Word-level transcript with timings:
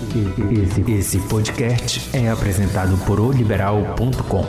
Esse, 0.00 0.92
esse 0.92 1.28
podcast 1.28 2.16
é 2.16 2.30
apresentado 2.30 2.96
por 3.04 3.20
oliberal.com. 3.20 4.46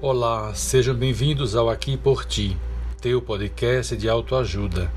Olá, 0.00 0.54
sejam 0.54 0.94
bem-vindos 0.94 1.54
ao 1.54 1.68
Aqui 1.68 1.98
por 1.98 2.24
Ti, 2.24 2.56
teu 2.98 3.20
podcast 3.20 3.94
de 3.94 4.08
autoajuda. 4.08 4.90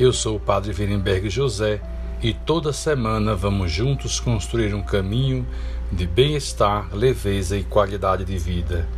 Eu 0.00 0.14
sou 0.14 0.36
o 0.36 0.40
Padre 0.40 0.72
Virenberg 0.72 1.28
José 1.28 1.82
e 2.22 2.32
toda 2.32 2.72
semana 2.72 3.34
vamos 3.34 3.70
juntos 3.70 4.18
construir 4.18 4.74
um 4.74 4.82
caminho 4.82 5.46
de 5.92 6.06
bem-estar, 6.06 6.88
leveza 6.94 7.58
e 7.58 7.62
qualidade 7.62 8.24
de 8.24 8.38
vida. 8.38 8.88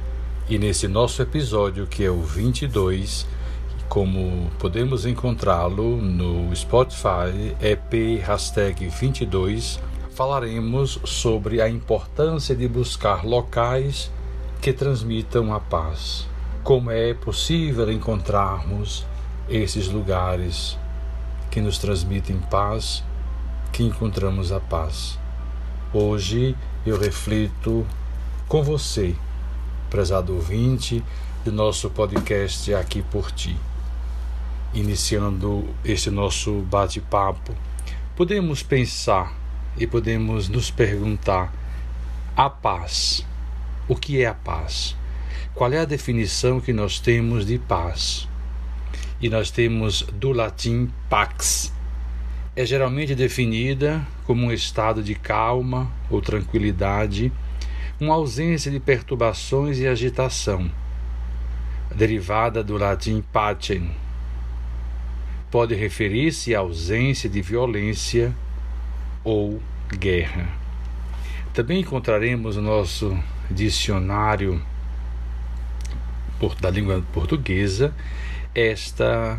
E 0.46 0.58
nesse 0.58 0.86
nosso 0.86 1.22
episódio, 1.22 1.86
que 1.86 2.04
é 2.04 2.10
o 2.10 2.20
22, 2.20 3.26
como 3.88 4.50
podemos 4.58 5.06
encontrá-lo 5.06 5.96
no 5.96 6.54
Spotify, 6.54 7.56
EP 7.62 8.20
hashtag 8.22 8.86
22, 8.88 9.80
falaremos 10.10 11.00
sobre 11.02 11.62
a 11.62 11.68
importância 11.68 12.54
de 12.54 12.68
buscar 12.68 13.24
locais 13.24 14.12
que 14.60 14.70
transmitam 14.70 15.50
a 15.50 15.58
paz. 15.58 16.28
Como 16.62 16.90
é 16.90 17.14
possível 17.14 17.90
encontrarmos 17.90 19.06
esses 19.48 19.88
lugares 19.88 20.78
que 21.50 21.62
nos 21.62 21.78
transmitem 21.78 22.36
paz, 22.50 23.02
que 23.72 23.82
encontramos 23.82 24.52
a 24.52 24.60
paz. 24.60 25.18
Hoje 25.90 26.54
eu 26.84 26.98
reflito 26.98 27.86
com 28.46 28.62
você, 28.62 29.16
prezado 29.94 30.34
ouvinte 30.34 31.04
do 31.44 31.52
nosso 31.52 31.88
podcast 31.88 32.74
Aqui 32.74 33.00
por 33.00 33.30
Ti. 33.30 33.56
Iniciando 34.74 35.72
este 35.84 36.10
nosso 36.10 36.52
bate-papo, 36.62 37.54
podemos 38.16 38.60
pensar 38.60 39.32
e 39.78 39.86
podemos 39.86 40.48
nos 40.48 40.68
perguntar: 40.68 41.54
a 42.36 42.50
paz. 42.50 43.24
O 43.86 43.94
que 43.94 44.20
é 44.20 44.26
a 44.26 44.34
paz? 44.34 44.96
Qual 45.54 45.72
é 45.72 45.78
a 45.78 45.84
definição 45.84 46.60
que 46.60 46.72
nós 46.72 46.98
temos 46.98 47.46
de 47.46 47.56
paz? 47.56 48.28
E 49.20 49.28
nós 49.28 49.48
temos 49.48 50.02
do 50.12 50.32
latim 50.32 50.90
pax, 51.08 51.72
é 52.56 52.66
geralmente 52.66 53.14
definida 53.14 54.04
como 54.24 54.46
um 54.46 54.52
estado 54.52 55.04
de 55.04 55.14
calma 55.14 55.88
ou 56.10 56.20
tranquilidade, 56.20 57.30
uma 58.00 58.14
ausência 58.14 58.70
de 58.70 58.80
perturbações 58.80 59.78
e 59.78 59.86
agitação, 59.86 60.70
derivada 61.94 62.62
do 62.62 62.76
latim 62.76 63.22
pacem. 63.32 63.90
Pode 65.50 65.74
referir-se 65.74 66.54
à 66.54 66.60
ausência 66.60 67.28
de 67.28 67.40
violência 67.40 68.34
ou 69.22 69.62
guerra. 69.88 70.48
Também 71.52 71.80
encontraremos 71.80 72.56
no 72.56 72.62
nosso 72.62 73.16
dicionário 73.50 74.60
da 76.60 76.68
língua 76.68 77.02
portuguesa 77.12 77.94
esta 78.54 79.38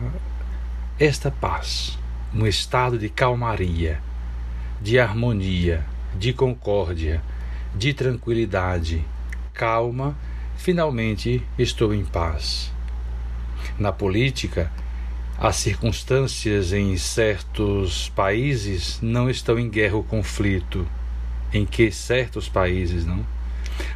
esta 0.97 1.29
paz 1.29 1.99
um 2.33 2.45
estado 2.45 2.97
de 2.97 3.07
calmaria, 3.07 4.01
de 4.81 4.99
harmonia, 4.99 5.85
de 6.17 6.33
concórdia, 6.33 7.21
de 7.75 7.93
tranquilidade. 7.93 9.03
Calma, 9.53 10.17
finalmente 10.55 11.41
estou 11.57 11.93
em 11.93 12.05
paz. 12.05 12.71
Na 13.77 13.91
política, 13.91 14.71
as 15.37 15.57
circunstâncias 15.57 16.71
em 16.71 16.95
certos 16.97 18.09
países 18.09 18.99
não 19.01 19.29
estão 19.29 19.59
em 19.59 19.69
guerra 19.69 19.95
ou 19.95 20.03
conflito. 20.03 20.87
Em 21.53 21.65
que 21.65 21.91
certos 21.91 22.49
países 22.49 23.05
não? 23.05 23.25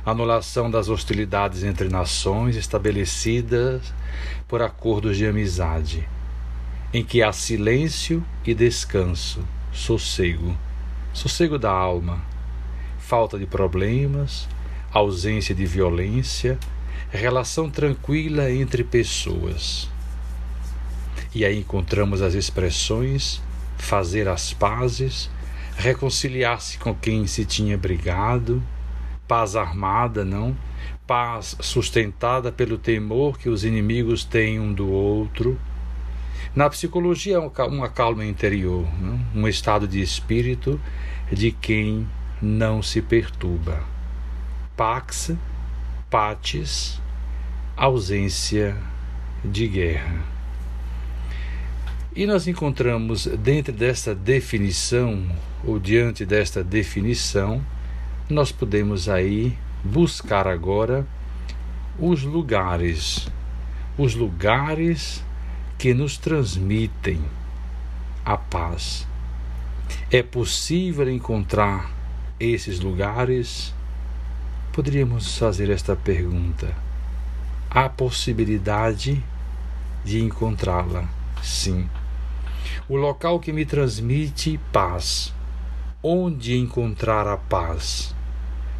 Anulação 0.05 0.69
das 0.69 0.89
hostilidades 0.89 1.63
entre 1.63 1.89
nações 1.89 2.55
estabelecidas 2.55 3.93
por 4.47 4.61
acordos 4.61 5.17
de 5.17 5.25
amizade 5.25 6.07
em 6.91 7.03
que 7.03 7.21
há 7.21 7.31
silêncio 7.31 8.23
e 8.43 8.53
descanso, 8.53 9.45
sossego, 9.71 10.57
sossego 11.13 11.59
da 11.59 11.69
alma, 11.69 12.21
falta 13.09 13.39
de 13.39 13.47
problemas, 13.47 14.47
ausência 14.91 15.55
de 15.55 15.65
violência, 15.65 16.59
relação 17.09 17.67
tranquila 17.67 18.51
entre 18.51 18.83
pessoas. 18.83 19.89
E 21.33 21.43
aí 21.43 21.57
encontramos 21.57 22.21
as 22.21 22.35
expressões 22.35 23.41
fazer 23.79 24.27
as 24.27 24.53
pazes, 24.53 25.27
reconciliar-se 25.75 26.77
com 26.77 26.93
quem 26.93 27.25
se 27.25 27.45
tinha 27.45 27.75
brigado, 27.75 28.61
paz 29.27 29.55
armada, 29.55 30.23
não? 30.23 30.55
Paz 31.07 31.57
sustentada 31.61 32.51
pelo 32.51 32.77
temor 32.77 33.39
que 33.39 33.49
os 33.49 33.63
inimigos 33.63 34.23
têm 34.23 34.59
um 34.59 34.71
do 34.71 34.87
outro 34.87 35.59
na 36.55 36.69
psicologia 36.69 37.37
é 37.37 37.63
uma 37.63 37.89
calma 37.89 38.25
interior, 38.25 38.83
né? 38.99 39.19
um 39.35 39.47
estado 39.47 39.87
de 39.87 39.99
espírito 39.99 40.79
de 41.31 41.51
quem 41.51 42.07
não 42.41 42.81
se 42.81 43.01
perturba. 43.01 43.83
Pax, 44.75 45.31
patis, 46.09 47.01
ausência 47.75 48.75
de 49.43 49.67
guerra. 49.67 50.23
E 52.15 52.25
nós 52.25 52.47
encontramos 52.47 53.25
dentro 53.25 53.71
desta 53.71 54.15
definição, 54.15 55.23
ou 55.63 55.79
diante 55.79 56.25
desta 56.25 56.63
definição, 56.63 57.63
nós 58.29 58.51
podemos 58.51 59.07
aí 59.07 59.57
buscar 59.83 60.47
agora 60.47 61.05
os 61.97 62.23
lugares, 62.23 63.27
os 63.97 64.15
lugares 64.15 65.23
que 65.77 65.93
nos 65.93 66.17
transmitem 66.17 67.21
a 68.25 68.37
paz. 68.37 69.07
É 70.11 70.21
possível 70.21 71.09
encontrar 71.09 71.98
esses 72.39 72.79
lugares? 72.79 73.73
Poderíamos 74.71 75.37
fazer 75.37 75.69
esta 75.69 75.95
pergunta. 75.95 76.73
Há 77.69 77.89
possibilidade 77.89 79.23
de 80.03 80.23
encontrá-la? 80.23 81.09
Sim. 81.43 81.89
O 82.87 82.95
local 82.95 83.39
que 83.39 83.51
me 83.51 83.65
transmite 83.65 84.59
paz. 84.71 85.33
Onde 86.01 86.57
encontrar 86.57 87.27
a 87.27 87.37
paz? 87.37 88.15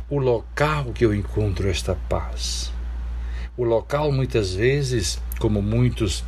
O 0.09 0.17
local 0.17 0.93
que 0.93 1.05
eu 1.05 1.13
encontro 1.13 1.67
esta 1.69 1.95
paz. 2.07 2.71
O 3.57 3.65
local, 3.65 4.11
muitas 4.11 4.53
vezes, 4.53 5.21
como 5.37 5.61
muitos 5.61 6.23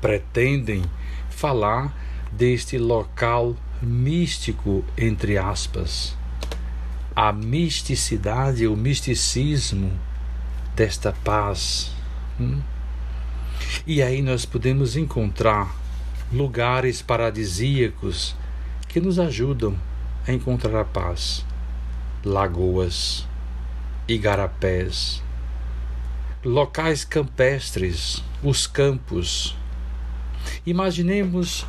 pretendem 0.00 0.82
falar 1.28 1.94
deste 2.32 2.78
local 2.78 3.54
místico, 3.82 4.82
entre 4.96 5.36
aspas. 5.36 6.16
A 7.22 7.32
misticidade, 7.32 8.66
o 8.66 8.74
misticismo 8.74 9.92
desta 10.74 11.12
paz. 11.12 11.92
Hum? 12.40 12.62
E 13.86 14.02
aí 14.02 14.22
nós 14.22 14.46
podemos 14.46 14.96
encontrar 14.96 15.76
lugares 16.32 17.02
paradisíacos 17.02 18.34
que 18.88 19.02
nos 19.02 19.18
ajudam 19.18 19.76
a 20.26 20.32
encontrar 20.32 20.80
a 20.80 20.84
paz. 20.84 21.44
Lagoas, 22.24 23.28
igarapés, 24.08 25.22
locais 26.42 27.04
campestres, 27.04 28.24
os 28.42 28.66
campos, 28.66 29.54
Imaginemos 30.66 31.66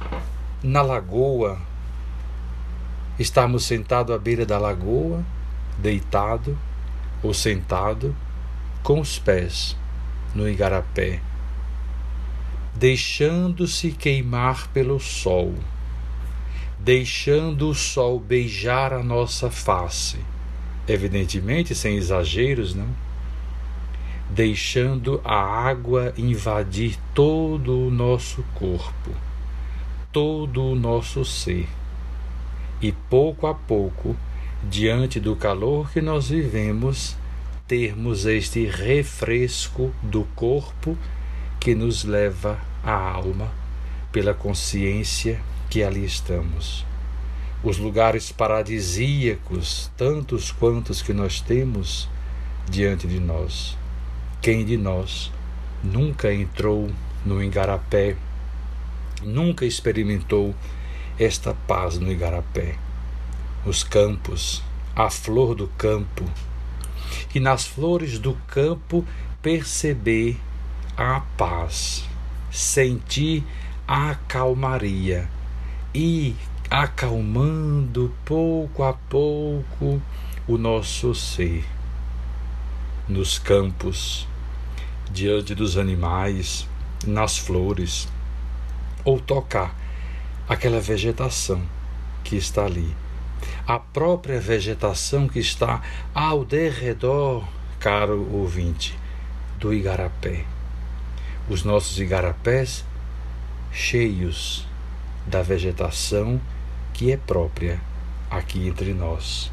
na 0.64 0.82
lagoa, 0.82 1.60
estarmos 3.20 3.66
sentados 3.66 4.16
à 4.16 4.18
beira 4.18 4.46
da 4.46 4.58
lagoa, 4.58 5.24
deitado 5.82 6.58
ou 7.22 7.34
sentado, 7.34 8.16
com 8.84 9.00
os 9.00 9.20
pés 9.20 9.76
no 10.34 10.48
igarapé, 10.48 11.20
deixando-se 12.74 13.92
queimar 13.92 14.70
pelo 14.70 15.00
sol, 15.00 15.54
deixando 16.80 17.70
o 17.70 17.76
sol 17.76 18.20
beijar 18.20 18.94
a 18.94 19.04
nossa 19.04 19.52
face, 19.52 20.18
evidentemente 20.88 21.76
sem 21.76 21.98
exageros, 21.98 22.74
não? 22.74 22.90
deixando 24.32 25.20
a 25.26 25.36
água 25.36 26.14
invadir 26.18 26.98
todo 27.14 27.88
o 27.88 27.92
nosso 27.92 28.44
corpo, 28.56 29.12
todo 30.12 30.64
o 30.64 30.76
nosso 30.76 31.26
ser. 31.26 31.68
E 32.82 32.92
pouco 32.92 33.46
a 33.46 33.54
pouco, 33.54 34.16
diante 34.64 35.20
do 35.20 35.36
calor 35.36 35.92
que 35.92 36.02
nós 36.02 36.30
vivemos, 36.30 37.18
termos 37.68 38.26
este 38.26 38.66
refresco 38.66 39.92
do 40.04 40.24
corpo 40.36 40.98
que 41.60 41.74
nos 41.74 42.04
leva 42.04 42.60
à 42.84 42.92
alma 42.92 43.52
pela 44.12 44.34
consciência 44.34 45.40
que 45.70 45.84
ali 45.84 46.06
estamos. 46.06 46.86
Os 47.64 47.78
lugares 47.78 48.32
paradisíacos, 48.32 49.90
tantos 49.96 50.52
quantos 50.52 51.02
que 51.02 51.14
nós 51.14 51.40
temos 51.40 52.10
diante 52.70 53.08
de 53.08 53.20
nós. 53.20 53.78
Quem 54.42 54.66
de 54.66 54.78
nós 54.78 55.32
nunca 55.84 56.34
entrou 56.34 56.90
no 57.26 57.44
igarapé, 57.44 58.16
nunca 59.24 59.66
experimentou 59.66 60.56
esta 61.20 61.54
paz 61.54 62.00
no 62.00 62.12
igarapé? 62.12 62.76
Os 63.64 63.84
campos, 63.84 64.64
a 64.96 65.10
flor 65.12 65.54
do 65.54 65.68
campo, 65.78 66.26
e 67.36 67.40
nas 67.40 67.66
flores 67.66 68.18
do 68.18 68.34
campo 68.48 69.06
perceber 69.40 70.40
a 70.98 71.22
paz, 71.38 72.04
sentir 72.52 73.44
a 73.88 74.16
calmaria 74.28 75.30
e 75.94 76.36
acalmando 76.72 78.12
pouco 78.26 78.84
a 78.84 78.94
pouco 78.94 80.02
o 80.48 80.58
nosso 80.58 81.14
ser. 81.14 81.64
Nos 83.08 83.38
campos, 83.38 84.28
diante 85.12 85.54
dos 85.54 85.78
animais, 85.78 86.68
nas 87.06 87.38
flores, 87.38 88.08
ou 89.06 89.20
tocar 89.20 89.76
aquela 90.48 90.80
vegetação 90.80 91.62
que 92.24 92.36
está 92.36 92.66
ali. 92.66 93.01
A 93.72 93.80
própria 93.80 94.38
vegetação 94.38 95.30
que 95.30 95.40
está 95.40 95.82
ao 96.14 96.44
derredor, 96.44 97.48
caro 97.80 98.28
ouvinte, 98.34 99.00
do 99.60 99.74
igarapé. 99.74 100.44
Os 101.50 101.64
nossos 101.64 101.98
igarapés 101.98 102.84
cheios 103.72 104.68
da 105.26 105.42
vegetação 105.42 106.42
que 106.94 107.14
é 107.14 107.16
própria 107.16 107.80
aqui 108.30 108.68
entre 108.68 108.94
nós. 108.94 109.50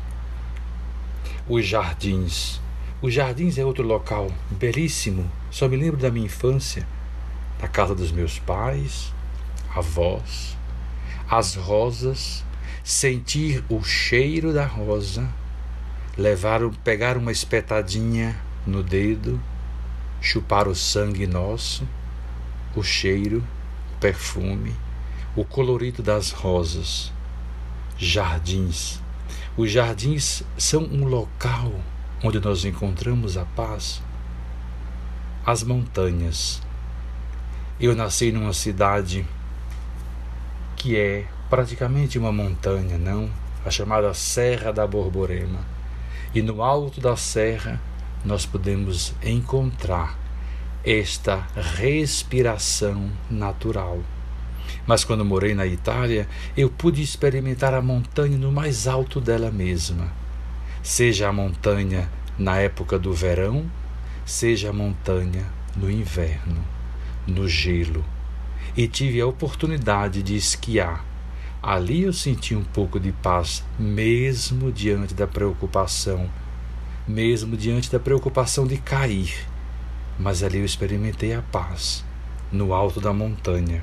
Os 1.49 1.65
jardins. 1.65 2.61
Os 3.01 3.15
jardins 3.15 3.57
é 3.57 3.65
outro 3.65 3.87
local 3.87 4.33
belíssimo. 4.51 5.31
Só 5.49 5.69
me 5.69 5.77
lembro 5.77 5.97
da 6.01 6.11
minha 6.11 6.27
infância, 6.27 6.85
da 7.61 7.69
casa 7.69 7.95
dos 7.95 8.11
meus 8.11 8.37
pais, 8.37 9.15
avós, 9.73 10.57
as 11.31 11.55
rosas, 11.55 12.45
sentir 12.89 13.63
o 13.69 13.85
cheiro 13.85 14.51
da 14.51 14.65
rosa, 14.65 15.29
levar, 16.17 16.63
pegar 16.83 17.19
uma 17.19 17.31
espetadinha 17.31 18.35
no 18.67 18.83
dedo, 18.83 19.39
chupar 20.23 20.67
o 20.67 20.75
sangue 20.75 21.27
nosso, 21.27 21.87
o 22.75 22.83
cheiro, 22.83 23.45
o 23.95 23.99
perfume, 24.01 24.75
o 25.37 25.45
colorido 25.45 26.03
das 26.03 26.31
rosas 26.31 27.13
jardins. 27.99 29.03
Os 29.55 29.71
jardins 29.71 30.43
são 30.57 30.83
um 30.85 31.05
local 31.05 31.71
onde 32.25 32.41
nós 32.41 32.65
encontramos 32.65 33.37
a 33.37 33.45
paz. 33.45 34.01
As 35.45 35.63
montanhas. 35.63 36.63
Eu 37.79 37.95
nasci 37.95 38.33
numa 38.33 38.55
cidade 38.55 39.27
que 40.75 40.97
é 40.97 41.27
praticamente 41.49 42.19
uma 42.19 42.33
montanha, 42.33 42.99
não? 42.99 43.31
A 43.65 43.71
chamada 43.71 44.13
Serra 44.15 44.73
da 44.73 44.87
Borborema. 44.87 45.61
E 46.35 46.43
no 46.43 46.63
alto 46.63 47.01
da 47.01 47.17
serra 47.17 47.81
nós 48.25 48.45
podemos 48.45 49.15
encontrar 49.23 50.19
esta 50.85 51.47
respiração 51.57 53.11
natural 53.31 54.01
mas 54.89 55.05
quando 55.05 55.23
morei 55.23 55.55
na 55.55 55.67
Itália, 55.67 56.27
eu 56.57 56.71
pude 56.71 57.03
experimentar 57.03 57.75
a 57.75 57.83
montanha 57.83 58.39
no 58.39 58.51
mais 58.51 58.87
alto 58.87 59.21
dela 59.21 59.51
mesma. 59.51 60.11
Seja 60.83 61.29
a 61.29 61.33
montanha 61.33 62.09
na 62.39 62.57
época 62.57 62.99
do 62.99 63.13
verão, 63.13 63.71
seja 64.25 64.71
a 64.71 64.73
montanha 64.73 65.45
no 65.77 65.91
inverno, 65.91 66.65
no 67.27 67.47
gelo. 67.47 68.03
E 68.75 68.89
tive 68.89 69.21
a 69.21 69.27
oportunidade 69.27 70.23
de 70.23 70.37
esquiar. 70.37 71.05
Ali 71.63 72.03
eu 72.03 72.13
senti 72.13 72.55
um 72.55 72.65
pouco 72.65 73.01
de 73.01 73.13
paz, 73.13 73.65
mesmo 73.79 74.71
diante 74.71 75.15
da 75.15 75.27
preocupação, 75.27 76.31
mesmo 77.07 77.57
diante 77.57 77.91
da 77.91 77.99
preocupação 77.99 78.67
de 78.67 78.77
cair. 78.79 79.47
Mas 80.19 80.43
ali 80.43 80.59
eu 80.59 80.65
experimentei 80.65 81.35
a 81.35 81.43
paz, 81.43 82.05
no 82.53 82.73
alto 82.73 83.01
da 83.01 83.13
montanha 83.13 83.83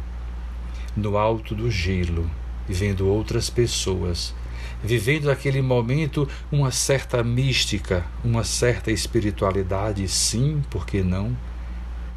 no 0.95 1.17
alto 1.17 1.53
do 1.53 1.69
gelo, 1.69 2.29
vendo 2.67 3.07
outras 3.07 3.49
pessoas, 3.49 4.33
vivendo 4.81 5.25
naquele 5.25 5.61
momento 5.61 6.27
uma 6.51 6.71
certa 6.71 7.23
mística, 7.23 8.05
uma 8.23 8.43
certa 8.43 8.91
espiritualidade, 8.91 10.07
sim, 10.07 10.61
por 10.69 10.85
que 10.85 11.03
não? 11.03 11.35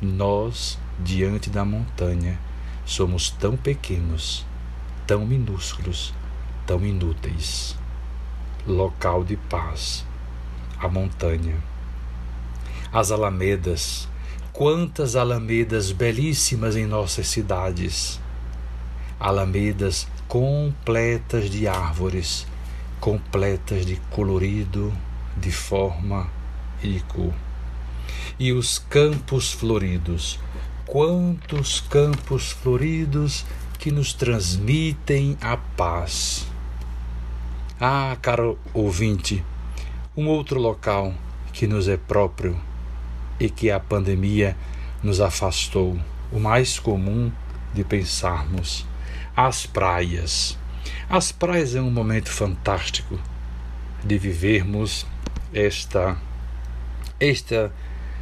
Nós, 0.00 0.78
diante 1.00 1.50
da 1.50 1.64
montanha, 1.64 2.38
somos 2.87 3.31
tão 3.31 3.56
pequenos, 3.56 4.46
tão 5.08 5.26
minúsculos, 5.26 6.14
tão 6.66 6.84
inúteis. 6.87 7.75
Local 8.66 9.25
de 9.25 9.37
paz, 9.37 10.05
a 10.78 10.87
montanha. 10.87 11.56
As 12.93 13.10
alamedas, 13.10 14.06
quantas 14.52 15.16
alamedas 15.16 15.90
belíssimas 15.90 16.76
em 16.76 16.87
nossas 16.87 17.26
cidades 17.26 18.20
alamedas 19.19 20.06
completas 20.28 21.50
de 21.50 21.66
árvores, 21.66 22.46
completas 23.00 23.84
de 23.84 23.96
colorido, 24.11 24.93
de 25.37 25.50
forma 25.50 26.31
e 26.82 26.93
de 26.93 27.00
cor. 27.00 27.32
E 28.38 28.52
os 28.52 28.78
campos 28.78 29.52
floridos, 29.52 30.38
quantos 30.87 31.81
campos 31.81 32.52
floridos 32.52 33.44
que 33.78 33.92
nos 33.92 34.12
transmitem 34.12 35.38
a 35.40 35.56
paz. 35.56 36.46
Ah, 37.80 38.16
caro 38.20 38.58
ouvinte, 38.75 39.44
um 40.16 40.26
outro 40.26 40.58
local 40.58 41.14
que 41.52 41.66
nos 41.66 41.86
é 41.86 41.96
próprio 41.96 42.61
e 43.38 43.49
que 43.49 43.70
a 43.70 43.78
pandemia 43.78 44.56
nos 45.02 45.20
afastou, 45.20 45.97
o 46.32 46.40
mais 46.40 46.78
comum 46.78 47.30
de 47.73 47.85
pensarmos 47.85 48.85
as 49.37 49.64
praias. 49.64 50.58
As 51.08 51.30
praias 51.30 51.76
é 51.76 51.80
um 51.80 51.90
momento 51.90 52.30
fantástico 52.30 53.18
de 54.04 54.18
vivermos 54.18 55.06
esta 55.54 56.16
esta 57.20 57.73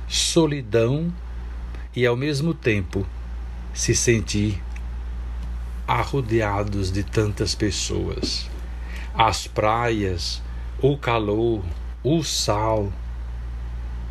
solidão 0.09 1.13
e 1.95 2.07
ao 2.07 2.17
mesmo 2.17 2.55
tempo 2.55 3.07
se 3.75 3.95
sentir 3.95 4.63
arrodeados 5.87 6.91
de 6.91 7.03
tantas 7.03 7.55
pessoas. 7.55 8.51
As 9.15 9.47
praias, 9.47 10.43
o 10.83 10.97
calor, 10.97 11.63
o 12.03 12.23
sal, 12.23 12.93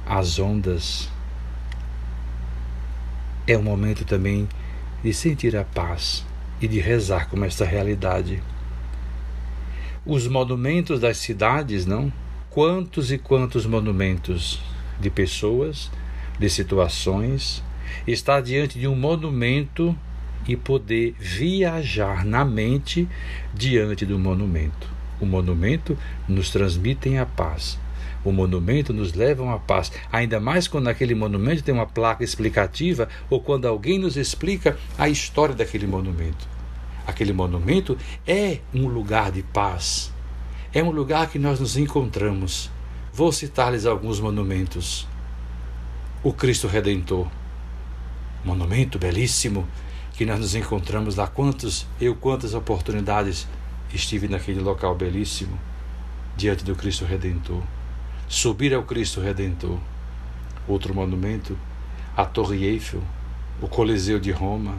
as 0.05 0.39
ondas. 0.39 1.10
É 3.48 3.58
um 3.58 3.63
momento 3.63 4.05
também 4.05 4.48
de 5.03 5.13
sentir 5.13 5.55
a 5.55 5.63
paz 5.63 6.25
e 6.60 6.67
de 6.67 6.79
rezar 6.79 7.29
com 7.29 7.44
esta 7.44 7.65
realidade. 7.65 8.41
Os 10.05 10.27
monumentos 10.27 11.00
das 11.00 11.17
cidades, 11.17 11.86
não? 11.86 12.12
Quantos 12.50 13.12
e 13.12 13.17
quantos 13.17 13.65
monumentos 13.65 14.62
de 15.00 15.10
pessoas, 15.10 15.91
de 16.39 16.50
situações, 16.50 17.63
estar 18.08 18.41
diante 18.41 18.79
de 18.79 18.88
um 18.88 18.96
monumento 18.96 19.96
e 20.48 20.56
poder 20.56 21.16
viajar 21.20 22.25
na 22.25 22.46
mente 22.46 23.08
diante 23.54 24.06
do 24.06 24.20
monumento. 24.20 24.88
O 25.20 25.25
monumento 25.25 25.98
nos 26.28 26.50
transmite 26.52 27.16
a 27.18 27.25
paz. 27.25 27.80
O 28.24 28.32
monumento 28.32 28.92
nos 28.92 29.14
leva 29.14 29.54
a 29.54 29.60
paz, 29.60 29.92
ainda 30.12 30.40
mais 30.40 30.68
quando 30.68 30.88
aquele 30.88 31.14
monumento 31.14 31.64
tem 31.64 31.74
uma 31.74 31.86
placa 31.86 32.24
explicativa 32.24 33.08
ou 33.30 33.40
quando 33.40 33.68
alguém 33.68 34.00
nos 34.00 34.18
explica 34.18 34.78
a 34.98 35.08
história 35.08 35.54
daquele 35.54 35.86
monumento. 35.86 36.48
Aquele 37.06 37.32
monumento 37.32 37.96
é 38.25 38.60
um 38.74 38.88
lugar 38.88 39.32
de 39.32 39.44
paz, 39.44 40.12
é 40.74 40.82
um 40.82 40.90
lugar 40.90 41.30
que 41.30 41.38
nós 41.38 41.60
nos 41.60 41.78
encontramos. 41.78 42.72
Vou 43.14 43.32
citar-lhes 43.32 43.86
alguns 43.86 44.20
monumentos. 44.20 45.08
O 46.24 46.34
Cristo 46.34 46.68
Redentor, 46.68 47.28
monumento 48.44 48.98
belíssimo 48.98 49.68
que 50.16 50.26
nós 50.26 50.40
nos 50.40 50.56
encontramos 50.56 51.16
lá. 51.16 51.28
Quantos, 51.28 51.86
eu 52.00 52.16
quantas 52.16 52.54
oportunidades 52.54 53.48
estive 53.94 54.28
naquele 54.28 54.60
local 54.60 54.96
belíssimo 54.96 55.58
diante 56.36 56.64
do 56.64 56.76
Cristo 56.76 57.06
Redentor 57.06 57.62
subir 58.28 58.74
ao 58.74 58.84
Cristo 58.84 59.22
Redentor. 59.22 59.78
Outro 60.68 60.94
monumento, 60.94 61.58
a 62.18 62.26
Torre 62.26 62.66
Eiffel, 62.66 63.02
o 63.62 63.68
Coliseu 63.68 64.20
de 64.20 64.32
Roma, 64.32 64.76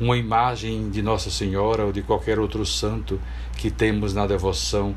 uma 0.00 0.16
imagem 0.16 0.90
de 0.90 1.00
Nossa 1.00 1.30
Senhora 1.30 1.84
ou 1.84 1.92
de 1.92 2.02
qualquer 2.02 2.38
outro 2.38 2.66
santo 2.66 3.20
que 3.56 3.70
temos 3.70 4.14
na 4.14 4.26
devoção 4.26 4.94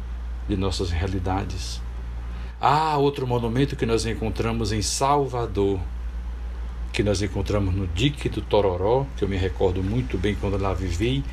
de 0.48 0.56
nossas 0.56 0.90
realidades. 0.90 1.82
Há 2.60 2.98
outro 2.98 3.28
monumento 3.28 3.76
que 3.76 3.86
nós 3.86 4.06
encontramos 4.06 4.72
em 4.72 4.82
Salvador, 4.82 5.80
que 6.94 7.02
nós 7.02 7.24
encontramos 7.24 7.74
no 7.74 7.88
Dique 7.88 8.30
do 8.30 8.40
Tororó, 8.40 9.08
que 9.18 9.24
eu 9.24 9.28
me 9.28 9.36
recordo 9.36 9.82
muito 9.82 10.16
bem 10.16 10.36
quando 10.36 10.60
lá 10.60 10.76
vivi, 10.76 11.26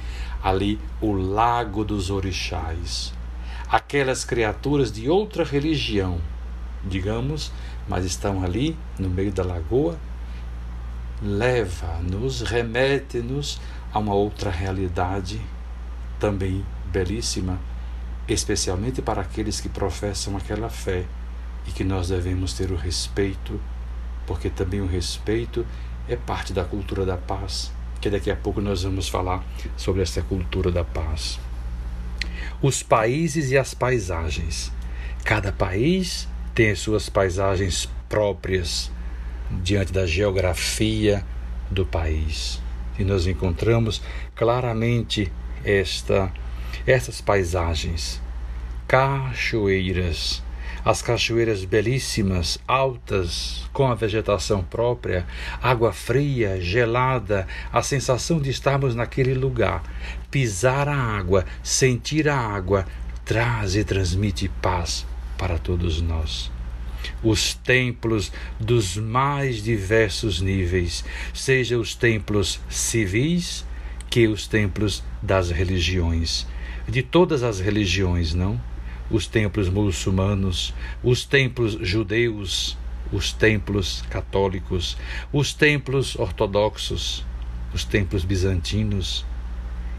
ali 0.43 0.81
o 1.03 1.13
Lago 1.13 1.85
dos 1.85 2.11
Orixás. 2.11 3.13
Aquelas 3.69 4.25
criaturas 4.25 4.91
de 4.91 5.11
outra 5.11 5.45
religião, 5.45 6.19
digamos, 6.83 7.53
mas 7.87 8.07
estão 8.07 8.43
ali 8.43 8.75
no 8.99 9.11
meio 9.11 9.31
da 9.31 9.45
lagoa, 9.45 9.99
leva-nos, 11.23 12.41
remete-nos 12.41 13.61
a 13.93 13.99
uma 13.99 14.15
outra 14.15 14.51
realidade 14.51 15.39
também 16.19 16.65
belíssima, 16.87 17.61
especialmente 18.27 19.03
para 19.03 19.21
aqueles 19.21 19.61
que 19.61 19.69
professam 19.69 20.39
aquela 20.39 20.71
fé 20.71 21.05
e 21.67 21.71
que 21.71 21.85
nós 21.85 22.09
devemos 22.09 22.55
ter 22.55 22.71
o 22.73 22.77
respeito, 22.77 23.61
porque 24.31 24.49
também 24.49 24.81
o 24.81 24.87
respeito 24.87 25.67
é 26.09 26.15
parte 26.15 26.53
da 26.53 26.63
cultura 26.63 27.05
da 27.05 27.17
paz, 27.17 27.73
que 28.01 28.09
daqui 28.09 28.31
a 28.31 28.37
pouco 28.37 28.61
nós 28.61 28.85
vamos 28.85 29.09
falar 29.09 29.45
sobre 29.77 30.03
essa 30.03 30.23
cultura 30.23 30.71
da 30.71 30.85
paz. 30.85 31.41
Os 32.63 32.81
países 32.81 33.51
e 33.51 33.59
as 33.59 33.75
paisagens. 33.75 34.71
Cada 35.25 35.51
país 35.51 36.29
tem 36.55 36.71
as 36.71 36.79
suas 36.79 37.09
paisagens 37.09 37.89
próprias 38.09 38.93
diante 39.51 39.93
da 39.93 40.07
geografia 40.07 41.27
do 41.69 41.85
país. 41.85 42.63
E 43.01 43.03
nós 43.03 43.27
encontramos 43.27 44.01
claramente 44.37 45.29
esta 45.65 46.33
essas 46.87 47.21
paisagens, 47.21 48.23
cachoeiras, 48.87 50.41
as 50.85 51.03
cachoeiras 51.03 51.65
belíssimas, 51.65 52.59
altas, 52.67 53.69
com 53.73 53.87
a 53.87 53.95
vegetação 53.95 54.63
própria, 54.63 55.27
água 55.63 55.93
fria, 55.93 56.61
gelada, 56.61 57.47
a 57.73 57.83
sensação 57.83 58.41
de 58.41 58.51
estarmos 58.51 58.95
naquele 58.95 59.35
lugar. 59.35 59.83
Pisar 60.31 60.89
a 60.89 60.97
água, 60.97 61.45
sentir 61.63 62.29
a 62.29 62.37
água, 62.37 62.87
traz 63.25 63.77
e 63.77 63.85
transmite 63.85 64.49
paz 64.61 65.07
para 65.37 65.59
todos 65.59 66.01
nós. 66.01 66.51
Os 67.23 67.55
templos 67.55 68.33
dos 68.59 68.97
mais 68.97 69.63
diversos 69.63 70.41
níveis, 70.41 71.05
seja 71.33 71.79
os 71.79 71.95
templos 71.95 72.61
civis, 72.69 73.65
que 74.11 74.27
os 74.27 74.47
templos 74.47 75.05
das 75.23 75.51
religiões, 75.51 76.47
de 76.89 77.03
todas 77.03 77.43
as 77.43 77.61
religiões, 77.61 78.35
não? 78.35 78.61
Os 79.11 79.27
templos 79.27 79.69
muçulmanos, 79.69 80.73
os 81.03 81.25
templos 81.25 81.73
judeus, 81.81 82.79
os 83.13 83.33
templos 83.33 84.03
católicos, 84.09 84.97
os 85.33 85.53
templos 85.53 86.17
ortodoxos, 86.17 87.25
os 87.75 87.85
templos 87.85 88.25
bizantinos 88.25 89.25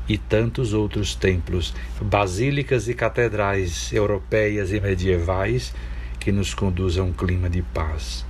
e 0.08 0.18
tantos 0.18 0.74
outros 0.74 1.16
templos, 1.16 1.74
basílicas 2.02 2.88
e 2.88 2.94
catedrais 2.94 3.92
europeias 3.94 4.72
e 4.72 4.80
medievais 4.80 5.74
que 6.20 6.32
nos 6.32 6.54
conduzem 6.54 7.02
a 7.02 7.06
um 7.06 7.14
clima 7.14 7.50
de 7.50 7.62
paz. 7.62 8.26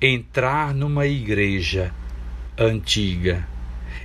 Entrar 0.00 0.74
numa 0.74 1.06
igreja 1.06 1.92
antiga, 2.58 3.46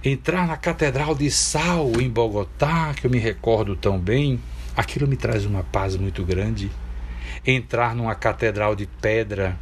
entrar 0.03 0.47
na 0.47 0.57
Catedral 0.57 1.13
de 1.13 1.29
Sal 1.29 1.91
em 1.99 2.09
Bogotá, 2.09 2.93
que 2.95 3.05
eu 3.05 3.11
me 3.11 3.19
recordo 3.19 3.75
tão 3.75 3.99
bem, 3.99 4.39
Aquilo 4.79 5.05
me 5.09 5.17
traz 5.17 5.45
uma 5.45 5.61
paz 5.61 5.97
muito 5.97 6.23
grande. 6.23 6.71
Entrar 7.45 7.93
numa 7.93 8.15
catedral 8.15 8.77
de 8.77 8.87
pedra, 8.87 9.59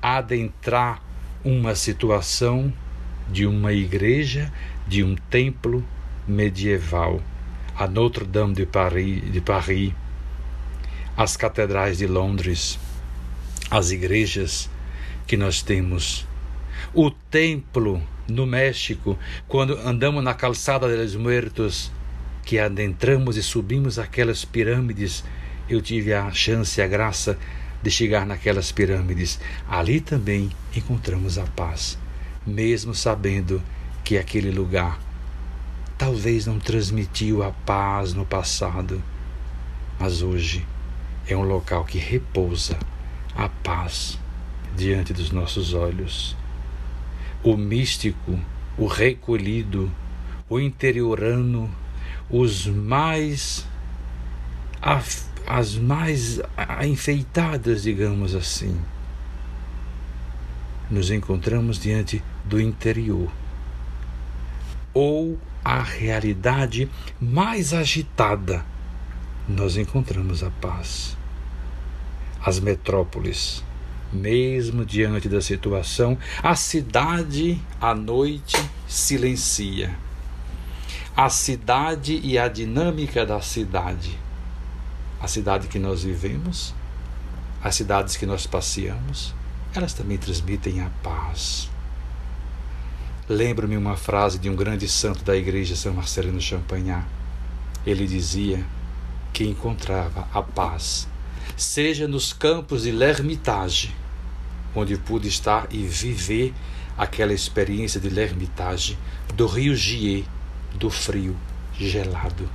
adentrar 0.00 1.02
uma 1.44 1.74
situação 1.74 2.72
de 3.28 3.44
uma 3.44 3.72
igreja, 3.72 4.52
de 4.86 5.02
um 5.02 5.16
templo 5.16 5.84
medieval, 6.28 7.20
a 7.74 7.88
Notre-Dame 7.88 8.54
de 8.54 8.66
Paris, 8.66 9.32
de 9.32 9.40
Paris, 9.40 9.92
as 11.16 11.36
catedrais 11.36 11.98
de 11.98 12.06
Londres, 12.06 12.78
as 13.68 13.90
igrejas 13.90 14.70
que 15.26 15.36
nós 15.36 15.60
temos, 15.60 16.24
o 16.94 17.10
templo 17.10 18.00
no 18.28 18.46
México, 18.46 19.18
quando 19.48 19.76
andamos 19.76 20.22
na 20.22 20.34
calçada 20.34 20.86
dos 20.96 21.16
Muertos, 21.16 21.90
que 22.48 22.58
adentramos 22.58 23.36
e 23.36 23.42
subimos 23.42 23.98
aquelas 23.98 24.42
pirâmides, 24.42 25.22
eu 25.68 25.82
tive 25.82 26.14
a 26.14 26.32
chance 26.32 26.80
e 26.80 26.82
a 26.82 26.86
graça 26.86 27.38
de 27.82 27.90
chegar 27.90 28.24
naquelas 28.24 28.72
pirâmides. 28.72 29.38
Ali 29.68 30.00
também 30.00 30.48
encontramos 30.74 31.36
a 31.36 31.44
paz, 31.44 31.98
mesmo 32.46 32.94
sabendo 32.94 33.62
que 34.02 34.16
aquele 34.16 34.50
lugar 34.50 34.98
talvez 35.98 36.46
não 36.46 36.58
transmitiu 36.58 37.42
a 37.42 37.50
paz 37.50 38.14
no 38.14 38.24
passado, 38.24 39.02
mas 40.00 40.22
hoje 40.22 40.66
é 41.28 41.36
um 41.36 41.42
local 41.42 41.84
que 41.84 41.98
repousa 41.98 42.78
a 43.36 43.50
paz 43.50 44.18
diante 44.74 45.12
dos 45.12 45.30
nossos 45.30 45.74
olhos. 45.74 46.34
O 47.44 47.58
místico, 47.58 48.40
o 48.78 48.86
recolhido, 48.86 49.92
o 50.48 50.58
interiorano 50.58 51.70
os 52.30 52.66
mais 52.66 53.66
as 55.46 55.76
mais 55.76 56.40
enfeitadas, 56.86 57.82
digamos 57.82 58.34
assim. 58.34 58.78
Nos 60.90 61.10
encontramos 61.10 61.78
diante 61.78 62.22
do 62.44 62.60
interior 62.60 63.30
ou 64.92 65.38
a 65.64 65.82
realidade 65.82 66.90
mais 67.20 67.72
agitada, 67.72 68.64
nós 69.48 69.76
encontramos 69.76 70.42
a 70.42 70.50
paz. 70.50 71.16
As 72.44 72.60
metrópoles, 72.60 73.64
mesmo 74.12 74.84
diante 74.84 75.28
da 75.28 75.40
situação, 75.40 76.16
a 76.42 76.54
cidade 76.54 77.60
à 77.80 77.94
noite 77.94 78.56
silencia 78.86 80.07
a 81.18 81.28
cidade 81.28 82.20
e 82.22 82.38
a 82.38 82.46
dinâmica 82.46 83.26
da 83.26 83.40
cidade. 83.40 84.16
A 85.20 85.26
cidade 85.26 85.66
que 85.66 85.76
nós 85.76 86.04
vivemos, 86.04 86.72
as 87.60 87.74
cidades 87.74 88.16
que 88.16 88.24
nós 88.24 88.46
passeamos, 88.46 89.34
elas 89.74 89.92
também 89.92 90.16
transmitem 90.16 90.80
a 90.80 90.88
paz. 91.02 91.68
Lembro-me 93.28 93.76
uma 93.76 93.96
frase 93.96 94.38
de 94.38 94.48
um 94.48 94.54
grande 94.54 94.86
santo 94.86 95.24
da 95.24 95.36
igreja 95.36 95.74
São 95.74 95.92
Marcelino 95.92 96.40
Champagnat. 96.40 97.04
Ele 97.84 98.06
dizia 98.06 98.64
que 99.32 99.42
encontrava 99.42 100.28
a 100.32 100.40
paz, 100.40 101.08
seja 101.56 102.06
nos 102.06 102.32
campos 102.32 102.84
de 102.84 102.92
l'Ermitage, 102.92 103.92
onde 104.72 104.96
pude 104.96 105.26
estar 105.26 105.66
e 105.72 105.84
viver 105.84 106.54
aquela 106.96 107.32
experiência 107.32 108.00
de 108.00 108.08
l'Ermitage, 108.08 108.96
do 109.34 109.48
rio 109.48 109.74
Gier, 109.74 110.24
do 110.74 110.90
frio 110.90 111.36
gelado. 111.72 112.48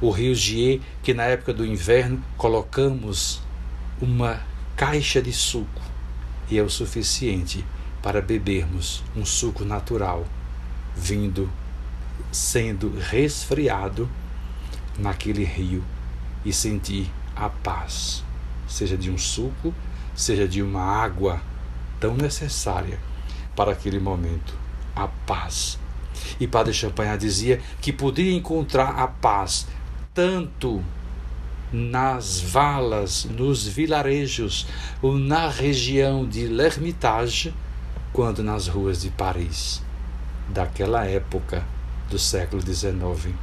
O 0.00 0.10
rio 0.10 0.34
Gier, 0.34 0.80
que 1.02 1.12
na 1.12 1.24
época 1.24 1.52
do 1.52 1.66
inverno 1.66 2.22
colocamos 2.36 3.42
uma 4.00 4.40
caixa 4.76 5.20
de 5.20 5.32
suco 5.32 5.82
e 6.48 6.56
é 6.56 6.62
o 6.62 6.70
suficiente 6.70 7.64
para 8.00 8.22
bebermos 8.22 9.02
um 9.16 9.24
suco 9.24 9.64
natural, 9.64 10.24
vindo 10.96 11.50
sendo 12.30 12.96
resfriado 12.96 14.08
naquele 14.98 15.44
rio 15.44 15.82
e 16.44 16.52
sentir 16.52 17.10
a 17.34 17.48
paz, 17.48 18.24
seja 18.68 18.96
de 18.96 19.10
um 19.10 19.18
suco, 19.18 19.74
seja 20.14 20.46
de 20.46 20.62
uma 20.62 20.82
água 20.82 21.40
tão 21.98 22.16
necessária 22.16 22.98
para 23.56 23.72
aquele 23.72 23.98
momento, 23.98 24.54
a 24.94 25.08
paz 25.08 25.78
e 26.38 26.46
Padre 26.46 26.72
Champagnat 26.72 27.20
dizia 27.20 27.60
que 27.80 27.92
podia 27.92 28.32
encontrar 28.32 28.90
a 28.98 29.06
paz 29.06 29.66
tanto 30.14 30.82
nas 31.72 32.40
valas, 32.40 33.24
nos 33.24 33.66
vilarejos 33.66 34.66
ou 35.02 35.18
na 35.18 35.48
região 35.48 36.26
de 36.26 36.46
l'Ermitage, 36.46 37.54
quanto 38.12 38.42
nas 38.42 38.66
ruas 38.68 39.02
de 39.02 39.10
Paris, 39.10 39.82
daquela 40.48 41.04
época 41.04 41.64
do 42.10 42.18
século 42.18 42.62
XIX. 42.62 43.34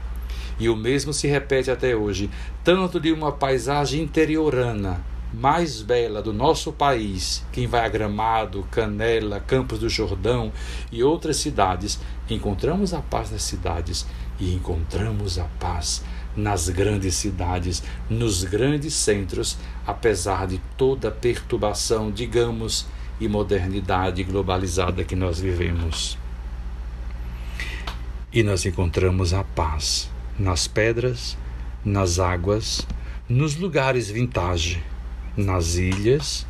E 0.59 0.69
o 0.69 0.75
mesmo 0.75 1.13
se 1.13 1.27
repete 1.27 1.69
até 1.69 1.95
hoje, 1.95 2.29
tanto 2.63 2.99
de 2.99 3.11
uma 3.11 3.31
paisagem 3.31 4.01
interiorana, 4.01 5.03
mais 5.33 5.81
bela 5.81 6.21
do 6.21 6.31
nosso 6.31 6.71
país, 6.71 7.43
quem 7.51 7.67
vai 7.67 7.85
a 7.85 7.89
Gramado, 7.89 8.65
Canela, 8.71 9.39
Campos 9.41 9.79
do 9.79 9.89
Jordão 9.89 10.51
e 10.91 11.03
outras 11.03 11.37
cidades, 11.37 11.99
encontramos 12.29 12.93
a 12.93 13.01
paz 13.01 13.31
nas 13.31 13.43
cidades 13.43 14.05
e 14.39 14.53
encontramos 14.53 15.37
a 15.37 15.45
paz 15.59 16.03
nas 16.35 16.67
grandes 16.69 17.15
cidades, 17.15 17.81
nos 18.09 18.43
grandes 18.43 18.93
centros, 18.93 19.57
apesar 19.85 20.47
de 20.47 20.59
toda 20.77 21.07
a 21.07 21.11
perturbação, 21.11 22.11
digamos, 22.11 22.85
e 23.19 23.27
modernidade 23.27 24.23
globalizada 24.23 25.03
que 25.03 25.15
nós 25.15 25.39
vivemos. 25.39 26.17
E 28.33 28.43
nós 28.43 28.65
encontramos 28.65 29.33
a 29.33 29.43
paz 29.43 30.09
nas 30.37 30.67
pedras, 30.67 31.37
nas 31.83 32.19
águas, 32.19 32.85
nos 33.29 33.55
lugares 33.55 34.09
vintage, 34.09 34.83
nas 35.37 35.75
ilhas 35.75 36.45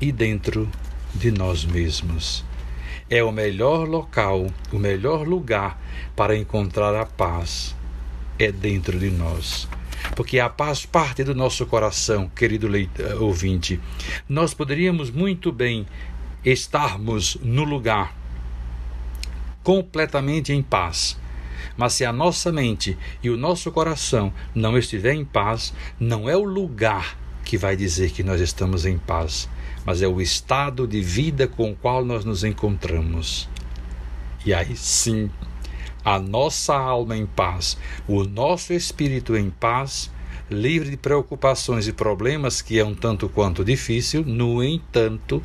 e 0.00 0.10
dentro 0.10 0.68
de 1.14 1.30
nós 1.30 1.64
mesmos. 1.64 2.44
É 3.08 3.22
o 3.22 3.30
melhor 3.30 3.86
local, 3.86 4.46
o 4.72 4.78
melhor 4.78 5.26
lugar 5.26 5.80
para 6.16 6.36
encontrar 6.36 6.94
a 6.94 7.06
paz. 7.06 7.74
É 8.38 8.50
dentro 8.50 8.98
de 8.98 9.10
nós. 9.10 9.68
Porque 10.14 10.38
a 10.38 10.48
paz 10.48 10.84
parte 10.84 11.24
do 11.24 11.34
nosso 11.34 11.64
coração, 11.66 12.28
querido 12.28 12.68
ouvinte. 13.20 13.80
Nós 14.28 14.52
poderíamos 14.52 15.10
muito 15.10 15.52
bem 15.52 15.86
estarmos 16.44 17.36
no 17.42 17.64
lugar 17.64 18.14
completamente 19.62 20.52
em 20.52 20.62
paz. 20.62 21.18
Mas 21.76 21.94
se 21.94 22.04
a 22.04 22.12
nossa 22.12 22.52
mente 22.52 22.96
e 23.22 23.30
o 23.30 23.36
nosso 23.36 23.70
coração 23.72 24.32
não 24.54 24.78
estiver 24.78 25.14
em 25.14 25.24
paz, 25.24 25.74
não 25.98 26.28
é 26.28 26.36
o 26.36 26.44
lugar 26.44 27.16
que 27.44 27.58
vai 27.58 27.76
dizer 27.76 28.10
que 28.10 28.22
nós 28.22 28.40
estamos 28.40 28.86
em 28.86 28.98
paz, 28.98 29.48
mas 29.86 30.02
é 30.02 30.08
o 30.08 30.20
estado 30.20 30.86
de 30.86 31.00
vida 31.00 31.46
com 31.46 31.70
o 31.70 31.76
qual 31.76 32.04
nós 32.04 32.24
nos 32.24 32.42
encontramos. 32.42 33.48
E 34.44 34.52
aí 34.52 34.76
sim, 34.76 35.30
a 36.04 36.18
nossa 36.18 36.76
alma 36.76 37.16
em 37.16 37.24
paz, 37.24 37.78
o 38.08 38.24
nosso 38.24 38.72
espírito 38.72 39.36
em 39.36 39.48
paz, 39.48 40.10
livre 40.50 40.90
de 40.90 40.96
preocupações 40.96 41.86
e 41.86 41.92
problemas, 41.92 42.60
que 42.60 42.78
é 42.78 42.84
um 42.84 42.94
tanto 42.94 43.28
quanto 43.28 43.64
difícil, 43.64 44.24
no 44.24 44.62
entanto, 44.62 45.42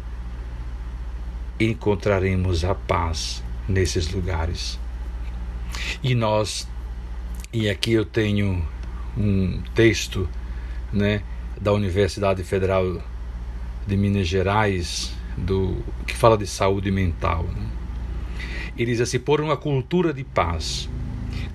encontraremos 1.60 2.64
a 2.64 2.74
paz 2.74 3.44
nesses 3.68 4.12
lugares. 4.12 4.80
E 6.04 6.16
nós, 6.16 6.68
e 7.54 7.70
aqui 7.70 7.94
eu 7.94 8.06
tenho 8.06 8.66
um 9.18 9.62
texto, 9.76 10.28
né, 10.92 11.22
da 11.60 11.72
Universidade 11.72 12.44
Federal 12.44 13.02
de 13.86 13.98
Minas 13.98 14.28
Gerais, 14.28 15.14
do, 15.38 15.78
que 16.06 16.16
fala 16.16 16.38
de 16.38 16.46
saúde 16.46 16.92
mental. 16.92 17.44
Né? 17.44 17.68
Ele 18.78 18.92
diz 18.92 19.02
assim: 19.02 19.20
por 19.20 19.42
uma 19.42 19.58
cultura 19.58 20.14
de 20.14 20.24
paz. 20.24 20.90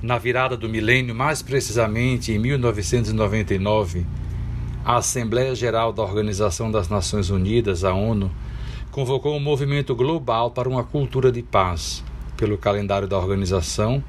Na 0.03 0.19
virada 0.19 0.57
do 0.57 0.69
milênio, 0.69 1.15
mais 1.15 1.43
precisamente 1.43 2.31
em 2.31 2.39
1999, 2.39 4.07
a 4.85 4.97
Assembleia 4.97 5.55
Geral 5.55 5.93
da 5.93 6.03
Organização 6.03 6.71
das 6.71 6.89
Nações 6.89 7.31
Unidas, 7.31 7.83
a 7.83 7.93
ONU, 7.93 8.31
convocou 8.91 9.35
um 9.35 9.41
movimento 9.41 9.95
global 9.95 10.51
para 10.51 10.69
uma 10.69 10.85
cultura 10.85 11.33
de 11.33 11.43
paz. 11.43 12.05
Pelo 12.37 12.59
calendário 12.59 13.09
da 13.09 13.19
organização, 13.19 14.05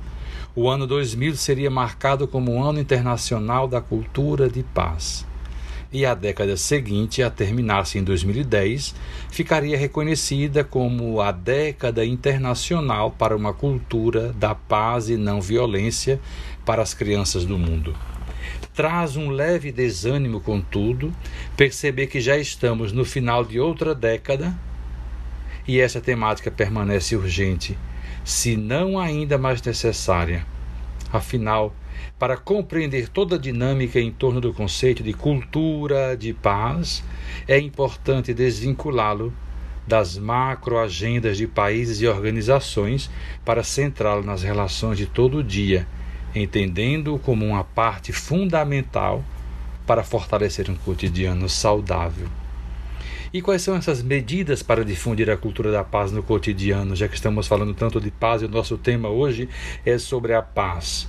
o 0.55 0.69
ano 0.69 0.85
2000 0.85 1.35
seria 1.35 1.71
marcado 1.71 2.27
como 2.27 2.51
o 2.51 2.63
Ano 2.63 2.79
Internacional 2.79 3.67
da 3.67 3.79
Cultura 3.79 4.49
de 4.49 4.63
Paz 4.63 5.26
e 5.91 6.05
a 6.05 6.13
década 6.13 6.57
seguinte, 6.57 7.23
a 7.23 7.29
terminar-se 7.29 7.97
em 7.97 8.03
2010, 8.03 8.93
ficaria 9.29 9.77
reconhecida 9.77 10.63
como 10.63 11.21
a 11.21 11.31
década 11.31 12.05
internacional 12.05 13.11
para 13.11 13.35
uma 13.35 13.53
cultura 13.53 14.33
da 14.33 14.53
paz 14.53 15.09
e 15.09 15.15
não 15.15 15.39
violência 15.39 16.19
para 16.65 16.81
as 16.81 16.93
crianças 16.93 17.45
do 17.45 17.57
mundo. 17.57 17.95
Traz 18.73 19.15
um 19.15 19.29
leve 19.29 19.71
desânimo, 19.71 20.39
contudo, 20.41 21.13
perceber 21.55 22.07
que 22.07 22.19
já 22.19 22.37
estamos 22.37 22.91
no 22.91 23.03
final 23.03 23.43
de 23.43 23.59
outra 23.59 23.95
década 23.95 24.53
e 25.67 25.79
essa 25.79 25.99
temática 25.99 26.51
permanece 26.51 27.15
urgente, 27.15 27.77
se 28.23 28.55
não 28.55 28.99
ainda 28.99 29.37
mais 29.37 29.61
necessária. 29.61 30.45
Afinal, 31.11 31.73
para 32.19 32.35
compreender 32.35 33.09
toda 33.09 33.35
a 33.35 33.39
dinâmica 33.39 33.99
em 33.99 34.11
torno 34.11 34.41
do 34.41 34.53
conceito 34.53 35.03
de 35.03 35.13
cultura 35.13 36.15
de 36.17 36.33
paz, 36.33 37.03
é 37.47 37.59
importante 37.59 38.33
desvinculá-lo 38.33 39.33
das 39.85 40.17
macroagendas 40.17 41.37
de 41.37 41.47
países 41.47 42.01
e 42.01 42.07
organizações 42.07 43.09
para 43.45 43.63
centrá-lo 43.63 44.23
nas 44.23 44.43
relações 44.43 44.97
de 44.97 45.05
todo 45.05 45.37
o 45.37 45.43
dia, 45.43 45.87
entendendo-o 46.35 47.17
como 47.17 47.45
uma 47.45 47.63
parte 47.63 48.11
fundamental 48.11 49.23
para 49.85 50.03
fortalecer 50.03 50.69
um 50.69 50.75
cotidiano 50.75 51.47
saudável. 51.47 52.27
E 53.33 53.41
quais 53.41 53.61
são 53.61 53.75
essas 53.75 54.01
medidas 54.01 54.63
para 54.63 54.83
difundir 54.83 55.29
a 55.29 55.37
cultura 55.37 55.71
da 55.71 55.83
paz 55.83 56.11
no 56.11 56.23
cotidiano, 56.23 56.95
já 56.95 57.07
que 57.07 57.15
estamos 57.15 57.47
falando 57.47 57.73
tanto 57.73 58.01
de 58.01 58.11
paz 58.11 58.41
e 58.41 58.45
o 58.45 58.49
nosso 58.49 58.77
tema 58.77 59.09
hoje 59.09 59.47
é 59.85 59.97
sobre 59.97 60.33
a 60.33 60.41
paz 60.41 61.07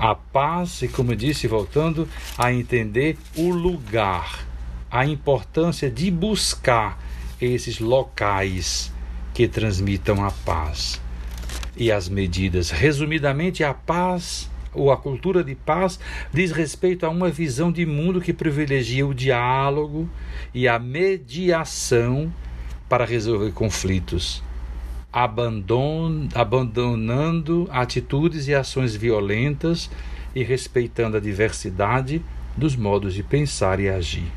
a 0.00 0.14
paz 0.14 0.80
e, 0.80 0.88
como 0.88 1.14
disse, 1.14 1.46
voltando 1.46 2.08
a 2.38 2.50
entender 2.50 3.18
o 3.36 3.50
lugar, 3.50 4.46
a 4.90 5.04
importância 5.04 5.90
de 5.90 6.10
buscar 6.10 6.98
esses 7.38 7.78
locais 7.78 8.90
que 9.34 9.46
transmitam 9.46 10.24
a 10.24 10.30
paz 10.30 10.98
e 11.76 11.92
as 11.92 12.08
medidas. 12.08 12.70
Resumidamente, 12.70 13.62
a 13.62 13.74
paz 13.74 14.50
ou 14.72 14.90
a 14.90 14.96
cultura 14.96 15.44
de 15.44 15.54
paz 15.54 16.00
diz 16.32 16.50
respeito 16.50 17.04
a 17.04 17.10
uma 17.10 17.28
visão 17.28 17.70
de 17.70 17.84
mundo 17.84 18.22
que 18.22 18.32
privilegia 18.32 19.06
o 19.06 19.12
diálogo 19.12 20.08
e 20.54 20.66
a 20.66 20.78
mediação 20.78 22.32
para 22.88 23.04
resolver 23.04 23.52
conflitos 23.52 24.42
abandonando 25.12 27.68
atitudes 27.70 28.48
e 28.48 28.54
ações 28.54 28.94
violentas 28.94 29.90
e 30.34 30.42
respeitando 30.42 31.16
a 31.16 31.20
diversidade 31.20 32.22
dos 32.56 32.76
modos 32.76 33.14
de 33.14 33.22
pensar 33.22 33.80
e 33.80 33.88
agir. 33.88 34.30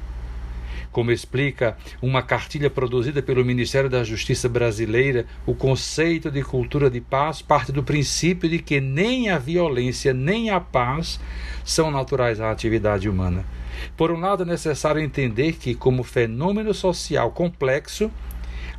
Como 0.91 1.11
explica 1.11 1.75
uma 1.99 2.21
cartilha 2.21 2.69
produzida 2.69 3.21
pelo 3.21 3.43
Ministério 3.43 3.89
da 3.89 4.03
Justiça 4.03 4.47
brasileira, 4.47 5.25
o 5.43 5.55
conceito 5.55 6.29
de 6.29 6.43
cultura 6.43 6.87
de 6.87 7.01
paz 7.01 7.41
parte 7.41 7.71
do 7.71 7.81
princípio 7.81 8.47
de 8.47 8.59
que 8.59 8.79
nem 8.79 9.31
a 9.31 9.39
violência 9.39 10.13
nem 10.13 10.51
a 10.51 10.59
paz 10.59 11.19
são 11.65 11.89
naturais 11.89 12.39
à 12.39 12.51
atividade 12.51 13.09
humana. 13.09 13.43
Por 13.97 14.11
um 14.11 14.19
lado, 14.19 14.43
é 14.43 14.45
necessário 14.45 15.01
entender 15.01 15.53
que, 15.53 15.73
como 15.73 16.03
fenômeno 16.03 16.75
social 16.75 17.31
complexo, 17.31 18.11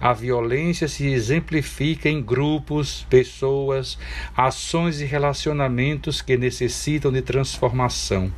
a 0.00 0.12
violência 0.12 0.88
se 0.88 1.06
exemplifica 1.06 2.08
em 2.08 2.22
grupos, 2.22 3.06
pessoas, 3.08 3.98
ações 4.36 5.00
e 5.00 5.04
relacionamentos 5.04 6.20
que 6.20 6.36
necessitam 6.36 7.12
de 7.12 7.22
transformação. 7.22 8.32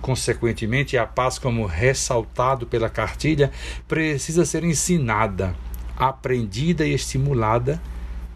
Consequentemente, 0.00 0.96
a 0.96 1.06
paz, 1.06 1.38
como 1.38 1.66
ressaltado 1.66 2.66
pela 2.66 2.88
cartilha, 2.88 3.50
precisa 3.86 4.44
ser 4.44 4.64
ensinada, 4.64 5.54
aprendida 5.96 6.86
e 6.86 6.94
estimulada 6.94 7.80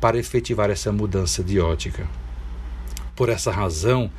para 0.00 0.18
efetivar 0.18 0.70
essa 0.70 0.90
mudança 0.90 1.44
de 1.44 1.60
ótica. 1.60 2.21
Por 3.14 3.28
essa 3.28 3.50
razão, 3.50 4.10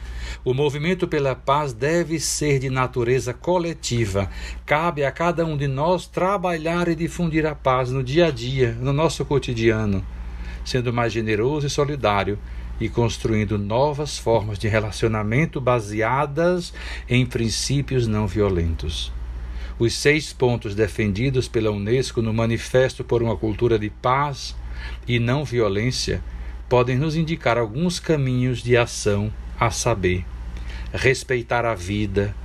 o 0.45 0.53
movimento 0.53 1.07
pela 1.07 1.33
paz 1.33 1.73
deve 1.73 2.19
ser 2.19 2.59
de 2.59 2.69
natureza 2.69 3.33
coletiva. 3.33 4.29
Cabe 4.65 5.03
a 5.03 5.11
cada 5.11 5.43
um 5.45 5.57
de 5.57 5.67
nós 5.67 6.05
trabalhar 6.05 6.87
e 6.87 6.95
difundir 6.95 7.45
a 7.45 7.55
paz 7.55 7.89
no 7.89 8.03
dia 8.03 8.27
a 8.27 8.31
dia, 8.31 8.77
no 8.79 8.93
nosso 8.93 9.25
cotidiano, 9.25 10.05
sendo 10.63 10.93
mais 10.93 11.11
generoso 11.11 11.65
e 11.65 11.71
solidário 11.71 12.37
e 12.79 12.87
construindo 12.87 13.57
novas 13.57 14.17
formas 14.19 14.59
de 14.59 14.67
relacionamento 14.67 15.59
baseadas 15.59 16.71
em 17.09 17.25
princípios 17.25 18.05
não 18.05 18.27
violentos. 18.27 19.11
Os 19.79 19.97
seis 19.97 20.31
pontos 20.31 20.75
defendidos 20.75 21.47
pela 21.47 21.71
Unesco 21.71 22.21
no 22.21 22.31
Manifesto 22.31 23.03
por 23.03 23.23
uma 23.23 23.35
Cultura 23.35 23.79
de 23.79 23.89
Paz 23.89 24.55
e 25.07 25.17
Não 25.17 25.43
Violência 25.43 26.21
podem 26.73 26.97
nos 26.97 27.15
indicar 27.15 27.55
alguns 27.55 27.99
caminhos 27.99 28.63
de 28.63 28.75
ação, 28.75 29.31
a 29.59 29.69
saber, 29.69 30.25
respeitar 30.91 31.65
a 31.65 31.75
vida, 31.75 32.35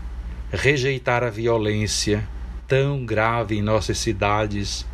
rejeitar 0.52 1.24
a 1.24 1.30
violência 1.30 2.28
tão 2.66 3.06
grave 3.06 3.56
em 3.56 3.62
nossas 3.62 3.96
cidades, 3.96 4.84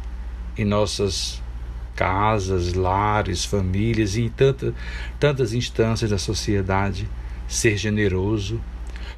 em 0.56 0.64
nossas 0.64 1.42
casas, 1.96 2.74
lares, 2.74 3.44
famílias 3.44 4.14
e 4.14 4.22
em 4.22 4.28
tantas, 4.28 4.72
tantas 5.18 5.52
instâncias 5.52 6.12
da 6.12 6.18
sociedade, 6.18 7.08
ser 7.48 7.76
generoso, 7.76 8.60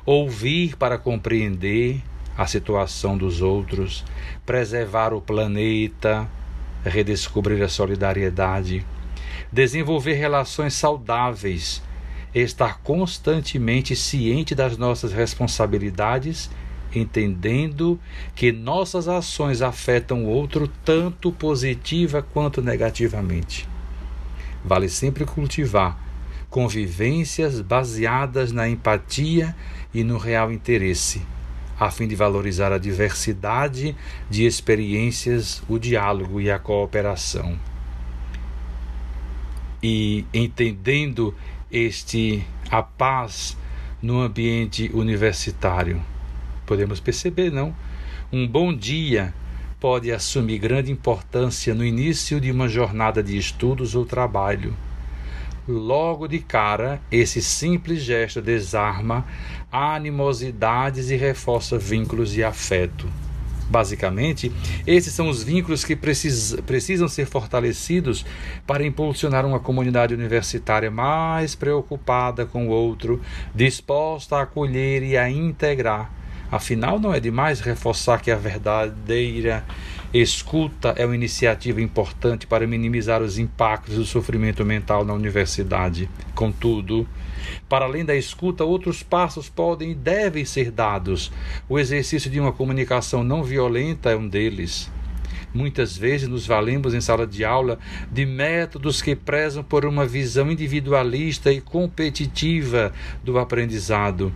ouvir 0.07 0.76
para 0.76 0.96
compreender, 0.96 2.02
a 2.38 2.46
situação 2.46 3.18
dos 3.18 3.42
outros, 3.42 4.02
preservar 4.46 5.12
o 5.12 5.20
planeta, 5.20 6.26
redescobrir 6.83 7.62
a 7.62 7.68
solidariedade, 7.68 8.83
desenvolver 9.52 10.14
relações 10.14 10.74
saudáveis, 10.74 11.82
estar 12.35 12.80
constantemente 12.80 13.96
ciente 13.96 14.54
das 14.54 14.76
nossas 14.76 15.12
responsabilidades, 15.12 16.50
entendendo 16.94 17.98
que 18.35 18.52
nossas 18.52 19.09
ações 19.09 19.62
afetam 19.62 20.24
o 20.24 20.28
outro 20.28 20.68
tanto 20.85 21.32
positiva 21.32 22.22
quanto 22.22 22.62
negativamente. 22.62 23.68
Vale 24.64 24.88
sempre 24.88 25.24
cultivar 25.24 26.04
convivências 26.50 27.61
baseadas 27.61 28.52
na 28.52 28.68
empatia 28.68 29.54
e 29.92 30.02
no 30.02 30.16
real 30.16 30.52
interesse, 30.52 31.22
a 31.78 31.90
fim 31.90 32.09
de 32.09 32.16
valorizar 32.16 32.72
a 32.72 32.78
diversidade 32.78 33.96
de 34.30 34.46
experiências, 34.46 35.62
o 35.68 35.78
diálogo 35.78 36.40
e 36.40 36.50
a 36.50 36.59
cooperação. 36.59 37.59
E 39.83 40.25
entendendo 40.33 41.35
este 41.71 42.45
a 42.71 42.83
paz 42.83 43.57
no 44.03 44.21
ambiente 44.21 44.91
universitário, 44.93 46.03
podemos 46.65 47.01
perceber, 47.01 47.51
não? 47.51 47.75
Um 48.33 48.47
bom 48.47 48.75
dia 48.75 49.35
pode 49.79 50.11
assumir 50.11 50.59
grande 50.59 50.91
importância 50.91 51.75
no 51.75 51.85
início 51.85 52.41
de 52.41 52.51
uma 52.51 52.69
jornada 52.69 53.23
de 53.23 53.37
estudos 53.37 53.95
ou 53.95 54.05
trabalho 54.05 54.75
Logo 55.69 56.29
de 56.29 56.39
cara, 56.39 57.01
esse 57.11 57.43
simples 57.43 58.01
gesto 58.01 58.41
desarma 58.41 59.27
animosidades 59.71 61.11
e 61.11 61.17
reforça 61.17 61.77
vínculos 61.77 62.31
de 62.31 62.45
afeto. 62.45 63.09
Basicamente, 63.68 64.52
esses 64.87 65.12
são 65.12 65.29
os 65.29 65.42
vínculos 65.42 65.85
que 65.85 65.96
precis, 65.96 66.57
precisam 66.66 67.09
ser 67.09 67.26
fortalecidos 67.26 68.24
para 68.66 68.87
impulsionar 68.87 69.44
uma 69.44 69.59
comunidade 69.59 70.14
universitária 70.14 70.90
mais 70.90 71.55
preocupada 71.55 72.46
com 72.46 72.68
o 72.68 72.70
outro, 72.70 73.20
disposta 73.55 74.37
a 74.37 74.42
acolher 74.42 75.02
e 75.02 75.16
a 75.16 75.29
integrar. 75.29 76.12
Afinal, 76.50 77.00
não 77.00 77.12
é 77.12 77.18
demais 77.18 77.59
reforçar 77.61 78.20
que 78.20 78.31
a 78.31 78.37
verdadeira 78.37 79.64
Escuta 80.14 80.94
é 80.96 81.05
uma 81.05 81.14
iniciativa 81.14 81.81
importante 81.83 82.46
para 82.46 82.66
minimizar 82.66 83.20
os 83.20 83.38
impactos 83.38 83.96
do 83.96 84.05
sofrimento 84.07 84.64
mental 84.64 85.05
na 85.05 85.12
universidade. 85.12 86.09
Contudo, 86.35 87.07
para 87.68 87.85
além 87.85 88.04
da 88.04 88.14
escuta, 88.14 88.64
outros 88.64 89.02
passos 89.02 89.48
podem 89.48 89.92
e 89.92 89.94
devem 89.94 90.44
ser 90.44 90.70
dados. 90.70 91.32
O 91.68 91.78
exercício 91.78 92.30
de 92.30 92.40
uma 92.40 92.52
comunicação 92.52 93.22
não 93.22 93.42
violenta 93.42 94.11
é 94.11 94.16
um 94.16 94.28
deles. 94.28 94.90
Muitas 95.52 95.96
vezes 95.96 96.28
nos 96.28 96.46
valemos 96.46 96.92
em 96.92 97.00
sala 97.00 97.26
de 97.26 97.44
aula 97.44 97.78
de 98.11 98.26
métodos 98.26 99.00
que 99.00 99.16
prezam 99.16 99.64
por 99.64 99.87
uma 99.87 100.04
visão 100.04 100.50
individualista 100.50 101.50
e 101.50 101.61
competitiva 101.61 102.92
do 103.24 103.38
aprendizado 103.38 104.32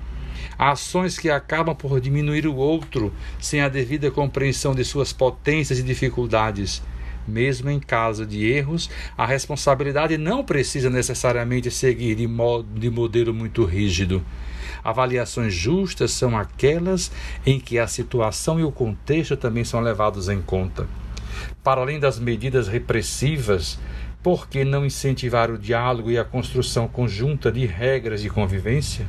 ações 0.61 1.19
que 1.19 1.31
acabam 1.31 1.75
por 1.75 1.99
diminuir 2.01 2.47
o 2.47 2.55
outro 2.55 3.13
sem 3.39 3.63
a 3.63 3.69
devida 3.69 4.11
compreensão 4.11 4.75
de 4.75 4.85
suas 4.85 5.11
potências 5.11 5.79
e 5.79 5.83
dificuldades. 5.83 6.83
Mesmo 7.27 7.71
em 7.71 7.79
caso 7.79 8.27
de 8.27 8.47
erros, 8.51 8.91
a 9.17 9.27
responsabilidade 9.27 10.17
não 10.19 10.45
precisa 10.45 10.91
necessariamente 10.91 11.71
seguir 11.71 12.15
de, 12.15 12.27
modo, 12.27 12.67
de 12.79 12.91
modelo 12.91 13.33
muito 13.33 13.65
rígido. 13.65 14.25
Avaliações 14.83 15.53
justas 15.53 16.11
são 16.11 16.37
aquelas 16.37 17.13
em 17.45 17.61
que 17.61 17.79
a 17.79 17.87
situação 17.87 18.59
e 18.59 18.65
o 18.65 18.73
contexto 18.73 19.37
também 19.37 19.65
são 19.65 19.81
levados 19.81 20.29
em 20.29 20.41
conta. 20.41 20.87
Para 21.63 21.83
além 21.83 22.01
das 22.01 22.19
medidas 22.19 22.69
repressivas, 22.69 23.79
por 24.23 24.49
que 24.49 24.65
não 24.65 24.85
incentivar 24.85 25.51
o 25.51 25.59
diálogo 25.59 26.11
e 26.11 26.19
a 26.19 26.25
construção 26.25 26.89
conjunta 26.89 27.51
de 27.51 27.67
regras 27.67 28.23
de 28.23 28.29
convivência? 28.29 29.07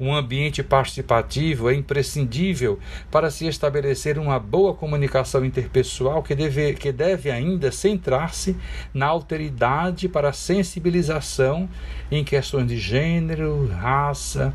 Um 0.00 0.14
ambiente 0.14 0.62
participativo 0.62 1.68
é 1.68 1.74
imprescindível 1.74 2.78
para 3.10 3.30
se 3.30 3.48
estabelecer 3.48 4.16
uma 4.16 4.38
boa 4.38 4.72
comunicação 4.72 5.44
interpessoal 5.44 6.22
que 6.22 6.36
deve, 6.36 6.74
que 6.74 6.92
deve 6.92 7.32
ainda 7.32 7.72
centrar-se 7.72 8.56
na 8.94 9.06
alteridade 9.06 10.08
para 10.08 10.28
a 10.28 10.32
sensibilização 10.32 11.68
em 12.12 12.22
questões 12.22 12.68
de 12.68 12.78
gênero, 12.78 13.66
raça 13.66 14.54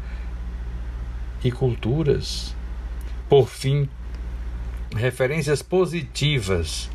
e 1.44 1.52
culturas. 1.52 2.56
Por 3.28 3.50
fim, 3.50 3.90
referências 4.96 5.62
positivas 5.62 6.90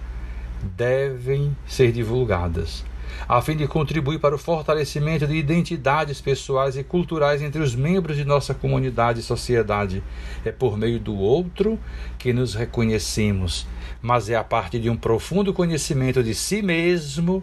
devem 0.74 1.54
ser 1.66 1.92
divulgadas 1.92 2.88
a 3.26 3.40
fim 3.40 3.57
de 3.57 3.66
contribuir 3.66 4.18
para 4.18 4.35
o 4.35 4.38
fortalecimento 4.38 5.26
de 5.26 5.35
identidades 5.35 6.20
pessoais 6.20 6.76
e 6.76 6.85
culturais 6.85 7.42
entre 7.42 7.62
os 7.62 7.74
membros 7.74 8.16
de 8.16 8.24
nossa 8.24 8.54
comunidade 8.54 9.20
e 9.20 9.22
sociedade. 9.22 10.02
É 10.44 10.52
por 10.52 10.76
meio 10.76 11.00
do 11.00 11.16
outro 11.16 11.78
que 12.18 12.33
nos 12.33 12.54
reconhecemos, 12.54 13.66
mas 14.00 14.28
é 14.28 14.37
a 14.37 14.44
partir 14.44 14.81
de 14.81 14.90
um 14.90 14.96
profundo 14.96 15.52
conhecimento 15.52 16.22
de 16.22 16.35
si 16.35 16.62
mesmo 16.62 17.42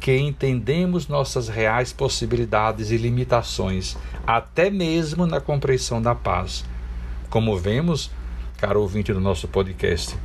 que 0.00 0.16
entendemos 0.16 1.08
nossas 1.08 1.48
reais 1.48 1.92
possibilidades 1.92 2.90
e 2.90 2.96
limitações, 2.96 3.96
até 4.26 4.70
mesmo 4.70 5.26
na 5.26 5.40
compreensão 5.40 6.00
da 6.00 6.14
paz. 6.14 6.64
Como 7.30 7.56
vemos, 7.58 8.10
caro 8.58 8.80
ouvinte 8.80 9.12
do 9.12 9.20
nosso 9.20 9.48
podcast, 9.48 10.16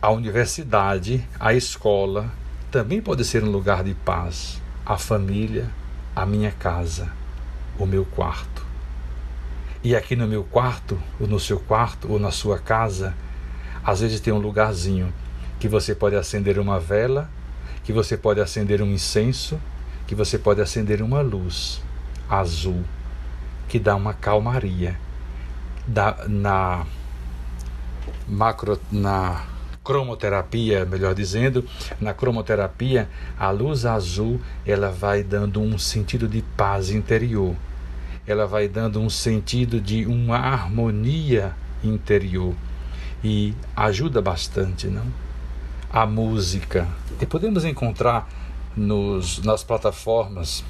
a 0.00 0.10
universidade, 0.10 1.26
a 1.38 1.52
escola, 1.52 2.32
também 2.74 3.00
pode 3.00 3.24
ser 3.24 3.44
um 3.44 3.50
lugar 3.52 3.84
de 3.84 3.94
paz. 3.94 4.60
A 4.84 4.98
família, 4.98 5.70
a 6.14 6.26
minha 6.26 6.50
casa, 6.50 7.08
o 7.78 7.86
meu 7.86 8.04
quarto. 8.04 8.66
E 9.84 9.94
aqui 9.94 10.16
no 10.16 10.26
meu 10.26 10.42
quarto, 10.42 11.00
ou 11.20 11.28
no 11.28 11.38
seu 11.38 11.60
quarto, 11.60 12.10
ou 12.10 12.18
na 12.18 12.32
sua 12.32 12.58
casa, 12.58 13.14
às 13.84 14.00
vezes 14.00 14.18
tem 14.18 14.32
um 14.32 14.38
lugarzinho 14.38 15.14
que 15.60 15.68
você 15.68 15.94
pode 15.94 16.16
acender 16.16 16.58
uma 16.58 16.80
vela, 16.80 17.30
que 17.84 17.92
você 17.92 18.16
pode 18.16 18.40
acender 18.40 18.82
um 18.82 18.90
incenso, 18.90 19.60
que 20.04 20.16
você 20.16 20.36
pode 20.36 20.60
acender 20.60 21.00
uma 21.00 21.20
luz 21.20 21.80
azul, 22.28 22.82
que 23.68 23.78
dá 23.78 23.94
uma 23.94 24.14
calmaria. 24.14 24.98
Dá, 25.86 26.24
na 26.26 26.84
macro, 28.26 28.80
na 28.90 29.53
cromoterapia, 29.84 30.86
melhor 30.86 31.14
dizendo, 31.14 31.64
na 32.00 32.14
cromoterapia, 32.14 33.08
a 33.38 33.50
luz 33.50 33.84
azul, 33.84 34.40
ela 34.66 34.90
vai 34.90 35.22
dando 35.22 35.60
um 35.60 35.78
sentido 35.78 36.26
de 36.26 36.42
paz 36.56 36.90
interior. 36.90 37.54
Ela 38.26 38.46
vai 38.46 38.66
dando 38.66 38.98
um 38.98 39.10
sentido 39.10 39.78
de 39.78 40.06
uma 40.06 40.38
harmonia 40.38 41.54
interior 41.84 42.54
e 43.22 43.54
ajuda 43.76 44.22
bastante, 44.22 44.86
não? 44.86 45.04
A 45.92 46.06
música. 46.06 46.88
E 47.20 47.26
podemos 47.26 47.64
encontrar 47.64 48.28
nos, 48.74 49.38
nas 49.42 49.62
plataformas 49.62 50.64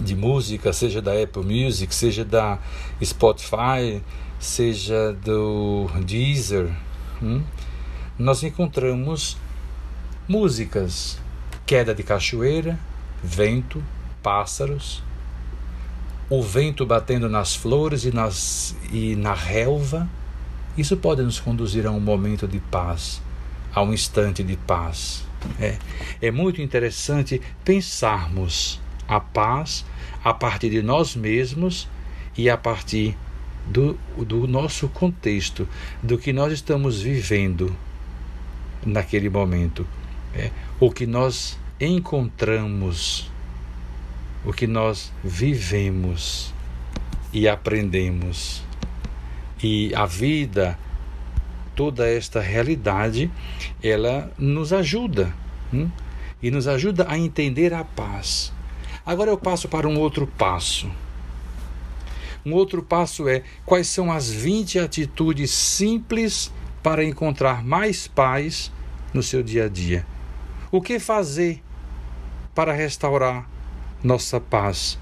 de 0.00 0.16
música, 0.16 0.72
seja 0.72 1.00
da 1.00 1.12
Apple 1.12 1.44
Music, 1.44 1.94
seja 1.94 2.24
da 2.24 2.58
Spotify, 3.02 4.02
seja 4.40 5.12
do 5.24 5.88
Deezer, 6.04 6.70
hum? 7.22 7.42
Nós 8.18 8.44
encontramos 8.44 9.36
músicas, 10.28 11.18
queda 11.66 11.92
de 11.92 12.02
cachoeira, 12.04 12.78
vento, 13.22 13.82
pássaros, 14.22 15.02
o 16.30 16.40
vento 16.40 16.86
batendo 16.86 17.28
nas 17.28 17.56
flores 17.56 18.04
e, 18.04 18.12
nas, 18.12 18.76
e 18.92 19.16
na 19.16 19.34
relva. 19.34 20.08
Isso 20.78 20.96
pode 20.96 21.22
nos 21.22 21.40
conduzir 21.40 21.86
a 21.86 21.90
um 21.90 22.00
momento 22.00 22.46
de 22.46 22.60
paz, 22.60 23.20
a 23.74 23.82
um 23.82 23.92
instante 23.92 24.44
de 24.44 24.56
paz. 24.56 25.24
É, 25.60 25.76
é 26.22 26.30
muito 26.30 26.62
interessante 26.62 27.42
pensarmos 27.64 28.80
a 29.06 29.20
paz 29.20 29.84
a 30.22 30.32
partir 30.32 30.70
de 30.70 30.82
nós 30.82 31.16
mesmos 31.16 31.88
e 32.38 32.48
a 32.48 32.56
partir 32.56 33.16
do, 33.66 33.98
do 34.16 34.46
nosso 34.46 34.88
contexto, 34.88 35.68
do 36.02 36.16
que 36.16 36.32
nós 36.32 36.52
estamos 36.52 37.02
vivendo 37.02 37.76
naquele 38.84 39.28
momento. 39.28 39.86
É, 40.34 40.50
o 40.80 40.90
que 40.90 41.06
nós 41.06 41.58
encontramos, 41.80 43.30
o 44.44 44.52
que 44.52 44.66
nós 44.66 45.12
vivemos 45.22 46.52
e 47.32 47.48
aprendemos. 47.48 48.62
E 49.62 49.94
a 49.94 50.06
vida, 50.06 50.78
toda 51.74 52.08
esta 52.08 52.40
realidade, 52.40 53.30
ela 53.82 54.30
nos 54.38 54.72
ajuda 54.72 55.34
hum? 55.72 55.88
e 56.42 56.50
nos 56.50 56.68
ajuda 56.68 57.06
a 57.08 57.18
entender 57.18 57.72
a 57.72 57.84
paz. 57.84 58.52
Agora 59.04 59.30
eu 59.30 59.38
passo 59.38 59.68
para 59.68 59.88
um 59.88 59.98
outro 59.98 60.26
passo. 60.26 60.90
Um 62.44 62.52
outro 62.52 62.82
passo 62.82 63.28
é 63.28 63.42
quais 63.64 63.86
são 63.86 64.12
as 64.12 64.30
20 64.30 64.78
atitudes 64.78 65.50
simples 65.50 66.52
para 66.84 67.02
encontrar 67.02 67.64
mais 67.64 68.06
paz 68.06 68.70
no 69.14 69.22
seu 69.22 69.42
dia 69.42 69.64
a 69.64 69.68
dia. 69.68 70.06
O 70.70 70.82
que 70.82 70.98
fazer 70.98 71.62
para 72.54 72.74
restaurar 72.74 73.48
nossa 74.02 74.38
paz? 74.38 74.98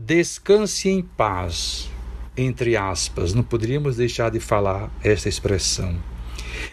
Descanse 0.00 0.88
em 0.88 1.02
paz, 1.02 1.90
entre 2.34 2.78
aspas, 2.78 3.34
não 3.34 3.42
poderíamos 3.42 3.96
deixar 3.96 4.30
de 4.30 4.40
falar 4.40 4.90
esta 5.02 5.28
expressão. 5.28 5.96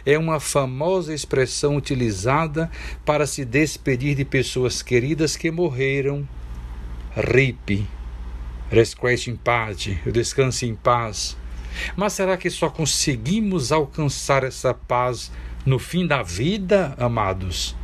É 0.05 0.17
uma 0.17 0.39
famosa 0.39 1.13
expressão 1.13 1.75
utilizada 1.75 2.71
para 3.05 3.27
se 3.27 3.43
despedir 3.43 4.15
de 4.15 4.23
pessoas 4.23 4.81
queridas 4.81 5.35
que 5.35 5.51
morreram. 5.51 6.25
RIP, 7.13 7.85
Resquete 8.71 9.29
em 9.29 9.35
paz, 9.35 9.89
descanse 10.13 10.65
em 10.65 10.75
paz. 10.75 11.35
Mas 11.95 12.13
será 12.13 12.37
que 12.37 12.49
só 12.49 12.69
conseguimos 12.69 13.71
alcançar 13.71 14.43
essa 14.43 14.73
paz 14.73 15.31
no 15.65 15.79
fim 15.79 16.05
da 16.05 16.23
vida, 16.23 16.95
amados? 16.97 17.75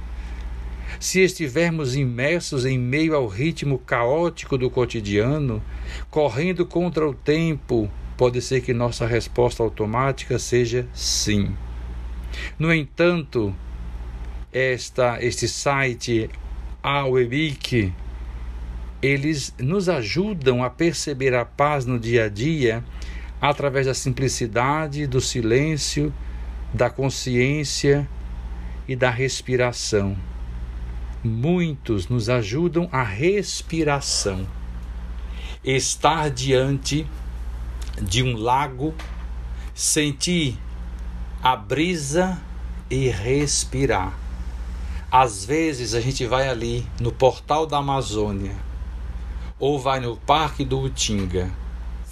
Se 1.00 1.21
estivermos 1.21 1.95
imersos 1.95 2.65
em 2.65 2.78
meio 2.78 3.15
ao 3.15 3.28
ritmo 3.28 3.78
caótico 3.78 4.58
do 4.58 4.69
cotidiano, 4.69 5.62
correndo 6.10 6.65
contra 6.65 7.08
o 7.08 7.13
tempo, 7.13 7.89
pode 8.15 8.41
ser 8.41 8.62
que 8.62 8.73
nossa 8.73 9.06
resposta 9.06 9.62
automática 9.62 10.39
seja 10.39 10.88
sim. 10.93 11.56
No 12.58 12.73
entanto, 12.73 13.54
esta, 14.52 15.23
este 15.23 15.47
site, 15.47 16.30
a 16.82 17.06
Webic, 17.06 17.93
eles 19.02 19.54
nos 19.60 19.88
ajudam 19.88 20.63
a 20.63 20.69
perceber 20.69 21.36
a 21.36 21.45
paz 21.45 21.86
no 21.86 22.00
dia 22.00 22.26
a 22.26 22.30
dia 22.30 22.84
através 23.41 23.86
da 23.86 23.93
simplicidade, 23.93 25.08
do 25.08 25.21
silêncio, 25.21 26.13
da 26.73 26.89
consciência 26.89 28.08
e 28.88 28.95
da 28.95 29.10
respiração. 29.10 30.17
Muitos 31.23 32.08
nos 32.08 32.30
ajudam 32.30 32.88
a 32.91 33.04
respiração. 33.04 34.47
Estar 35.63 36.30
diante 36.30 37.06
de 38.02 38.23
um 38.23 38.38
lago, 38.38 38.93
sentir 39.73 40.58
a 41.43 41.56
brisa 41.56 42.39
e 42.89 43.10
respirar. 43.10 44.17
Às 45.12 45.45
vezes 45.45 45.93
a 45.93 46.02
gente 46.02 46.26
vai 46.26 46.47
ali 46.47 46.86
no 47.00 47.12
portal 47.12 47.65
da 47.65 47.78
Amazônia 47.78 48.56
ou 49.60 49.80
vai 49.80 50.00
no 50.00 50.15
Parque 50.17 50.63
do 50.63 50.80
Utinga, 50.82 51.52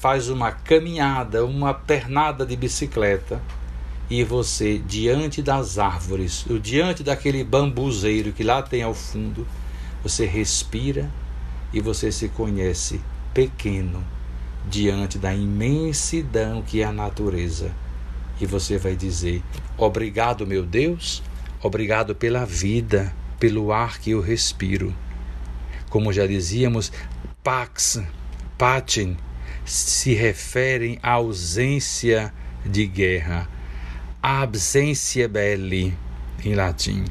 faz 0.06 0.30
uma 0.30 0.52
caminhada, 0.52 1.44
uma 1.44 1.74
pernada 1.74 2.46
de 2.46 2.56
bicicleta 2.56 3.42
e 4.08 4.24
você, 4.24 4.78
diante 4.78 5.42
das 5.42 5.80
árvores, 5.80 6.46
ou 6.48 6.60
diante 6.60 7.02
daquele 7.02 7.44
bambuzeiro 7.44 8.32
que 8.32 8.44
lá 8.44 8.62
tem 8.62 8.84
ao 8.84 8.94
fundo, 8.94 9.48
você 10.04 10.28
respira 10.28 11.10
e 11.74 11.82
você 11.82 12.12
se 12.12 12.30
conhece 12.30 13.02
pequeno 13.34 14.06
diante 14.70 15.18
da 15.18 15.34
imensidão 15.34 16.62
que 16.62 16.84
é 16.84 16.86
a 16.86 16.94
natureza. 16.94 17.72
E 18.40 18.46
você 18.46 18.78
vai 18.78 18.96
dizer: 18.96 19.42
Obrigado, 19.76 20.46
meu 20.46 20.64
Deus, 20.64 21.24
obrigado 21.64 22.14
pela 22.14 22.46
vida, 22.46 23.12
pelo 23.40 23.74
ar 23.74 23.98
que 23.98 24.12
eu 24.12 24.22
respiro. 24.22 24.94
Como 25.90 26.14
já 26.14 26.28
dizíamos, 26.28 26.92
pax, 27.44 28.04
patin, 28.56 29.18
se 29.66 30.14
referem 30.14 31.00
à 31.02 31.14
ausência 31.14 32.34
de 32.66 32.86
guerra, 32.86 33.50
absentia 34.22 35.28
belli, 35.28 35.94
em 36.44 36.54
latim. 36.54 37.04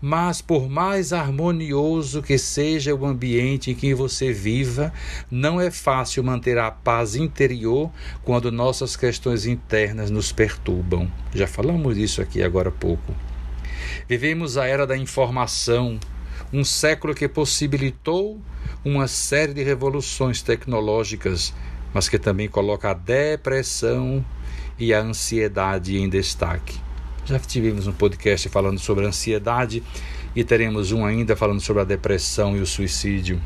Mas 0.00 0.40
por 0.40 0.68
mais 0.68 1.12
harmonioso 1.12 2.22
que 2.22 2.38
seja 2.38 2.94
o 2.94 3.04
ambiente 3.04 3.70
em 3.70 3.74
que 3.74 3.94
você 3.94 4.32
viva, 4.32 4.92
não 5.30 5.60
é 5.60 5.70
fácil 5.70 6.22
manter 6.22 6.58
a 6.58 6.70
paz 6.70 7.16
interior 7.16 7.90
quando 8.22 8.52
nossas 8.52 8.96
questões 8.96 9.46
internas 9.46 10.10
nos 10.10 10.32
perturbam. 10.32 11.10
Já 11.34 11.46
falamos 11.46 11.96
disso 11.96 12.22
aqui 12.22 12.42
agora 12.42 12.68
há 12.68 12.72
pouco. 12.72 13.14
Vivemos 14.08 14.56
a 14.56 14.66
era 14.66 14.86
da 14.86 14.96
informação, 14.96 15.98
um 16.54 16.62
século 16.62 17.16
que 17.16 17.26
possibilitou 17.26 18.40
uma 18.84 19.08
série 19.08 19.52
de 19.52 19.64
revoluções 19.64 20.40
tecnológicas, 20.40 21.52
mas 21.92 22.08
que 22.08 22.16
também 22.16 22.48
coloca 22.48 22.92
a 22.92 22.94
depressão 22.94 24.24
e 24.78 24.94
a 24.94 25.00
ansiedade 25.00 25.96
em 25.96 26.08
destaque. 26.08 26.78
Já 27.24 27.40
tivemos 27.40 27.88
um 27.88 27.92
podcast 27.92 28.48
falando 28.48 28.78
sobre 28.78 29.04
a 29.04 29.08
ansiedade 29.08 29.82
e 30.36 30.44
teremos 30.44 30.92
um 30.92 31.04
ainda 31.04 31.34
falando 31.34 31.60
sobre 31.60 31.82
a 31.82 31.84
depressão 31.84 32.56
e 32.56 32.60
o 32.60 32.66
suicídio. 32.66 33.42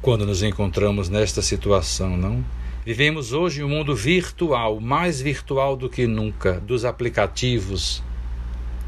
Quando 0.00 0.24
nos 0.24 0.44
encontramos 0.44 1.08
nesta 1.08 1.42
situação, 1.42 2.16
não? 2.16 2.44
Vivemos 2.84 3.32
hoje 3.32 3.64
um 3.64 3.68
mundo 3.68 3.96
virtual, 3.96 4.78
mais 4.78 5.20
virtual 5.20 5.76
do 5.76 5.90
que 5.90 6.06
nunca, 6.06 6.60
dos 6.60 6.84
aplicativos 6.84 8.05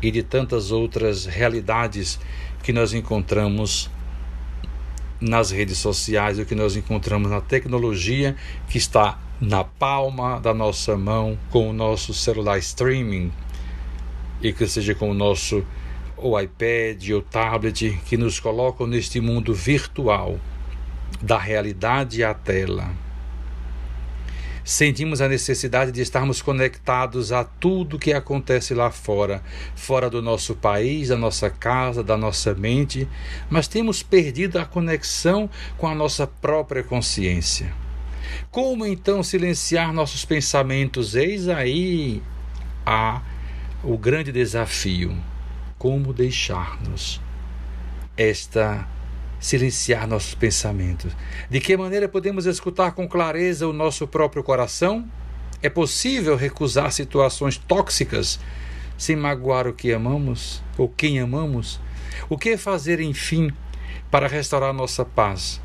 e 0.03 0.11
de 0.11 0.23
tantas 0.23 0.71
outras 0.71 1.27
realidades 1.27 2.19
que 2.63 2.73
nós 2.73 2.93
encontramos 2.93 3.91
nas 5.21 5.51
redes 5.51 5.79
sociais, 5.79 6.39
o 6.39 6.45
que 6.45 6.55
nós 6.55 6.77
encontramos 6.77 7.31
na 7.31 7.41
tecnologia 7.41 8.37
que 8.69 8.79
está 8.79 9.19
na 9.41 9.65
palma 9.65 10.41
da 10.41 10.55
nossa 10.55 10.97
mão 10.97 11.39
com 11.51 11.71
o 11.71 11.73
nosso 11.73 12.15
celular 12.15 12.59
streaming. 12.59 13.33
E 14.41 14.53
que 14.53 14.67
seja 14.69 14.95
com 14.95 15.11
o 15.11 15.15
nosso 15.15 15.65
o 16.17 16.39
iPad 16.39 17.11
ou 17.11 17.23
tablet 17.23 17.99
que 18.07 18.17
nos 18.17 18.41
colocam 18.41 18.87
neste 18.87 19.21
mundo 19.21 19.55
virtual 19.55 20.39
da 21.23 21.39
realidade 21.39 22.23
à 22.23 22.35
tela 22.35 23.08
sentimos 24.69 25.23
a 25.23 25.29
necessidade 25.29 25.91
de 25.91 26.03
estarmos 26.03 26.43
conectados 26.43 27.33
a 27.33 27.43
tudo 27.43 27.99
que 27.99 28.13
acontece 28.13 28.75
lá 28.75 28.91
fora, 28.91 29.43
fora 29.75 30.11
do 30.11 30.21
nosso 30.21 30.55
país, 30.55 31.09
da 31.09 31.17
nossa 31.17 31.49
casa, 31.49 32.05
da 32.05 32.19
nossa 32.19 32.53
mente, 32.53 33.09
mas 33.49 33.67
temos 33.67 34.03
perdido 34.03 34.59
a 34.59 34.67
conexão 34.67 35.49
com 35.79 35.87
a 35.87 35.95
nossa 35.95 36.27
própria 36.27 36.83
consciência. 36.83 37.73
Como 38.51 38.85
então 38.85 39.23
silenciar 39.23 39.91
nossos 39.91 40.27
pensamentos? 40.27 41.15
Eis 41.15 41.49
aí 41.49 42.23
a, 42.85 43.23
o 43.83 43.97
grande 43.97 44.31
desafio. 44.31 45.17
Como 45.79 46.13
deixar-nos 46.13 47.23
esta 48.19 48.87
silenciar 49.41 50.07
nossos 50.07 50.35
pensamentos? 50.35 51.13
De 51.49 51.61
que 51.61 51.77
maneira 51.77 52.09
podemos 52.09 52.47
escutar 52.47 52.93
com 52.93 53.09
clareza 53.09 53.67
o 53.67 53.73
nosso 53.73 54.07
próprio 54.07 54.43
coração? 54.43 55.09
É 55.63 55.69
possível 55.69 56.37
recusar 56.37 56.93
situações 56.93 57.57
tóxicas 57.57 58.39
sem 58.97 59.17
magoar 59.17 59.67
o 59.67 59.73
que 59.73 59.93
amamos 59.93 60.63
ou 60.77 60.89
quem 60.89 61.21
amamos? 61.21 61.81
O 62.29 62.37
que 62.37 62.57
fazer, 62.57 63.01
enfim, 63.01 63.51
para 64.11 64.29
restaurar 64.29 64.73
nossa 64.73 65.05
paz? 65.05 65.61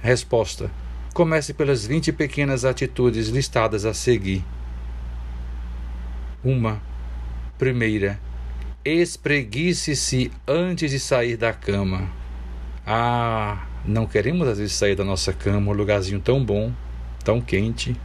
Resposta: 0.00 0.70
comece 1.12 1.54
pelas 1.54 1.86
20 1.86 2.12
pequenas 2.12 2.64
atitudes 2.64 3.28
listadas 3.28 3.84
a 3.84 3.94
seguir. 3.94 4.44
Uma. 6.44 6.80
Primeira, 7.58 8.20
espreguice-se 8.84 10.30
antes 10.46 10.90
de 10.90 11.00
sair 11.00 11.36
da 11.36 11.52
cama. 11.52 12.10
Ah, 12.88 13.66
não 13.84 14.06
queremos 14.06 14.46
às 14.46 14.58
vezes 14.58 14.74
sair 14.74 14.94
da 14.94 15.04
nossa 15.04 15.32
cama, 15.32 15.72
um 15.72 15.74
lugarzinho 15.74 16.20
tão 16.20 16.44
bom, 16.44 16.72
tão 17.24 17.40
quente. 17.40 17.96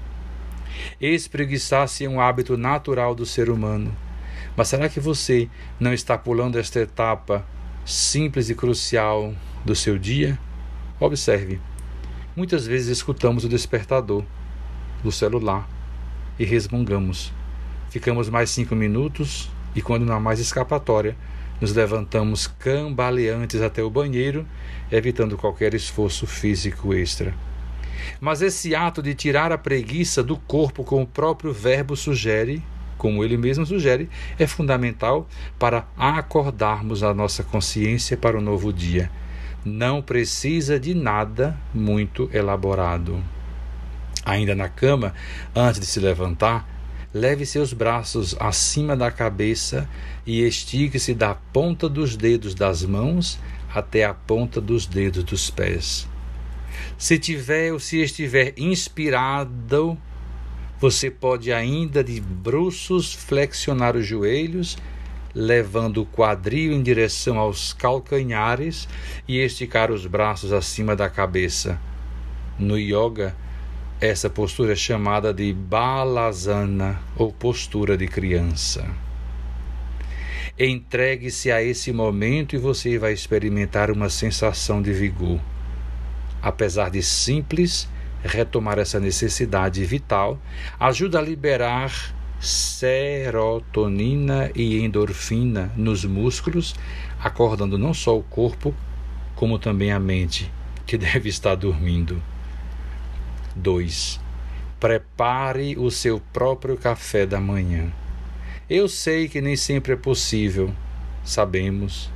Espreguiçar-se 1.00 2.04
é 2.06 2.10
um 2.10 2.20
hábito 2.20 2.58
natural 2.58 3.14
do 3.14 3.24
ser 3.24 3.52
humano. 3.52 3.96
Mas 4.58 4.70
será 4.70 4.90
que 4.90 5.00
você 5.00 5.48
não 5.80 5.94
está 5.94 6.18
pulando 6.18 6.58
esta 6.58 6.80
etapa 6.80 7.46
simples 7.86 8.50
e 8.50 8.56
crucial 8.56 9.36
do 9.64 9.76
seu 9.76 10.00
dia? 10.00 10.40
Observe. 11.00 11.62
Muitas 12.36 12.66
vezes 12.66 12.88
escutamos 12.88 13.46
o 13.46 13.50
despertador 13.50 14.24
do 15.04 15.12
celular 15.12 15.70
e 16.40 16.44
resmungamos. 16.44 17.32
Ficamos 17.92 18.30
mais 18.30 18.50
cinco 18.50 18.76
minutos 18.76 19.52
e, 19.76 19.82
quando 19.82 20.08
não 20.08 20.16
há 20.16 20.20
mais 20.20 20.40
escapatória, 20.40 21.16
nos 21.62 21.74
levantamos 21.74 22.48
cambaleantes 22.48 23.62
até 23.62 23.84
o 23.84 23.90
banheiro, 23.90 24.48
evitando 24.92 25.38
qualquer 25.38 25.76
esforço 25.76 26.26
físico 26.26 26.94
extra. 26.94 27.34
Mas 28.20 28.42
esse 28.42 28.76
ato 28.76 29.02
de 29.02 29.14
tirar 29.14 29.52
a 29.52 29.58
preguiça 29.58 30.24
do 30.24 30.36
corpo, 30.36 30.84
como 30.84 31.04
o 31.04 31.08
próprio 31.08 31.54
verbo 31.54 31.96
sugere, 31.96 32.64
como 32.98 33.24
ele 33.24 33.38
mesmo 33.38 33.66
sugere, 33.66 34.10
é 34.38 34.46
fundamental 34.46 35.28
para 35.58 35.88
acordarmos 35.98 37.04
a 37.04 37.14
nossa 37.14 37.44
consciência 37.44 38.18
para 38.18 38.38
o 38.38 38.42
novo 38.42 38.74
dia. 38.74 39.10
Não 39.64 40.02
precisa 40.02 40.80
de 40.80 40.94
nada 40.94 41.58
muito 41.74 42.30
elaborado. 42.34 43.24
Ainda 44.24 44.54
na 44.56 44.70
cama, 44.70 45.14
antes 45.56 45.80
de 45.80 45.86
se 45.86 46.00
levantar, 46.00 46.68
leve 47.14 47.46
seus 47.46 47.74
braços 47.74 48.36
acima 48.40 48.96
da 48.96 49.12
cabeça 49.12 49.88
e 50.26 50.46
estique-se 50.46 51.14
da 51.14 51.36
ponta 51.36 51.90
dos 51.90 52.16
dedos 52.16 52.56
das 52.56 52.84
mãos 52.84 53.38
até 53.74 54.06
a 54.06 54.14
ponta 54.14 54.62
dos 54.62 54.86
dedos 54.86 55.24
dos 55.24 55.50
pés. 55.50 56.08
Se 56.98 57.18
tiver 57.20 57.74
ou 57.74 57.80
se 57.80 58.02
estiver 58.02 58.54
inspirado, 58.58 59.98
você 60.80 61.12
pode 61.12 61.52
ainda 61.52 62.04
de 62.04 62.20
bruços 62.20 63.14
flexionar 63.14 63.96
os 63.96 64.06
joelhos, 64.06 64.78
levando 65.34 66.02
o 66.02 66.06
quadril 66.06 66.74
em 66.74 66.82
direção 66.82 67.38
aos 67.38 67.72
calcanhares 67.74 68.88
e 69.28 69.38
esticar 69.38 69.92
os 69.92 70.06
braços 70.06 70.52
acima 70.52 70.96
da 70.96 71.10
cabeça. 71.10 71.80
No 72.58 72.78
yoga, 72.78 73.36
essa 74.02 74.32
postura 74.32 74.74
é 74.74 74.76
chamada 74.76 75.32
de 75.32 75.54
balasana 75.54 77.00
ou 77.16 77.32
postura 77.32 77.96
de 77.96 78.08
criança. 78.08 78.84
Entregue-se 80.58 81.52
a 81.52 81.62
esse 81.62 81.94
momento 81.94 82.56
e 82.56 82.60
você 82.60 82.98
vai 82.98 83.14
experimentar 83.14 83.92
uma 83.92 84.10
sensação 84.10 84.82
de 84.82 84.92
vigor. 84.92 85.40
Apesar 86.42 86.90
de 86.90 87.04
simples, 87.04 87.88
retomar 88.24 88.80
essa 88.80 89.00
necessidade 89.00 89.86
vital 89.86 90.40
ajuda 90.80 91.20
a 91.20 91.22
liberar 91.22 91.94
serotonina 92.40 94.50
e 94.56 94.80
endorfina 94.80 95.72
nos 95.78 96.04
músculos, 96.06 96.74
acordando 97.20 97.78
não 97.78 97.94
só 97.94 98.18
o 98.18 98.24
corpo, 98.24 98.74
como 99.36 99.60
também 99.60 99.92
a 99.92 100.00
mente, 100.00 100.52
que 100.88 100.98
deve 100.98 101.30
estar 101.30 101.54
dormindo. 101.54 102.31
2. 103.56 104.20
Prepare 104.80 105.78
o 105.78 105.92
seu 105.92 106.20
próprio 106.34 106.78
café 106.78 107.26
da 107.26 107.40
manhã. 107.40 107.92
Eu 108.70 108.88
sei 108.88 109.28
que 109.28 109.42
nem 109.42 109.56
sempre 109.56 109.94
é 109.94 109.96
possível, 109.96 110.74
sabemos, 111.24 112.10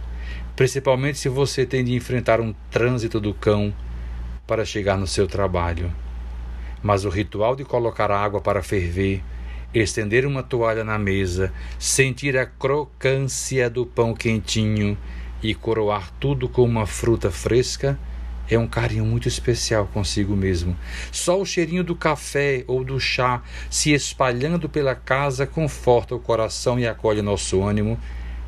principalmente 0.56 1.18
se 1.18 1.30
você 1.30 1.66
tem 1.66 1.84
de 1.84 1.94
enfrentar 1.94 2.40
um 2.40 2.54
trânsito 2.72 3.20
do 3.20 3.34
cão 3.34 3.74
para 4.48 4.64
chegar 4.64 4.98
no 4.98 5.06
seu 5.06 5.28
trabalho. 5.28 5.92
Mas 6.82 7.04
o 7.04 7.10
ritual 7.10 7.56
de 7.56 7.66
colocar 7.66 8.10
água 8.10 8.40
para 8.40 8.64
ferver, 8.64 9.22
estender 9.74 10.26
uma 10.26 10.42
toalha 10.42 10.84
na 10.84 10.98
mesa, 10.98 11.52
sentir 11.78 12.38
a 12.38 12.46
crocância 12.46 13.70
do 13.70 13.86
pão 13.86 14.14
quentinho 14.14 14.98
e 15.44 15.54
coroar 15.54 16.12
tudo 16.20 16.48
com 16.48 16.64
uma 16.64 16.88
fruta 16.88 17.30
fresca 17.30 18.00
é 18.50 18.58
um 18.58 18.68
carinho 18.68 19.06
muito 19.06 19.28
especial 19.28 19.88
consigo 19.88 20.36
mesmo. 20.36 20.78
Só 21.12 21.40
o 21.40 21.46
cheirinho 21.46 21.84
do 21.84 21.96
café 21.96 22.64
ou 22.68 22.84
do 22.84 23.00
chá 23.00 23.42
se 23.70 23.94
espalhando 23.94 24.70
pela 24.70 24.94
casa 24.94 25.48
conforta 25.48 26.14
o 26.14 26.20
coração 26.20 26.80
e 26.80 26.88
acolhe 26.88 27.22
nosso 27.22 27.64
ânimo 27.64 28.00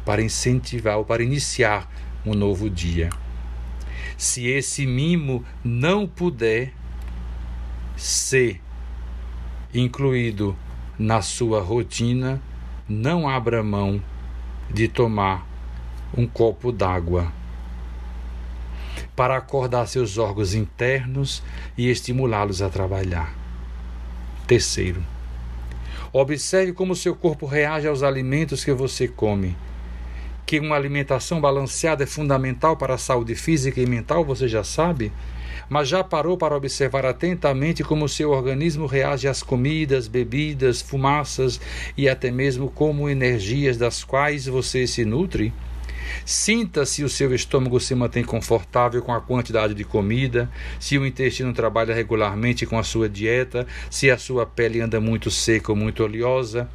para 0.06 0.22
incentivar 0.22 0.98
ou 0.98 1.06
para 1.06 1.24
iniciar 1.24 1.92
um 2.26 2.34
novo 2.34 2.70
dia. 2.70 3.10
Se 4.18 4.48
esse 4.48 4.86
mimo 4.86 5.44
não 5.64 6.08
puder 6.08 6.74
ser 7.96 8.62
incluído 9.74 10.56
na 10.98 11.22
sua 11.22 11.62
rotina, 11.62 12.42
não 12.88 13.28
abra 13.28 13.62
mão 13.62 14.02
de 14.70 14.88
tomar 14.88 15.46
um 16.16 16.26
copo 16.26 16.72
d'água 16.72 17.32
para 19.18 19.36
acordar 19.36 19.88
seus 19.88 20.18
órgãos 20.18 20.54
internos 20.54 21.44
e 21.78 21.90
estimulá-los 21.90 22.62
a 22.62 22.70
trabalhar. 22.70 23.36
Terceiro, 24.48 25.04
observe 26.14 26.72
como 26.72 26.96
seu 26.96 27.14
corpo 27.14 27.46
reage 27.46 27.88
aos 27.88 28.04
alimentos 28.04 28.64
que 28.64 28.72
você 28.72 29.10
come 29.10 29.58
que 30.48 30.62
uma 30.62 30.78
alimentação 30.78 31.42
balanceada 31.42 32.06
é 32.06 32.08
fundamental 32.08 32.78
para 32.78 32.94
a 32.94 32.98
saúde 32.98 33.36
física 33.36 33.82
e 33.82 33.86
mental, 33.86 34.24
você 34.24 34.48
já 34.48 34.64
sabe? 34.64 35.12
Mas 35.68 35.90
já 35.90 36.02
parou 36.06 36.38
para 36.38 36.56
observar 36.56 37.06
atentamente 37.06 37.84
como 37.84 38.08
seu 38.08 38.32
organismo 38.32 38.86
reage 38.86 39.28
às 39.28 39.44
comidas, 39.44 40.08
bebidas, 40.08 40.82
fumaças 40.82 41.60
e 41.98 42.08
até 42.08 42.32
mesmo 42.32 42.70
como 42.70 43.10
energias 43.10 43.76
das 43.76 44.06
quais 44.06 44.46
você 44.46 44.88
se 44.88 45.04
nutre? 45.04 45.54
Sinta 46.26 46.86
se 46.86 47.04
o 47.04 47.10
seu 47.10 47.34
estômago 47.34 47.80
se 47.80 47.96
mantém 47.96 48.24
confortável 48.24 49.02
com 49.02 49.14
a 49.14 49.22
quantidade 49.22 49.74
de 49.74 49.84
comida, 49.84 50.50
se 50.80 50.98
o 50.98 51.06
intestino 51.06 51.54
trabalha 51.54 51.94
regularmente 51.94 52.66
com 52.66 52.78
a 52.78 52.84
sua 52.84 53.08
dieta, 53.08 53.66
se 53.90 54.12
a 54.12 54.18
sua 54.18 54.46
pele 54.46 54.82
anda 54.82 55.00
muito 55.00 55.32
seca 55.32 55.72
ou 55.72 55.76
muito 55.76 56.04
oleosa. 56.04 56.70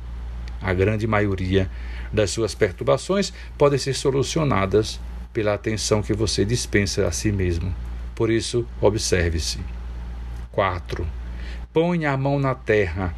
A 0.61 0.73
grande 0.73 1.07
maioria 1.07 1.71
das 2.12 2.31
suas 2.31 2.55
perturbações 2.55 3.33
podem 3.59 3.79
ser 3.79 3.95
solucionadas 3.95 5.01
pela 5.33 5.55
atenção 5.55 6.03
que 6.03 6.12
você 6.12 6.45
dispensa 6.45 7.07
a 7.07 7.11
si 7.11 7.33
mesmo. 7.33 7.75
Por 8.14 8.31
isso, 8.31 8.66
observe-se. 8.81 9.59
4. 10.53 11.07
Ponha 11.73 12.12
a 12.12 12.16
mão 12.16 12.38
na 12.38 12.55
terra. 12.55 13.14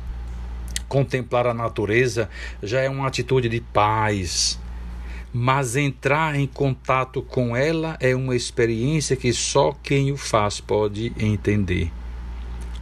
Contemplar 0.89 1.47
a 1.47 1.53
natureza 1.53 2.31
já 2.63 2.81
é 2.81 2.89
uma 2.89 3.09
atitude 3.09 3.49
de 3.49 3.61
paz, 3.61 4.61
mas 5.37 5.75
entrar 5.75 6.37
em 6.37 6.47
contato 6.47 7.21
com 7.21 7.57
ela 7.57 7.97
é 7.99 8.15
uma 8.15 8.37
experiência 8.37 9.17
que 9.17 9.33
só 9.33 9.73
quem 9.83 10.13
o 10.13 10.17
faz 10.17 10.61
pode 10.61 11.13
entender. 11.19 11.91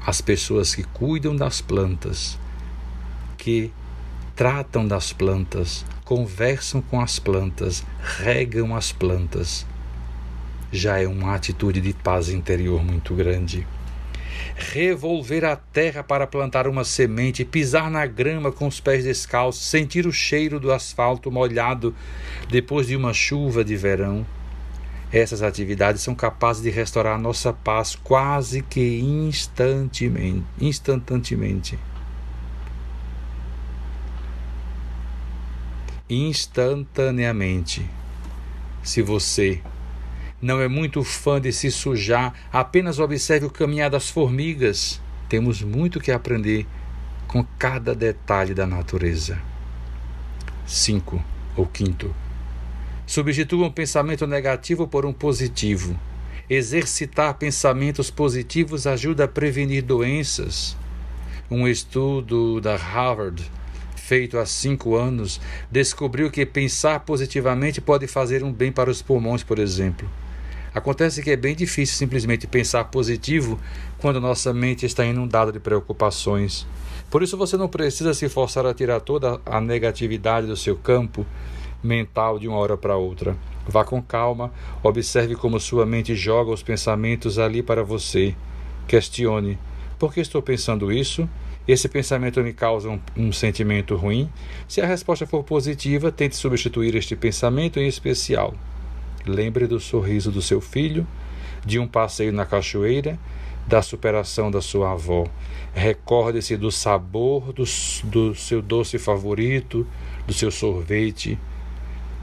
As 0.05 0.21
pessoas 0.21 0.75
que 0.75 0.83
cuidam 0.83 1.35
das 1.35 1.63
plantas, 1.63 2.39
que 3.39 3.73
tratam 4.37 4.87
das 4.87 5.15
plantas, 5.15 5.87
conversam 6.05 6.83
com 6.83 7.01
as 7.01 7.19
plantas, 7.19 7.83
regam 8.19 8.77
as 8.77 8.93
plantas. 8.93 9.65
Já 10.71 11.01
é 11.01 11.09
uma 11.09 11.35
atitude 11.35 11.81
de 11.81 11.95
paz 11.95 12.29
interior 12.29 12.85
muito 12.85 13.15
grande. 13.15 13.67
Revolver 14.55 15.45
a 15.45 15.57
terra 15.57 16.03
para 16.03 16.27
plantar 16.27 16.67
uma 16.67 16.85
semente, 16.85 17.45
pisar 17.45 17.91
na 17.91 18.07
grama 18.07 18.53
com 18.53 18.67
os 18.67 18.81
pés 18.81 19.05
descalços, 19.05 19.67
sentir 19.67 20.07
o 20.07 20.13
cheiro 20.13 20.61
do 20.61 20.73
asfalto 20.73 21.31
molhado 21.31 21.95
depois 22.49 22.87
de 22.87 22.97
uma 22.97 23.13
chuva 23.13 23.65
de 23.65 23.77
verão. 23.77 24.27
Essas 25.13 25.43
atividades 25.43 26.03
são 26.03 26.15
capazes 26.15 26.63
de 26.63 26.71
restaurar 26.71 27.17
a 27.17 27.19
nossa 27.19 27.53
paz 27.53 27.95
quase 27.95 28.63
que 28.63 29.01
instantaneamente. 29.01 30.45
instantaneamente. 30.61 31.79
instantaneamente. 36.13 37.89
Se 38.83 39.01
você 39.01 39.61
não 40.43 40.61
é 40.61 40.67
muito 40.67 41.05
fã 41.05 41.41
de 41.41 41.53
se 41.53 41.71
sujar, 41.71 42.35
apenas 42.53 42.99
observe 42.99 43.47
o 43.47 43.51
caminhar 43.51 43.89
das 43.89 44.11
formigas. 44.11 45.01
Temos 45.29 45.63
muito 45.63 46.01
que 46.01 46.11
aprender 46.11 46.67
com 47.29 47.45
cada 47.57 47.95
detalhe 47.95 48.53
da 48.53 48.67
natureza. 48.67 49.41
5. 50.67 51.25
Ou 51.57 51.65
quinto. 51.65 52.13
Substitua 53.07 53.69
um 53.69 53.71
pensamento 53.71 54.27
negativo 54.27 54.89
por 54.89 55.07
um 55.07 55.13
positivo. 55.13 55.97
Exercitar 56.51 57.35
pensamentos 57.35 58.11
positivos 58.11 58.85
ajuda 58.85 59.25
a 59.25 59.29
prevenir 59.29 59.83
doenças. 59.83 60.77
Um 61.49 61.69
estudo 61.69 62.61
da 62.61 62.75
Harvard 62.75 63.49
feito 63.95 64.37
há 64.37 64.45
cinco 64.45 64.97
anos, 64.97 65.41
descobriu 65.71 66.31
que 66.31 66.45
pensar 66.45 67.01
positivamente 67.01 67.81
pode 67.81 68.07
fazer 68.09 68.43
um 68.43 68.53
bem 68.53 68.73
para 68.73 68.91
os 68.91 69.01
pulmões, 69.01 69.45
por 69.45 69.59
exemplo. 69.59 70.11
Acontece 70.75 71.23
que 71.23 71.31
é 71.31 71.37
bem 71.37 71.55
difícil 71.55 71.97
simplesmente 71.97 72.47
pensar 72.47 72.85
positivo 72.85 73.61
quando 73.99 74.21
nossa 74.21 74.53
mente 74.55 74.87
está 74.87 75.05
inundada 75.05 75.53
de 75.53 75.61
preocupações. 75.61 76.67
Por 77.11 77.23
isso 77.23 77.37
você 77.37 77.57
não 77.57 77.69
precisa 77.69 78.15
se 78.15 78.29
forçar 78.29 78.65
a 78.65 78.73
tirar 78.73 79.01
toda 79.01 79.41
a 79.45 79.61
negatividade 79.61 80.47
do 80.47 80.57
seu 80.57 80.77
campo 80.77 81.27
mental 81.83 82.39
de 82.39 82.49
uma 82.49 82.57
hora 82.57 82.77
para 82.77 82.97
outra. 82.97 83.37
Vá 83.67 83.85
com 83.85 84.03
calma, 84.03 84.51
observe 84.83 85.37
como 85.37 85.61
sua 85.61 85.85
mente 85.85 86.15
joga 86.15 86.51
os 86.51 86.63
pensamentos 86.63 87.39
ali 87.39 87.63
para 87.63 87.85
você. 87.85 88.35
Questione: 88.89 89.59
por 89.99 90.13
que 90.13 90.21
estou 90.21 90.43
pensando 90.43 90.91
isso? 90.91 91.29
esse 91.67 91.89
pensamento 91.89 92.43
me 92.43 92.53
causa 92.53 92.89
um, 92.89 92.99
um, 93.17 93.33
sentimento 93.33 93.95
ruim. 93.95 94.29
Se 94.67 94.81
a 94.81 94.87
resposta 94.87 95.27
for 95.27 95.45
positiva, 95.45 96.11
tente 96.11 96.37
substituir 96.37 96.95
este 96.97 97.15
pensamento 97.15 97.79
em 97.79 97.87
especial. 97.87 98.55
Lembre 99.27 99.67
do 99.67 99.79
sorriso 99.79 100.31
do 100.31 100.43
seu 100.43 100.61
filho, 100.61 101.07
de 101.65 101.79
um 101.79 101.87
passeio 101.87 102.33
na 102.33 102.45
cachoeira, 102.45 103.19
da 103.67 103.81
superação 103.81 104.51
da 104.51 104.61
sua 104.61 104.93
avó. 104.93 105.27
Recorde-se 105.75 106.57
do 106.57 106.71
sabor 106.71 107.53
do, 107.53 107.65
do 108.05 108.35
seu 108.35 108.61
doce 108.61 108.99
favorito, 108.99 109.87
do 110.27 110.33
seu 110.33 110.51
sorvete, 110.51 111.39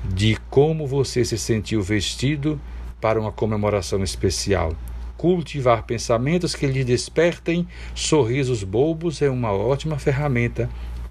de 0.06 0.38
como 0.50 0.86
você 0.86 1.24
se 1.24 1.38
sentiu 1.38 1.82
vestido 1.82 2.60
para 3.00 3.20
uma 3.20 3.32
comemoração 3.32 4.04
especial. 4.04 4.74
Cultivar 5.18 5.84
pensamentos 5.84 6.56
que 6.56 6.66
lhe 6.66 6.84
despertem 6.84 7.68
sorrisos 7.94 8.64
bobos 8.64 9.22
é 9.22 9.30
uma 9.30 9.52
ótima 9.52 9.98
ferramenta 10.00 10.70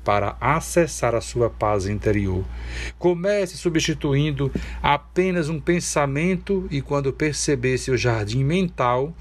para 0.09 0.39
acessar 0.41 1.15
a 1.15 1.21
sua 1.21 1.51
paz 1.51 1.87
interior. 1.87 2.43
Comece 2.99 3.59
substituindo 3.59 4.51
apenas 4.83 5.51
um 5.51 5.61
pensamento 5.61 6.67
e 6.71 6.81
quando 6.81 7.13
perceber 7.13 7.77
seu 7.77 7.95
jardim 7.95 8.43
mental 8.43 9.13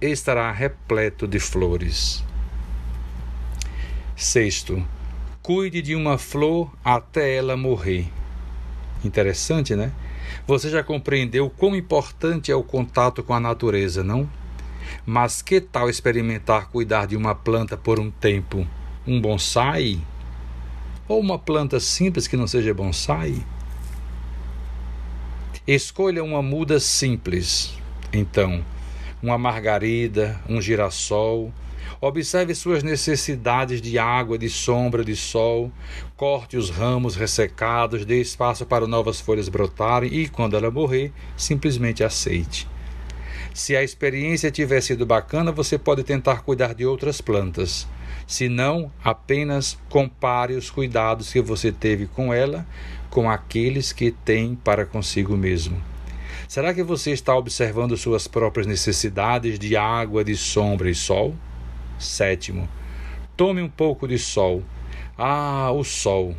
estará 0.00 0.50
repleto 0.50 1.28
de 1.28 1.38
flores. 1.38 2.24
Sexto, 4.16 4.82
cuide 5.42 5.82
de 5.82 5.94
uma 5.94 6.16
flor 6.16 6.72
até 6.82 7.36
ela 7.36 7.54
morrer. 7.54 8.06
Interessante, 9.04 9.76
né? 9.76 9.92
Você 10.46 10.70
já 10.70 10.82
compreendeu 10.82 11.50
quão 11.50 11.76
importante 11.76 12.50
é 12.50 12.56
o 12.56 12.62
contato 12.62 13.22
com 13.22 13.34
a 13.34 13.40
natureza, 13.40 14.02
não? 14.02 14.26
Mas 15.04 15.42
que 15.42 15.60
tal 15.60 15.90
experimentar 15.90 16.70
cuidar 16.70 17.06
de 17.06 17.14
uma 17.14 17.34
planta 17.34 17.76
por 17.76 18.00
um 18.00 18.10
tempo? 18.10 18.66
Um 19.06 19.20
bonsai? 19.20 20.00
Ou 21.06 21.20
uma 21.20 21.38
planta 21.38 21.78
simples 21.78 22.26
que 22.26 22.36
não 22.36 22.46
seja 22.46 22.72
bonsai? 22.72 23.44
Escolha 25.66 26.24
uma 26.24 26.42
muda 26.42 26.80
simples. 26.80 27.74
Então, 28.12 28.64
uma 29.22 29.36
margarida, 29.36 30.40
um 30.48 30.60
girassol. 30.60 31.52
Observe 32.00 32.54
suas 32.54 32.82
necessidades 32.82 33.82
de 33.82 33.98
água, 33.98 34.38
de 34.38 34.48
sombra, 34.48 35.04
de 35.04 35.14
sol. 35.14 35.70
Corte 36.16 36.56
os 36.56 36.70
ramos 36.70 37.16
ressecados, 37.16 38.04
dê 38.04 38.20
espaço 38.20 38.64
para 38.64 38.86
novas 38.86 39.20
folhas 39.20 39.48
brotarem 39.48 40.12
e, 40.12 40.28
quando 40.28 40.56
ela 40.56 40.70
morrer, 40.70 41.12
simplesmente 41.36 42.02
aceite. 42.02 42.66
Se 43.52 43.76
a 43.76 43.82
experiência 43.82 44.50
tiver 44.50 44.80
sido 44.80 45.06
bacana, 45.06 45.52
você 45.52 45.78
pode 45.78 46.02
tentar 46.02 46.42
cuidar 46.42 46.74
de 46.74 46.84
outras 46.84 47.20
plantas. 47.20 47.86
Se 48.26 48.48
não, 48.48 48.90
apenas 49.02 49.78
compare 49.88 50.54
os 50.54 50.70
cuidados 50.70 51.32
que 51.32 51.40
você 51.40 51.70
teve 51.70 52.06
com 52.06 52.32
ela 52.32 52.66
com 53.14 53.30
aqueles 53.30 53.92
que 53.92 54.10
tem 54.10 54.56
para 54.56 54.84
consigo 54.84 55.36
mesmo. 55.36 55.80
Será 56.48 56.74
que 56.74 56.82
você 56.82 57.12
está 57.12 57.36
observando 57.36 57.96
suas 57.96 58.26
próprias 58.26 58.66
necessidades 58.66 59.56
de 59.56 59.76
água, 59.76 60.24
de 60.24 60.36
sombra 60.36 60.90
e 60.90 60.94
sol? 60.96 61.32
Sétimo, 61.96 62.68
tome 63.36 63.62
um 63.62 63.68
pouco 63.68 64.08
de 64.08 64.18
sol. 64.18 64.64
Ah, 65.16 65.70
o 65.70 65.84
sol, 65.84 66.34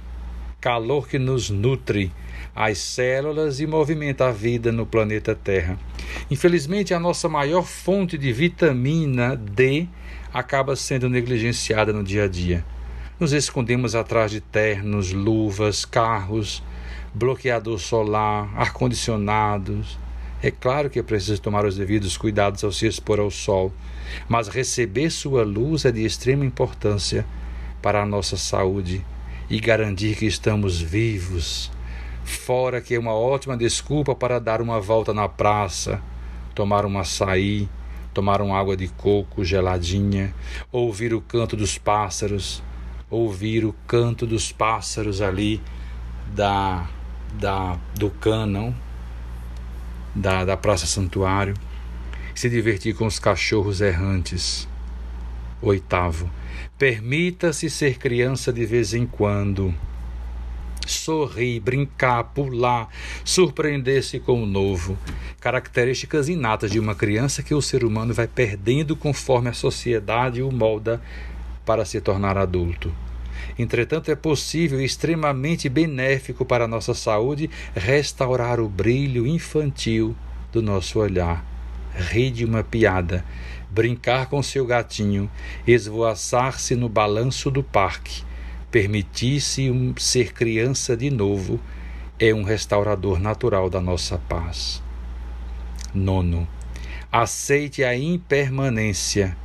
calor 0.60 1.08
que 1.08 1.18
nos 1.18 1.50
nutre 1.50 2.12
as 2.54 2.78
células 2.78 3.62
e 3.62 3.68
movimenta 3.68 4.28
a 4.28 4.32
vida 4.32 4.70
no 4.70 4.86
planeta 4.86 5.34
Terra. 5.34 5.80
Infelizmente, 6.30 6.94
a 6.94 7.00
nossa 7.00 7.30
maior 7.30 7.64
fonte 7.64 8.18
de 8.18 8.34
vitamina 8.34 9.36
D 9.36 9.88
acaba 10.36 10.76
sendo 10.76 11.08
negligenciada 11.08 11.94
no 11.94 12.04
dia 12.04 12.26
a 12.26 12.28
dia. 12.28 12.66
Nos 13.18 13.32
escondemos 13.32 13.96
atrás 13.96 14.32
de 14.32 14.42
ternos, 14.42 15.14
luvas, 15.14 15.86
carros, 15.86 16.62
bloqueador 17.14 17.80
solar, 17.80 18.50
ar-condicionados. 18.54 19.98
É 20.44 20.52
claro 20.52 20.90
que 20.90 21.00
é 21.00 21.04
preciso 21.04 21.42
tomar 21.42 21.64
os 21.64 21.78
devidos 21.78 22.18
cuidados 22.18 22.66
ao 22.66 22.72
se 22.74 22.86
expor 22.86 23.18
ao 23.18 23.32
sol, 23.32 23.72
mas 24.28 24.50
receber 24.50 25.10
sua 25.10 25.46
luz 25.46 25.86
é 25.86 25.92
de 25.92 26.04
extrema 26.04 26.44
importância 26.44 27.26
para 27.82 28.02
a 28.04 28.06
nossa 28.06 28.36
saúde 28.36 29.06
e 29.50 29.58
garantir 29.62 30.18
que 30.18 30.26
estamos 30.26 30.82
vivos. 30.82 31.72
Fora 32.26 32.82
que 32.82 32.96
é 32.96 33.00
uma 33.00 33.14
ótima 33.14 33.56
desculpa 33.56 34.14
para 34.14 34.38
dar 34.38 34.62
uma 34.62 34.82
volta 34.82 35.14
na 35.14 35.30
praça, 35.30 36.02
tomar 36.54 36.86
um 36.86 37.00
açaí, 37.00 37.70
tomar 38.16 38.42
uma 38.42 38.58
água 38.58 38.78
de 38.78 38.88
coco 38.88 39.44
geladinha, 39.44 40.34
ouvir 40.72 41.14
o 41.14 41.20
canto 41.20 41.58
dos 41.58 41.78
pássaros, 41.78 42.64
ouvir 43.10 43.66
o 43.66 43.76
canto 43.86 44.26
dos 44.26 44.54
pássaros 44.54 45.22
ali 45.22 45.62
da, 46.34 46.90
da 47.34 47.78
do 47.94 48.10
cânon 48.10 48.72
da, 50.16 50.46
da 50.46 50.56
Praça 50.56 50.86
Santuário, 50.86 51.56
se 52.34 52.50
divertir 52.50 52.96
com 52.96 53.06
os 53.06 53.20
cachorros 53.20 53.82
errantes. 53.82 54.66
Oitavo, 55.62 56.32
permita-se 56.78 57.70
ser 57.70 57.98
criança 57.98 58.54
de 58.54 58.66
vez 58.66 58.94
em 58.94 59.06
quando 59.06 59.76
sorrir, 60.86 61.60
brincar, 61.60 62.24
pular, 62.26 62.90
surpreender-se 63.24 64.20
com 64.20 64.44
o 64.44 64.46
novo. 64.46 64.98
Características 65.40 66.30
inatas 66.30 66.72
de 66.72 66.80
uma 66.80 66.96
criança 66.96 67.44
que 67.44 67.54
o 67.54 67.62
ser 67.62 67.84
humano 67.84 68.14
vai 68.14 68.28
perdendo 68.28 68.96
conforme 68.96 69.50
a 69.50 69.54
sociedade 69.54 70.42
o 70.42 70.52
molda 70.52 71.02
para 71.66 71.86
se 71.86 72.00
tornar 72.00 72.38
adulto. 72.38 72.94
Entretanto, 73.58 74.12
é 74.12 74.16
possível 74.16 74.82
e 74.82 74.86
extremamente 74.86 75.70
benéfico 75.70 76.46
para 76.46 76.66
a 76.66 76.68
nossa 76.68 76.94
saúde 76.94 77.50
restaurar 77.76 78.60
o 78.60 78.68
brilho 78.68 79.26
infantil 79.26 80.16
do 80.52 80.62
nosso 80.62 81.00
olhar. 81.00 81.46
Rir 81.96 82.32
de 82.32 82.44
uma 82.44 82.62
piada, 82.62 83.24
brincar 83.72 84.26
com 84.26 84.44
seu 84.44 84.66
gatinho, 84.66 85.32
esvoaçar-se 85.66 86.76
no 86.76 86.90
balanço 86.90 87.50
do 87.50 87.64
parque 87.64 88.24
permitisse 88.76 89.72
um 89.72 89.96
ser 89.96 90.34
criança 90.34 90.98
de 90.98 91.10
novo 91.10 91.62
é 92.20 92.34
um 92.34 92.44
restaurador 92.44 93.22
natural 93.22 93.70
da 93.70 93.80
nossa 93.80 94.18
paz. 94.18 94.84
Nono, 95.94 96.46
aceite 97.10 97.86
a 97.86 97.98
impermanência. 97.98 99.38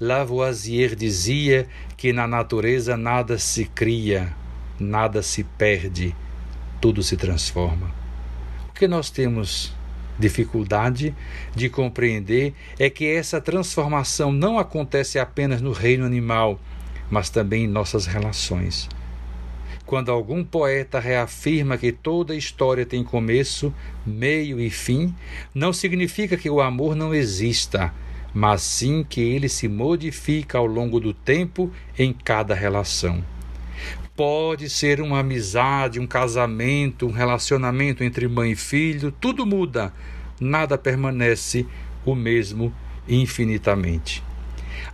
Lavoisier 0.00 0.96
dizia 0.96 1.68
que 1.98 2.14
na 2.14 2.26
natureza 2.26 2.96
nada 2.96 3.36
se 3.36 3.66
cria, 3.66 4.34
nada 4.78 5.22
se 5.22 5.44
perde, 5.44 6.16
tudo 6.80 7.02
se 7.02 7.18
transforma. 7.18 7.94
O 8.70 8.72
que 8.72 8.88
nós 8.88 9.10
temos 9.10 9.70
dificuldade 10.18 11.14
de 11.54 11.68
compreender 11.68 12.54
é 12.78 12.88
que 12.88 13.04
essa 13.06 13.38
transformação 13.38 14.32
não 14.32 14.58
acontece 14.58 15.18
apenas 15.18 15.60
no 15.60 15.72
reino 15.72 16.06
animal, 16.06 16.58
mas 17.10 17.28
também 17.28 17.64
em 17.64 17.68
nossas 17.68 18.06
relações. 18.06 18.88
Quando 19.84 20.12
algum 20.12 20.44
poeta 20.44 21.00
reafirma 21.00 21.76
que 21.76 21.90
toda 21.90 22.36
história 22.36 22.86
tem 22.86 23.02
começo, 23.02 23.74
meio 24.06 24.60
e 24.60 24.70
fim, 24.70 25.12
não 25.52 25.72
significa 25.72 26.36
que 26.36 26.48
o 26.48 26.60
amor 26.60 26.94
não 26.94 27.12
exista, 27.12 27.92
mas 28.32 28.62
sim 28.62 29.02
que 29.02 29.20
ele 29.20 29.48
se 29.48 29.66
modifica 29.66 30.58
ao 30.58 30.66
longo 30.66 31.00
do 31.00 31.12
tempo 31.12 31.72
em 31.98 32.12
cada 32.12 32.54
relação. 32.54 33.24
Pode 34.14 34.70
ser 34.70 35.00
uma 35.00 35.20
amizade, 35.20 35.98
um 35.98 36.06
casamento, 36.06 37.06
um 37.06 37.10
relacionamento 37.10 38.04
entre 38.04 38.28
mãe 38.28 38.52
e 38.52 38.56
filho, 38.56 39.10
tudo 39.10 39.44
muda, 39.44 39.92
nada 40.40 40.78
permanece 40.78 41.66
o 42.04 42.14
mesmo 42.14 42.72
infinitamente 43.08 44.22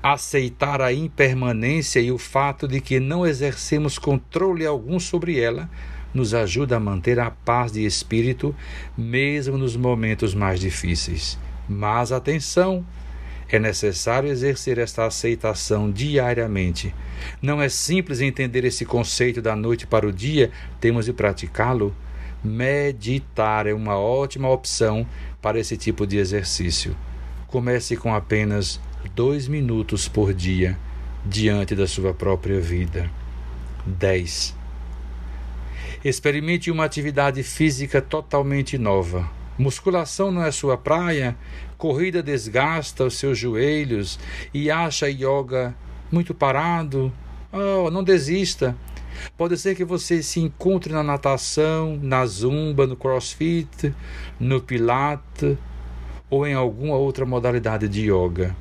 aceitar 0.03 0.81
a 0.81 0.93
impermanência 0.93 2.01
e 2.01 2.11
o 2.13 2.19
fato 2.19 2.69
de 2.69 2.81
que 2.81 3.01
não 3.01 3.27
exercemos 3.27 3.99
controle 3.99 4.65
algum 4.65 5.01
sobre 5.01 5.41
ela, 5.41 5.69
nos 6.15 6.33
ajuda 6.33 6.77
a 6.77 6.81
manter 6.81 7.21
a 7.21 7.31
paz 7.31 7.73
de 7.73 7.85
espírito, 7.85 8.55
mesmo 8.97 9.59
nos 9.59 9.77
momentos 9.77 10.35
mais 10.35 10.61
difíceis. 10.61 11.39
Mas 11.69 12.13
atenção! 12.13 12.85
É 13.49 13.61
necessário 13.61 14.29
exercer 14.29 14.77
esta 14.77 15.07
aceitação 15.07 15.89
diariamente. 15.91 16.93
Não 17.41 17.63
é 17.63 17.69
simples 17.69 18.21
entender 18.21 18.65
esse 18.65 18.85
conceito 18.85 19.41
da 19.41 19.55
noite 19.55 19.87
para 19.87 20.07
o 20.07 20.13
dia, 20.13 20.51
temos 20.81 21.05
de 21.05 21.13
praticá-lo. 21.13 21.95
Meditar 22.43 23.69
é 23.69 23.73
uma 23.73 23.97
ótima 23.97 24.49
opção 24.51 25.07
para 25.41 25.61
esse 25.61 25.77
tipo 25.77 26.07
de 26.07 26.17
exercício. 26.17 26.97
Comece 27.47 27.97
com 27.97 28.13
apenas 28.13 28.81
dois 29.15 29.49
minutos 29.49 30.09
por 30.09 30.33
dia 30.33 30.79
diante 31.25 31.75
da 31.75 31.87
sua 31.87 32.15
própria 32.15 32.61
vida. 32.61 33.11
10. 33.87 34.55
Experimente 36.05 36.71
uma 36.71 36.85
atividade 36.85 37.43
física 37.43 38.01
totalmente 38.01 38.79
nova. 38.79 39.29
Musculação 39.59 40.31
não 40.31 40.45
é 40.45 40.51
sua 40.51 40.77
praia? 40.77 41.37
Corrida 41.79 42.23
desgasta 42.23 43.05
os 43.05 43.17
seus 43.19 43.39
joelhos 43.39 44.19
e 44.53 44.71
acha 44.71 45.09
yoga 45.09 45.75
muito 46.11 46.35
parado? 46.35 47.13
Oh, 47.53 47.91
não 47.91 48.05
desista. 48.05 48.77
Pode 49.37 49.57
ser 49.57 49.75
que 49.75 49.85
você 49.85 50.23
se 50.23 50.41
encontre 50.41 50.93
na 50.93 51.03
natação, 51.03 51.99
na 52.03 52.27
zumba, 52.27 52.87
no 52.87 52.97
crossfit, 52.97 53.95
no 54.39 54.61
pilates 54.61 55.57
ou 56.29 56.47
em 56.47 56.55
alguma 56.55 56.97
outra 56.97 57.25
modalidade 57.25 57.89
de 57.89 58.11
yoga. 58.11 58.55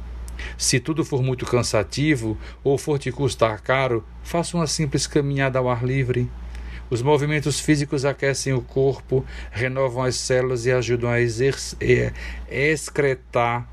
Se 0.57 0.79
tudo 0.79 1.03
for 1.03 1.21
muito 1.21 1.45
cansativo 1.45 2.37
ou 2.63 2.77
for 2.77 2.97
te 2.99 3.11
custar 3.11 3.61
caro, 3.61 4.03
faça 4.23 4.57
uma 4.57 4.67
simples 4.67 5.07
caminhada 5.07 5.59
ao 5.59 5.69
ar 5.69 5.83
livre. 5.83 6.29
Os 6.89 7.01
movimentos 7.01 7.59
físicos 7.59 8.05
aquecem 8.05 8.53
o 8.53 8.61
corpo, 8.61 9.25
renovam 9.51 10.03
as 10.03 10.15
células 10.15 10.65
e 10.65 10.71
ajudam 10.71 11.09
a 11.09 11.17
excretar 12.49 13.67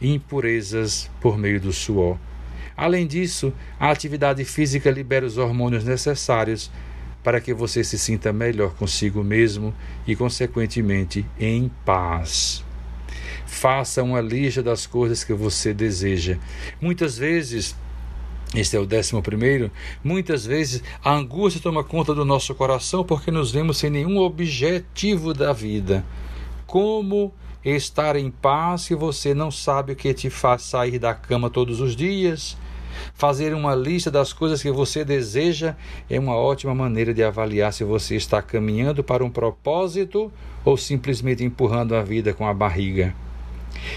impurezas 0.00 1.10
por 1.20 1.36
meio 1.36 1.60
do 1.60 1.72
suor. 1.72 2.18
Além 2.76 3.06
disso, 3.06 3.52
a 3.78 3.90
atividade 3.90 4.44
física 4.44 4.90
libera 4.90 5.26
os 5.26 5.38
hormônios 5.38 5.84
necessários 5.84 6.70
para 7.22 7.40
que 7.40 7.54
você 7.54 7.84
se 7.84 7.98
sinta 7.98 8.32
melhor 8.32 8.74
consigo 8.74 9.22
mesmo 9.22 9.74
e, 10.06 10.16
consequentemente, 10.16 11.24
em 11.38 11.70
paz. 11.84 12.64
Faça 13.52 14.02
uma 14.02 14.20
lista 14.20 14.62
das 14.62 14.86
coisas 14.86 15.22
que 15.22 15.34
você 15.34 15.74
deseja. 15.74 16.38
Muitas 16.80 17.18
vezes, 17.18 17.76
este 18.54 18.76
é 18.76 18.80
o 18.80 18.86
décimo 18.86 19.22
primeiro. 19.22 19.70
Muitas 20.02 20.46
vezes 20.46 20.82
a 21.04 21.12
angústia 21.12 21.60
toma 21.60 21.84
conta 21.84 22.14
do 22.14 22.24
nosso 22.24 22.54
coração 22.54 23.04
porque 23.04 23.30
nos 23.30 23.52
vemos 23.52 23.76
sem 23.76 23.90
nenhum 23.90 24.18
objetivo 24.18 25.34
da 25.34 25.52
vida. 25.52 26.02
Como 26.66 27.30
estar 27.62 28.16
em 28.16 28.30
paz 28.30 28.80
se 28.82 28.94
você 28.94 29.34
não 29.34 29.50
sabe 29.50 29.92
o 29.92 29.96
que 29.96 30.14
te 30.14 30.30
faz 30.30 30.62
sair 30.62 30.98
da 30.98 31.14
cama 31.14 31.50
todos 31.50 31.78
os 31.78 31.94
dias? 31.94 32.56
Fazer 33.14 33.54
uma 33.54 33.74
lista 33.74 34.10
das 34.10 34.32
coisas 34.32 34.62
que 34.62 34.72
você 34.72 35.04
deseja 35.04 35.76
é 36.08 36.18
uma 36.18 36.34
ótima 36.34 36.74
maneira 36.74 37.12
de 37.12 37.22
avaliar 37.22 37.72
se 37.72 37.84
você 37.84 38.16
está 38.16 38.40
caminhando 38.40 39.04
para 39.04 39.22
um 39.22 39.30
propósito 39.30 40.32
ou 40.64 40.76
simplesmente 40.78 41.44
empurrando 41.44 41.94
a 41.94 42.02
vida 42.02 42.32
com 42.32 42.48
a 42.48 42.54
barriga. 42.54 43.14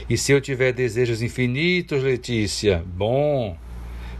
E 0.09 0.17
se 0.17 0.31
eu 0.31 0.41
tiver 0.41 0.71
desejos 0.71 1.21
infinitos, 1.21 2.03
Letícia, 2.03 2.83
bom, 2.85 3.57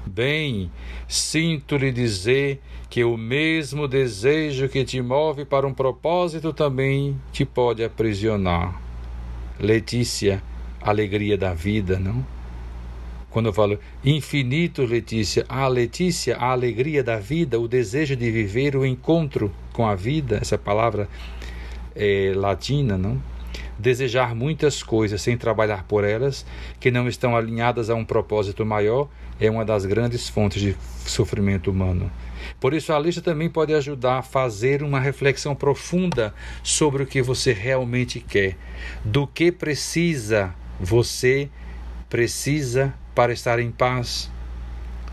bem, 0.06 0.72
sinto-lhe 1.08 1.92
dizer 1.92 2.62
que 2.90 3.04
o 3.04 3.18
mesmo 3.18 3.88
desejo 3.88 4.70
que 4.70 4.86
te 4.86 5.02
move 5.02 5.46
para 5.46 5.68
um 5.68 5.74
propósito 5.74 6.54
também 6.54 7.20
te 7.32 7.44
pode 7.44 7.84
aprisionar. 7.84 8.82
Letícia, 9.60 10.42
alegria 10.82 11.38
da 11.38 11.54
vida, 11.54 12.00
não? 12.00 12.26
Quando 13.30 13.48
eu 13.48 13.54
falo 13.54 13.78
infinito, 14.04 14.84
Letícia, 14.84 15.46
a 15.50 15.68
Letícia, 15.68 16.38
a 16.38 16.52
alegria 16.52 17.04
da 17.04 17.18
vida, 17.18 17.60
o 17.60 17.68
desejo 17.68 18.16
de 18.16 18.32
viver, 18.32 18.78
o 18.78 18.86
encontro 18.86 19.52
com 19.74 19.86
a 19.86 19.94
vida, 19.94 20.40
essa 20.42 20.58
palavra 20.58 21.10
é, 21.94 22.32
latina, 22.34 22.98
não? 22.98 23.22
Desejar 23.78 24.34
muitas 24.34 24.82
coisas 24.82 25.22
sem 25.22 25.38
trabalhar 25.38 25.84
por 25.84 26.04
elas, 26.04 26.46
que 26.80 26.92
não 26.92 27.08
estão 27.08 27.36
alinhadas 27.36 27.90
a 27.90 27.96
um 27.96 28.06
propósito 28.06 28.66
maior, 28.66 29.10
é 29.40 29.50
uma 29.50 29.66
das 29.66 29.86
grandes 29.86 30.30
fontes 30.30 30.62
de 30.62 30.76
sofrimento 31.06 31.70
humano. 31.70 32.12
Por 32.60 32.74
isso, 32.74 32.94
a 32.94 33.00
lista 33.00 33.22
também 33.22 33.50
pode 33.50 33.74
ajudar 33.74 34.20
a 34.20 34.22
fazer 34.22 34.84
uma 34.84 35.00
reflexão 35.00 35.56
profunda 35.56 36.34
sobre 36.64 37.04
o 37.04 37.08
que 37.08 37.22
você 37.22 37.52
realmente 37.52 38.20
quer, 38.20 38.56
do 39.04 39.28
que 39.28 39.52
precisa 39.52 40.54
você 40.80 41.50
precisa 42.10 42.94
para 43.14 43.34
estar 43.34 43.60
em 43.60 43.72
paz. 43.72 44.30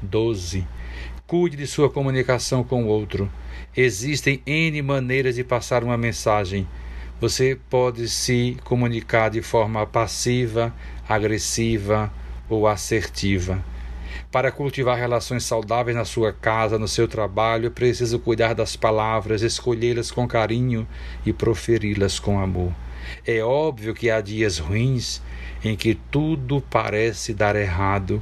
12. 0.03 0.67
Cuide 1.27 1.57
de 1.57 1.67
sua 1.67 1.89
comunicação 1.89 2.65
com 2.65 2.85
o 2.85 2.89
outro. 2.89 3.31
Existem 3.77 4.43
N 4.45 4.83
maneiras 4.83 5.37
de 5.37 5.45
passar 5.45 5.85
uma 5.85 5.97
mensagem. 5.97 6.67
Você 7.23 7.57
pode 7.71 8.09
se 8.09 8.57
comunicar 8.65 9.31
de 9.31 9.41
forma 9.43 9.87
passiva, 9.87 10.75
agressiva 11.09 12.13
ou 12.49 12.67
assertiva. 12.67 13.65
Para 14.33 14.51
cultivar 14.51 14.99
relações 14.99 15.45
saudáveis 15.45 15.97
na 15.97 16.05
sua 16.05 16.33
casa, 16.33 16.81
no 16.81 16.89
seu 16.89 17.07
trabalho, 17.07 17.71
preciso 17.71 18.19
cuidar 18.19 18.55
das 18.55 18.75
palavras, 18.75 19.43
escolhê-las 19.43 20.11
com 20.11 20.27
carinho 20.27 20.85
e 21.25 21.33
proferi-las 21.33 22.19
com 22.19 22.41
amor. 22.41 22.73
É 23.25 23.41
óbvio 23.41 23.95
que 23.95 24.11
há 24.11 24.21
dias 24.21 24.59
ruins 24.59 25.23
em 25.65 25.77
que 25.77 25.95
tudo 25.95 26.61
parece 26.69 27.33
dar 27.33 27.55
errado, 27.55 28.21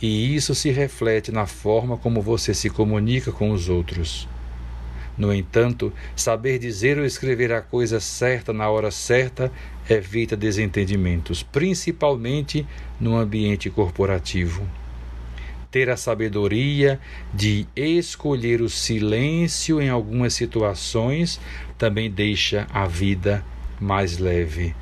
e 0.00 0.34
isso 0.34 0.54
se 0.54 0.70
reflete 0.70 1.30
na 1.30 1.44
forma 1.44 1.98
como 1.98 2.22
você 2.22 2.54
se 2.54 2.70
comunica 2.70 3.30
com 3.30 3.50
os 3.50 3.68
outros. 3.68 4.26
No 5.16 5.32
entanto, 5.32 5.92
saber 6.16 6.58
dizer 6.58 6.98
ou 6.98 7.04
escrever 7.04 7.52
a 7.52 7.60
coisa 7.60 8.00
certa 8.00 8.52
na 8.52 8.68
hora 8.68 8.90
certa 8.90 9.52
evita 9.88 10.36
desentendimentos, 10.36 11.42
principalmente 11.42 12.66
no 12.98 13.16
ambiente 13.16 13.68
corporativo. 13.68 14.66
Ter 15.70 15.90
a 15.90 15.96
sabedoria 15.96 17.00
de 17.32 17.66
escolher 17.74 18.60
o 18.60 18.68
silêncio 18.68 19.80
em 19.80 19.88
algumas 19.88 20.34
situações 20.34 21.40
também 21.78 22.10
deixa 22.10 22.66
a 22.72 22.86
vida 22.86 23.44
mais 23.80 24.18
leve. 24.18 24.74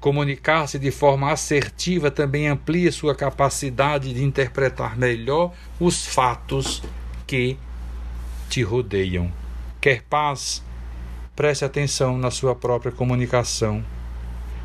Comunicar-se 0.00 0.78
de 0.78 0.90
forma 0.90 1.30
assertiva 1.30 2.10
também 2.10 2.48
amplia 2.48 2.92
sua 2.92 3.14
capacidade 3.14 4.12
de 4.14 4.22
interpretar 4.22 4.96
melhor 4.96 5.52
os 5.80 6.06
fatos 6.06 6.82
que 7.26 7.56
te 8.48 8.62
rodeiam. 8.62 9.43
Quer 9.84 10.00
paz? 10.00 10.64
Preste 11.36 11.62
atenção 11.62 12.16
na 12.16 12.30
sua 12.30 12.54
própria 12.54 12.90
comunicação. 12.90 13.84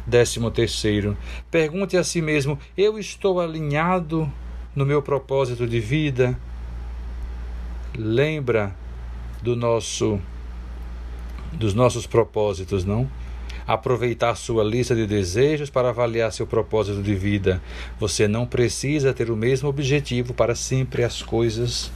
Décimo 0.07 0.49
terceiro, 0.49 1.17
pergunte 1.51 1.97
a 1.97 2.05
si 2.05 2.22
mesmo: 2.22 2.57
eu 2.78 2.97
estou 2.97 3.41
alinhado 3.41 4.32
no 4.74 4.86
meu 4.86 5.01
propósito 5.01 5.67
de 5.67 5.78
vida? 5.78 6.39
Lembra 7.97 8.74
do 9.41 9.57
nosso 9.57 10.22
dos 11.51 11.74
nossos 11.74 12.07
propósitos, 12.07 12.86
não? 12.86 13.05
aproveitar 13.67 14.36
sua 14.36 14.63
lista 14.63 14.95
de 14.95 15.05
desejos 15.05 15.70
para 15.70 15.89
avaliar 15.89 16.32
seu 16.32 16.47
propósito 16.47 17.03
de 17.03 17.13
vida. 17.13 17.61
Você 17.99 18.26
não 18.26 18.45
precisa 18.45 19.13
ter 19.13 19.30
o 19.30 19.36
mesmo 19.36 19.67
objetivo 19.67 20.34
para 20.34 20.55
sempre 20.55 21.03
as 21.03 21.22
coisas. 21.22 21.91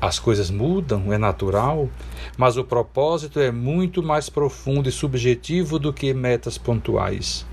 As 0.00 0.18
coisas 0.18 0.50
mudam, 0.50 1.12
é 1.12 1.16
natural, 1.16 1.88
mas 2.36 2.56
o 2.58 2.64
propósito 2.64 3.40
é 3.40 3.50
muito 3.50 4.02
mais 4.02 4.28
profundo 4.28 4.88
e 4.88 4.92
subjetivo 4.92 5.78
do 5.78 5.92
que 5.92 6.12
metas 6.12 6.58
pontuais. 6.58 7.46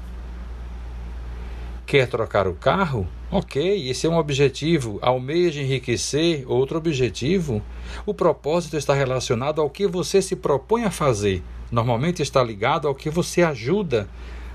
Quer 1.86 2.08
trocar 2.08 2.48
o 2.48 2.54
carro? 2.54 3.08
Ok, 3.32 3.90
esse 3.90 4.08
é 4.08 4.10
um 4.10 4.18
objetivo. 4.18 5.00
Almeja 5.02 5.62
enriquecer, 5.62 6.44
outro 6.48 6.78
objetivo. 6.78 7.62
O 8.06 8.14
propósito 8.14 8.76
está 8.76 8.94
relacionado 8.94 9.62
ao 9.62 9.70
que 9.70 9.88
você 9.88 10.22
se 10.22 10.36
propõe 10.36 10.84
a 10.84 10.92
fazer, 10.92 11.42
normalmente 11.72 12.22
está 12.22 12.44
ligado 12.44 12.88
ao 12.88 12.96
que 12.96 13.10
você 13.10 13.42
ajuda 13.42 14.08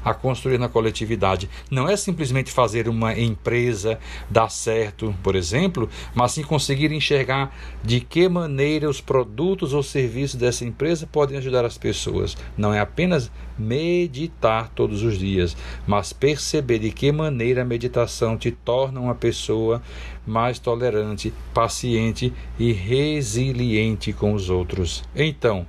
a 0.05 0.15
construir 0.15 0.59
na 0.59 0.69
coletividade. 0.69 1.49
Não 1.71 1.89
é 1.89 1.97
simplesmente 1.97 2.51
fazer 2.51 2.89
uma 2.89 3.19
empresa 3.19 3.99
dar 4.31 4.49
certo, 4.51 5.15
por 5.23 5.35
exemplo, 5.35 5.89
mas 6.15 6.33
sim 6.33 6.43
conseguir 6.43 6.93
enxergar 6.93 7.55
de 7.83 8.01
que 8.01 8.29
maneira 8.29 8.89
os 8.89 9.01
produtos 9.01 9.73
ou 9.73 9.83
serviços 9.83 10.39
dessa 10.39 10.65
empresa 10.65 11.07
podem 11.07 11.39
ajudar 11.39 11.65
as 11.65 11.79
pessoas. 11.79 12.37
Não 12.57 12.73
é 12.73 12.81
apenas 12.81 13.31
meditar 13.59 14.69
todos 14.69 15.03
os 15.03 15.19
dias, 15.19 15.57
mas 15.87 16.13
perceber 16.13 16.79
de 16.79 16.93
que 16.93 17.11
maneira 17.11 17.63
a 17.63 17.65
meditação 17.65 18.37
te 18.37 18.51
torna 18.51 19.01
uma 19.01 19.15
pessoa 19.15 19.83
mais 20.27 20.59
tolerante, 20.59 21.33
paciente 21.53 22.33
e 22.59 22.73
resiliente 22.73 24.13
com 24.13 24.33
os 24.35 24.49
outros. 24.49 25.03
Então, 25.17 25.67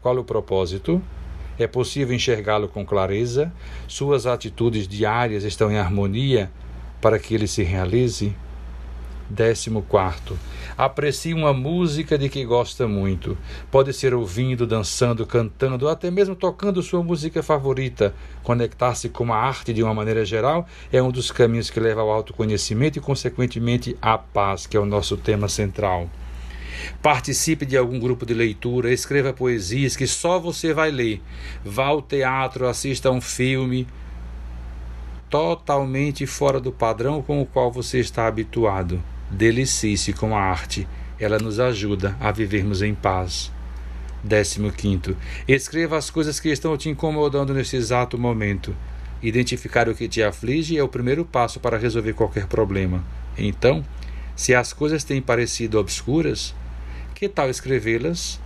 qual 0.00 0.16
o 0.18 0.24
propósito? 0.24 1.02
É 1.62 1.68
possível 1.68 2.12
enxergá-lo 2.12 2.66
com 2.66 2.84
clareza? 2.84 3.52
Suas 3.86 4.26
atitudes 4.26 4.88
diárias 4.88 5.44
estão 5.44 5.70
em 5.70 5.78
harmonia 5.78 6.50
para 7.00 7.20
que 7.20 7.36
ele 7.36 7.46
se 7.46 7.62
realize? 7.62 8.34
Décimo 9.30 9.82
quarto. 9.82 10.36
Aprecie 10.76 11.32
uma 11.32 11.52
música 11.52 12.18
de 12.18 12.28
que 12.28 12.44
gosta 12.44 12.88
muito. 12.88 13.38
Pode 13.70 13.92
ser 13.92 14.12
ouvindo, 14.12 14.66
dançando, 14.66 15.24
cantando, 15.24 15.88
até 15.88 16.10
mesmo 16.10 16.34
tocando 16.34 16.82
sua 16.82 17.00
música 17.00 17.44
favorita. 17.44 18.12
Conectar-se 18.42 19.08
com 19.08 19.32
a 19.32 19.36
arte 19.36 19.72
de 19.72 19.84
uma 19.84 19.94
maneira 19.94 20.24
geral 20.24 20.66
é 20.92 21.00
um 21.00 21.12
dos 21.12 21.30
caminhos 21.30 21.70
que 21.70 21.78
leva 21.78 22.00
ao 22.00 22.10
autoconhecimento 22.10 22.98
e, 22.98 23.00
consequentemente, 23.00 23.96
à 24.02 24.18
paz, 24.18 24.66
que 24.66 24.76
é 24.76 24.80
o 24.80 24.84
nosso 24.84 25.16
tema 25.16 25.48
central. 25.48 26.10
Participe 27.02 27.66
de 27.66 27.76
algum 27.76 27.98
grupo 27.98 28.24
de 28.24 28.34
leitura, 28.34 28.92
escreva 28.92 29.32
poesias 29.32 29.96
que 29.96 30.06
só 30.06 30.38
você 30.38 30.72
vai 30.72 30.90
ler. 30.90 31.20
Vá 31.64 31.86
ao 31.86 32.02
teatro, 32.02 32.66
assista 32.66 33.08
a 33.08 33.12
um 33.12 33.20
filme 33.20 33.86
totalmente 35.30 36.26
fora 36.26 36.60
do 36.60 36.70
padrão 36.70 37.22
com 37.22 37.40
o 37.40 37.46
qual 37.46 37.72
você 37.72 37.98
está 37.98 38.26
habituado. 38.26 39.02
Delicie-se 39.30 40.12
com 40.12 40.36
a 40.36 40.42
arte. 40.42 40.86
Ela 41.18 41.38
nos 41.38 41.58
ajuda 41.58 42.16
a 42.20 42.30
vivermos 42.30 42.82
em 42.82 42.94
paz. 42.94 43.50
15. 44.28 45.16
Escreva 45.48 45.96
as 45.96 46.10
coisas 46.10 46.38
que 46.38 46.50
estão 46.50 46.76
te 46.76 46.88
incomodando 46.88 47.54
nesse 47.54 47.76
exato 47.76 48.18
momento. 48.18 48.76
Identificar 49.22 49.88
o 49.88 49.94
que 49.94 50.08
te 50.08 50.22
aflige 50.22 50.76
é 50.76 50.82
o 50.82 50.88
primeiro 50.88 51.24
passo 51.24 51.60
para 51.60 51.78
resolver 51.78 52.12
qualquer 52.12 52.46
problema. 52.46 53.02
Então, 53.38 53.84
se 54.36 54.54
as 54.54 54.72
coisas 54.72 55.02
têm 55.04 55.22
parecido 55.22 55.78
obscuras, 55.78 56.54
que 57.22 57.28
tal 57.28 57.48
escrevê-las? 57.48 58.40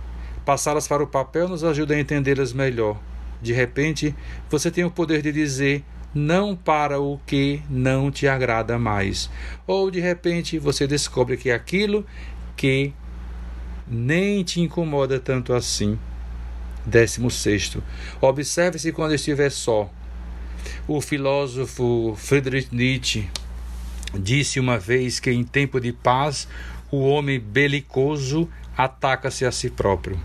Passá-las 0.45 0.87
para 0.87 1.01
o 1.01 1.07
papel 1.07 1.47
nos 1.49 1.63
ajuda 1.63 1.95
a 1.95 1.99
entendê-las 1.99 2.53
melhor. 2.53 3.01
De 3.41 3.51
repente, 3.51 4.13
você 4.51 4.69
tem 4.69 4.83
o 4.83 4.91
poder 4.91 5.23
de 5.23 5.31
dizer 5.31 5.83
não 6.13 6.55
para 6.55 7.01
o 7.01 7.19
que 7.25 7.59
não 7.67 8.11
te 8.11 8.27
agrada 8.27 8.77
mais. 8.77 9.31
Ou 9.65 9.89
de 9.89 9.99
repente 9.99 10.59
você 10.59 10.85
descobre 10.85 11.37
que 11.37 11.49
aquilo 11.49 12.05
que 12.55 12.93
nem 13.87 14.43
te 14.43 14.61
incomoda 14.61 15.19
tanto 15.19 15.53
assim. 15.53 15.97
Décimo 16.85 17.31
sexto. 17.31 17.83
Observe-se 18.21 18.91
quando 18.91 19.15
estiver 19.15 19.49
só. 19.49 19.91
O 20.87 21.01
filósofo 21.01 22.13
Friedrich 22.15 22.67
Nietzsche 22.71 23.27
disse 24.13 24.59
uma 24.59 24.77
vez 24.77 25.19
que 25.19 25.31
em 25.31 25.43
tempo 25.43 25.81
de 25.81 25.91
paz 25.91 26.47
o 26.91 26.99
homem 26.99 27.39
belicoso 27.39 28.47
ataca-se 28.77 29.43
a 29.45 29.51
si 29.51 29.69
próprio. 29.69 30.19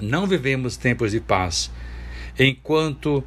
Não 0.00 0.26
vivemos 0.26 0.76
tempos 0.76 1.12
de 1.12 1.20
paz. 1.20 1.70
Enquanto 2.38 3.22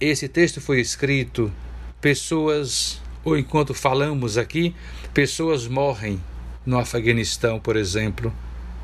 esse 0.00 0.28
texto 0.28 0.60
foi 0.60 0.80
escrito, 0.80 1.52
pessoas, 2.00 3.02
ou 3.24 3.36
enquanto 3.36 3.74
falamos 3.74 4.38
aqui, 4.38 4.74
pessoas 5.12 5.66
morrem 5.66 6.22
no 6.64 6.78
Afeganistão, 6.78 7.58
por 7.60 7.76
exemplo, 7.76 8.32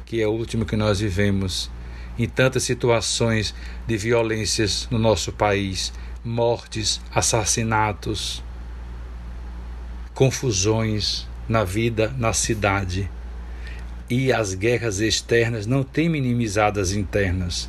que 0.05 0.20
é 0.20 0.26
o 0.26 0.32
último 0.32 0.66
que 0.66 0.76
nós 0.76 1.01
vivemos, 1.01 1.70
em 2.18 2.28
tantas 2.28 2.64
situações 2.64 3.55
de 3.86 3.97
violências 3.97 4.86
no 4.90 4.99
nosso 4.99 5.32
país, 5.32 5.92
mortes, 6.24 7.01
assassinatos, 7.14 8.42
confusões 10.14 11.26
na 11.49 11.64
vida, 11.64 12.14
na 12.18 12.32
cidade. 12.32 13.11
E 14.17 14.33
as 14.33 14.55
guerras 14.55 15.01
externas 15.01 15.67
não 15.67 15.83
têm 15.83 16.09
minimizado 16.09 16.79
as 16.79 16.93
internas. 16.93 17.69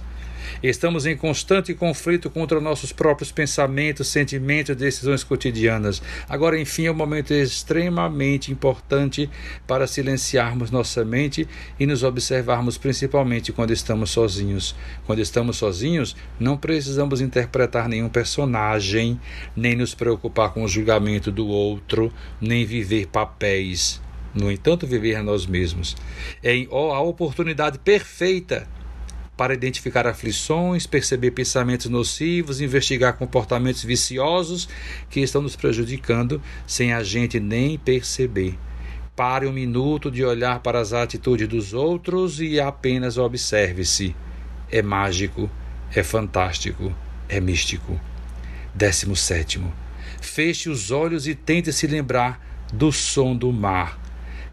Estamos 0.62 1.08
em 1.08 1.18
constante 1.18 1.74
conflito 1.74 2.30
contra 2.30 2.62
nossos 2.62 2.92
próprios 2.92 3.32
pensamentos, 3.32 4.10
sentimentos 4.10 4.76
e 4.76 4.78
decisões 4.78 5.24
cotidianas. 5.24 6.04
Agora, 6.30 6.60
enfim, 6.60 6.86
é 6.86 6.92
um 6.92 6.96
momento 6.96 7.34
extremamente 7.34 8.52
importante 8.52 9.28
para 9.66 9.88
silenciarmos 9.88 10.70
nossa 10.70 11.04
mente 11.04 11.48
e 11.80 11.88
nos 11.88 12.04
observarmos, 12.04 12.78
principalmente 12.78 13.52
quando 13.52 13.74
estamos 13.74 14.12
sozinhos. 14.12 14.76
Quando 15.08 15.24
estamos 15.24 15.58
sozinhos, 15.58 16.16
não 16.40 16.58
precisamos 16.58 17.22
interpretar 17.22 17.90
nenhum 17.90 18.08
personagem, 18.08 19.20
nem 19.56 19.76
nos 19.76 19.96
preocupar 19.96 20.54
com 20.54 20.64
o 20.64 20.68
julgamento 20.68 21.32
do 21.32 21.48
outro, 21.48 22.14
nem 22.40 22.64
viver 22.68 23.08
papéis. 23.08 24.05
No 24.36 24.52
entanto, 24.52 24.86
viver 24.86 25.16
a 25.16 25.24
nós 25.24 25.46
mesmos. 25.46 25.96
É 26.44 26.54
a 26.70 27.00
oportunidade 27.00 27.80
perfeita 27.80 28.68
para 29.38 29.54
identificar 29.54 30.06
aflições, 30.06 30.86
perceber 30.86 31.32
pensamentos 31.32 31.88
nocivos, 31.88 32.60
investigar 32.60 33.18
comportamentos 33.18 33.84
viciosos 33.84 34.68
que 35.10 35.22
estão 35.22 35.42
nos 35.42 35.56
prejudicando 35.56 36.42
sem 36.68 36.92
a 36.92 37.02
gente 37.02 37.40
nem 37.40 37.78
perceber. 37.78 38.58
Pare 39.16 39.48
um 39.48 39.54
minuto 39.54 40.12
de 40.12 40.24
olhar 40.26 40.60
para 40.60 40.80
as 40.80 40.92
atitudes 40.92 41.48
dos 41.48 41.74
outros 41.74 42.42
e 42.42 42.60
apenas 42.60 43.18
observe-se. 43.18 44.14
É 44.70 44.82
mágico, 44.82 45.50
é 45.94 46.04
fantástico, 46.04 46.94
é 47.30 47.40
místico. 47.40 48.00
Décimo 48.74 49.16
sétimo. 49.16 49.74
Feche 50.20 50.70
os 50.70 50.92
olhos 50.92 51.28
e 51.28 51.36
tente 51.36 51.72
se 51.72 51.88
lembrar 51.88 52.46
do 52.74 52.92
som 52.92 53.36
do 53.36 53.54
mar 53.54 54.05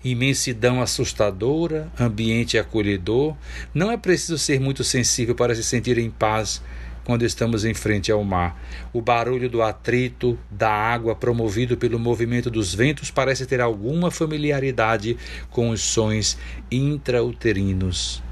imensidão 0.05 0.81
assustadora, 0.81 1.91
ambiente 1.99 2.59
acolhedor. 2.59 3.37
Não 3.73 3.91
é 3.91 3.97
preciso 3.97 4.39
ser 4.39 4.61
muito 4.61 4.83
sensível 4.83 5.35
para 5.35 5.55
se 5.55 5.63
sentir 5.63 5.99
em 5.99 6.11
paz 6.11 6.63
quando 7.05 7.25
estamos 7.25 7.65
em 7.65 7.75
frente 7.75 8.11
ao 8.11 8.23
mar. 8.25 8.61
O 8.93 9.01
barulho 9.01 9.49
do 9.49 9.63
atrito 9.63 10.39
da 10.51 10.71
água 10.71 11.15
promovido 11.15 11.77
pelo 11.77 11.99
movimento 11.99 12.51
dos 12.51 12.75
ventos 12.75 13.11
parece 13.11 13.47
ter 13.47 13.61
alguma 13.61 14.11
familiaridade 14.11 15.17
com 15.51 15.71
os 15.71 15.81
sons 15.81 16.39
intrauterinos. 16.71 18.23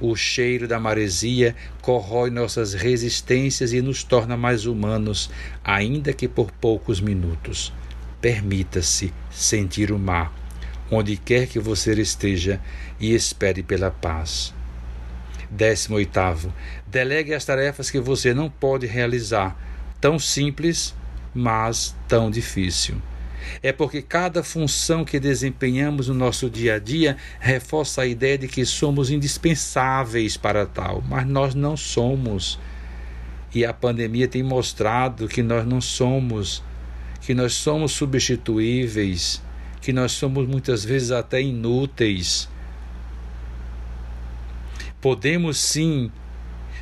O 0.00 0.16
cheiro 0.16 0.66
da 0.66 0.80
maresia 0.80 1.54
corrói 1.80 2.30
nossas 2.30 2.74
resistências 2.74 3.72
e 3.72 3.80
nos 3.80 4.02
torna 4.02 4.36
mais 4.36 4.66
humanos, 4.66 5.30
ainda 5.62 6.12
que 6.12 6.26
por 6.26 6.50
poucos 6.50 7.00
minutos. 7.00 7.72
Permita-se 8.20 9.12
sentir 9.30 9.92
o 9.92 9.98
mar 9.98 10.43
onde 10.94 11.16
quer 11.16 11.46
que 11.46 11.58
você 11.58 11.92
esteja, 12.00 12.60
e 12.98 13.14
espere 13.14 13.62
pela 13.62 13.90
paz. 13.90 14.54
18. 15.50 16.52
Delegue 16.86 17.34
as 17.34 17.44
tarefas 17.44 17.90
que 17.90 18.00
você 18.00 18.34
não 18.34 18.50
pode 18.50 18.86
realizar, 18.86 19.56
tão 20.00 20.18
simples, 20.18 20.94
mas 21.34 21.94
tão 22.08 22.30
difícil. 22.30 22.96
É 23.62 23.72
porque 23.72 24.00
cada 24.00 24.42
função 24.42 25.04
que 25.04 25.20
desempenhamos 25.20 26.08
no 26.08 26.14
nosso 26.14 26.48
dia 26.48 26.76
a 26.76 26.78
dia 26.78 27.16
reforça 27.38 28.02
a 28.02 28.06
ideia 28.06 28.38
de 28.38 28.48
que 28.48 28.64
somos 28.64 29.10
indispensáveis 29.10 30.36
para 30.36 30.64
tal, 30.64 31.02
mas 31.06 31.26
nós 31.26 31.54
não 31.54 31.76
somos. 31.76 32.58
E 33.54 33.64
a 33.64 33.72
pandemia 33.72 34.26
tem 34.26 34.42
mostrado 34.42 35.28
que 35.28 35.42
nós 35.42 35.66
não 35.66 35.80
somos, 35.80 36.62
que 37.20 37.34
nós 37.34 37.54
somos 37.54 37.92
substituíveis 37.92 39.42
que 39.84 39.92
nós 39.92 40.12
somos 40.12 40.48
muitas 40.48 40.82
vezes 40.82 41.10
até 41.10 41.42
inúteis. 41.42 42.48
Podemos 44.98 45.58
sim, 45.58 46.10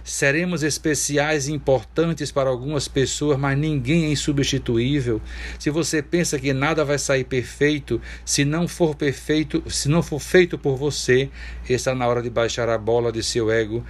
seremos 0.04 0.62
especiais 0.62 1.48
e 1.48 1.52
importantes 1.52 2.30
para 2.30 2.48
algumas 2.48 2.86
pessoas, 2.86 3.36
mas 3.36 3.58
ninguém 3.58 4.04
é 4.04 4.12
insubstituível. 4.12 5.20
Se 5.58 5.68
você 5.68 6.00
pensa 6.00 6.38
que 6.38 6.52
nada 6.52 6.84
vai 6.84 6.96
sair 6.96 7.24
perfeito, 7.24 8.00
se 8.24 8.44
não 8.44 8.68
for 8.68 8.94
perfeito, 8.94 9.64
se 9.68 9.88
não 9.88 10.00
for 10.00 10.20
feito 10.20 10.56
por 10.56 10.76
você, 10.76 11.28
está 11.68 11.96
na 11.96 12.06
hora 12.06 12.22
de 12.22 12.30
baixar 12.30 12.68
a 12.68 12.78
bola 12.78 13.10
de 13.10 13.24
seu 13.24 13.50
ego 13.50 13.84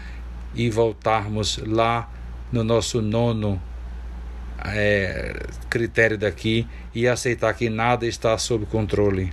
e 0.55 0.71
voltarmos 0.71 1.59
lá 1.67 2.11
no 2.51 2.65
nosso 2.65 3.03
nono 3.03 3.61
é, 4.67 5.47
critério 5.69 6.17
daqui 6.17 6.67
e 6.95 7.09
aceitar 7.09 7.53
que 7.55 7.69
nada 7.69 8.07
está 8.07 8.37
sob 8.39 8.67
controle. 8.67 9.33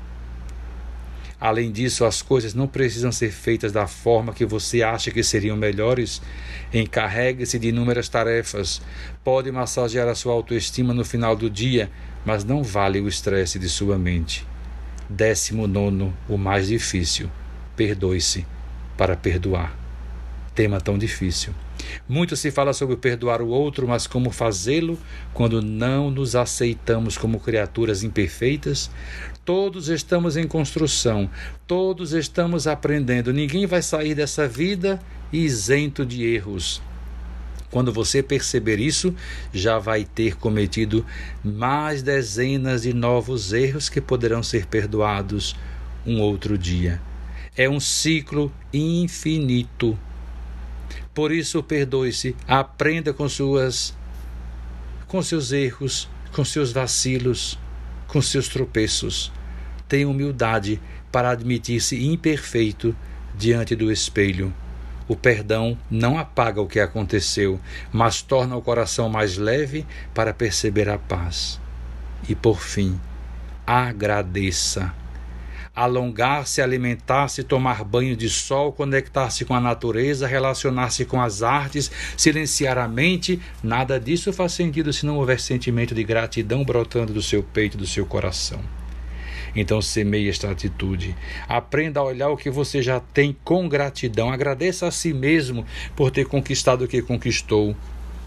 Além 1.39 1.71
disso, 1.71 2.03
as 2.03 2.21
coisas 2.21 2.53
não 2.53 2.67
precisam 2.67 3.11
ser 3.13 3.32
feitas 3.32 3.71
da 3.71 3.88
forma 3.88 4.34
que 4.34 4.45
você 4.45 4.84
acha 4.84 5.09
que 5.09 5.23
seriam 5.23 5.55
melhores. 5.55 6.21
Encarregue-se 6.73 7.57
de 7.57 7.69
inúmeras 7.69 8.09
tarefas. 8.09 8.82
Pode 9.23 9.49
massagear 9.49 10.07
a 10.09 10.15
sua 10.15 10.34
autoestima 10.34 10.93
no 10.93 11.05
final 11.05 11.38
do 11.38 11.49
dia, 11.49 11.89
mas 12.25 12.43
não 12.43 12.61
vale 12.61 12.99
o 12.99 13.07
estresse 13.07 13.57
de 13.57 13.69
sua 13.69 13.97
mente. 13.97 14.45
Décimo 15.09 15.65
nono, 15.65 16.13
o 16.27 16.38
mais 16.38 16.67
difícil. 16.67 17.30
Perdoe-se 17.75 18.45
para 18.97 19.15
perdoar. 19.15 19.73
Tema 20.53 20.82
tão 20.82 20.97
difícil. 20.97 21.53
Muito 22.07 22.36
se 22.36 22.51
fala 22.51 22.73
sobre 22.73 22.95
perdoar 22.97 23.41
o 23.41 23.47
outro, 23.47 23.88
mas 23.88 24.07
como 24.07 24.32
fazê-lo 24.32 24.97
quando 25.34 25.61
não 25.61 26.09
nos 26.09 26.36
aceitamos 26.36 27.17
como 27.17 27.39
criaturas 27.39 28.03
imperfeitas? 28.03 28.89
Todos 29.45 29.89
estamos 29.89 30.38
em 30.38 30.47
construção, 30.47 31.30
todos 31.67 32.13
estamos 32.13 32.67
aprendendo. 32.67 33.34
Ninguém 33.34 33.65
vai 33.65 33.82
sair 33.82 34.15
dessa 34.15 34.47
vida 34.47 34.99
isento 35.32 36.05
de 36.05 36.23
erros. 36.25 36.82
Quando 37.71 37.93
você 37.93 38.23
perceber 38.23 38.80
isso, 38.80 39.13
já 39.53 39.77
vai 39.77 40.03
ter 40.03 40.36
cometido 40.38 41.05
mais 41.43 42.01
dezenas 42.01 42.82
de 42.82 42.93
novos 42.93 43.53
erros 43.53 43.89
que 43.89 44.01
poderão 44.01 44.41
ser 44.41 44.65
perdoados 44.65 45.55
um 46.05 46.19
outro 46.19 46.57
dia. 46.57 46.99
É 47.55 47.69
um 47.69 47.80
ciclo 47.80 48.51
infinito 48.73 49.97
por 51.20 51.34
isso, 51.34 51.61
perdoe-se, 51.61 52.34
aprenda 52.47 53.11
com 53.11 53.28
suas 53.28 53.93
com 55.05 55.22
seus 55.22 55.51
erros, 55.51 56.07
com 56.32 56.45
seus 56.45 56.72
vacilos, 56.72 57.59
com 58.07 58.22
seus 58.22 58.47
tropeços. 58.47 59.30
Tenha 59.86 60.07
humildade 60.07 60.80
para 61.11 61.32
admitir-se 61.32 62.05
imperfeito 62.05 62.95
diante 63.38 63.76
do 63.76 63.91
espelho. 63.91 64.53
O 65.09 65.15
perdão 65.17 65.78
não 65.91 66.17
apaga 66.17 66.61
o 66.61 66.67
que 66.67 66.80
aconteceu, 66.80 67.59
mas 67.91 68.22
torna 68.22 68.55
o 68.55 68.61
coração 68.61 69.09
mais 69.09 69.36
leve 69.36 69.86
para 70.13 70.34
perceber 70.34 70.88
a 70.88 70.97
paz. 70.97 71.59
E 72.30 72.34
por 72.34 72.61
fim, 72.61 72.97
agradeça 73.67 74.93
alongar-se, 75.80 76.61
alimentar-se, 76.61 77.41
tomar 77.41 77.86
banho 77.86 78.13
de 78.13 78.27
sol, 78.27 78.73
conectar-se 78.73 79.45
com 79.45 79.53
a 79.53 79.61
natureza, 79.61 80.27
relacionar-se 80.27 81.05
com 81.05 81.21
as 81.21 81.41
artes, 81.41 81.89
silenciar 82.17 82.77
a 82.77 82.86
mente, 82.86 83.39
nada 83.63 83.97
disso 83.97 84.34
faz 84.34 84.51
sentido 84.51 84.91
se 84.91 85.05
não 85.05 85.17
houver 85.17 85.39
sentimento 85.39 85.95
de 85.95 86.03
gratidão 86.03 86.65
brotando 86.65 87.13
do 87.13 87.21
seu 87.21 87.41
peito, 87.41 87.77
do 87.77 87.88
seu 87.88 88.05
coração. 88.05 88.59
Então 89.55 89.82
semeie 89.82 90.27
esta 90.27 90.51
atitude. 90.51 91.15
Aprenda 91.47 92.01
a 92.01 92.03
olhar 92.03 92.27
o 92.27 92.36
que 92.36 92.49
você 92.49 92.82
já 92.82 92.99
tem 92.99 93.36
com 93.41 93.69
gratidão. 93.69 94.30
Agradeça 94.30 94.86
a 94.86 94.91
si 94.91 95.13
mesmo 95.13 95.65
por 95.95 96.11
ter 96.11 96.25
conquistado 96.25 96.84
o 96.84 96.88
que 96.89 97.01
conquistou. 97.01 97.73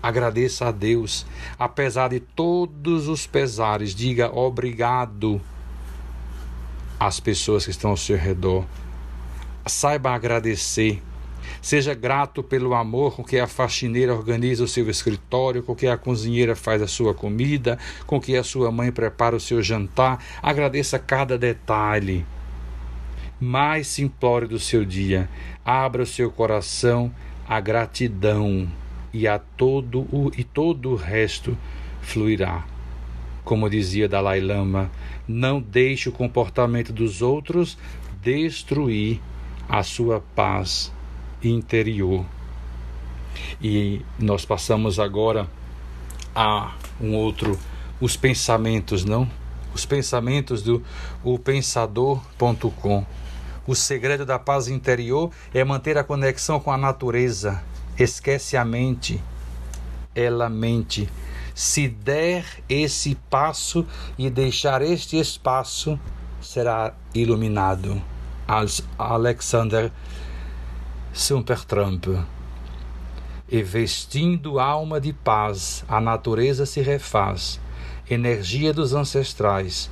Agradeça 0.02 0.68
a 0.68 0.72
Deus. 0.72 1.26
Apesar 1.58 2.08
de 2.08 2.18
todos 2.18 3.08
os 3.08 3.26
pesares, 3.26 3.94
diga 3.94 4.34
obrigado 4.34 5.38
às 7.06 7.20
pessoas 7.20 7.64
que 7.64 7.70
estão 7.70 7.90
ao 7.90 7.96
seu 7.96 8.16
redor. 8.16 8.64
Saiba 9.66 10.10
agradecer 10.10 11.02
Seja 11.60 11.94
grato 11.94 12.42
pelo 12.42 12.74
amor 12.74 13.14
com 13.14 13.22
que 13.22 13.38
a 13.38 13.46
faxineira 13.46 14.14
organiza 14.14 14.64
o 14.64 14.68
seu 14.68 14.88
escritório, 14.90 15.62
com 15.62 15.74
que 15.74 15.86
a 15.86 15.96
cozinheira 15.96 16.56
faz 16.56 16.82
a 16.82 16.88
sua 16.88 17.14
comida, 17.14 17.78
com 18.06 18.20
que 18.20 18.36
a 18.36 18.42
sua 18.42 18.70
mãe 18.70 18.90
prepara 18.90 19.36
o 19.36 19.40
seu 19.40 19.62
jantar. 19.62 20.22
Agradeça 20.42 20.98
cada 20.98 21.38
detalhe. 21.38 22.24
Mais 23.40 23.86
simplório 23.86 24.48
do 24.48 24.58
seu 24.58 24.84
dia. 24.84 25.28
Abra 25.64 26.02
o 26.02 26.06
seu 26.06 26.30
coração 26.30 27.12
à 27.48 27.60
gratidão 27.60 28.68
e 29.12 29.28
a 29.28 29.38
todo 29.38 30.00
o 30.12 30.32
e 30.36 30.44
todo 30.44 30.90
o 30.90 30.96
resto 30.96 31.56
fluirá. 32.00 32.71
Como 33.44 33.68
dizia 33.68 34.08
Dalai 34.08 34.40
Lama, 34.40 34.90
não 35.26 35.60
deixe 35.60 36.08
o 36.08 36.12
comportamento 36.12 36.92
dos 36.92 37.22
outros 37.22 37.76
destruir 38.22 39.20
a 39.68 39.82
sua 39.82 40.20
paz 40.34 40.92
interior. 41.42 42.24
E 43.60 44.02
nós 44.18 44.44
passamos 44.44 44.98
agora 44.98 45.48
a 46.34 46.74
um 47.00 47.14
outro, 47.14 47.58
os 48.00 48.16
pensamentos, 48.16 49.04
não? 49.04 49.28
Os 49.74 49.86
pensamentos 49.86 50.62
do 50.62 50.82
o 51.24 51.38
pensador.com. 51.38 53.06
O 53.66 53.74
segredo 53.74 54.26
da 54.26 54.38
paz 54.38 54.68
interior 54.68 55.30
é 55.54 55.64
manter 55.64 55.96
a 55.96 56.04
conexão 56.04 56.58
com 56.58 56.70
a 56.70 56.76
natureza. 56.76 57.62
Esquece 57.98 58.56
a 58.56 58.64
mente. 58.64 59.22
Ela 60.14 60.48
mente. 60.50 61.08
Se 61.54 61.88
der 61.88 62.44
esse 62.68 63.14
passo 63.28 63.86
e 64.18 64.30
deixar 64.30 64.82
este 64.82 65.18
espaço, 65.18 65.98
será 66.40 66.94
iluminado. 67.14 68.02
Alexander 68.98 69.92
Trump. 71.66 72.06
E 73.48 73.62
vestindo 73.62 74.58
alma 74.58 75.00
de 75.00 75.12
paz, 75.12 75.84
a 75.86 76.00
natureza 76.00 76.64
se 76.64 76.80
refaz, 76.80 77.60
energia 78.08 78.72
dos 78.72 78.94
ancestrais, 78.94 79.90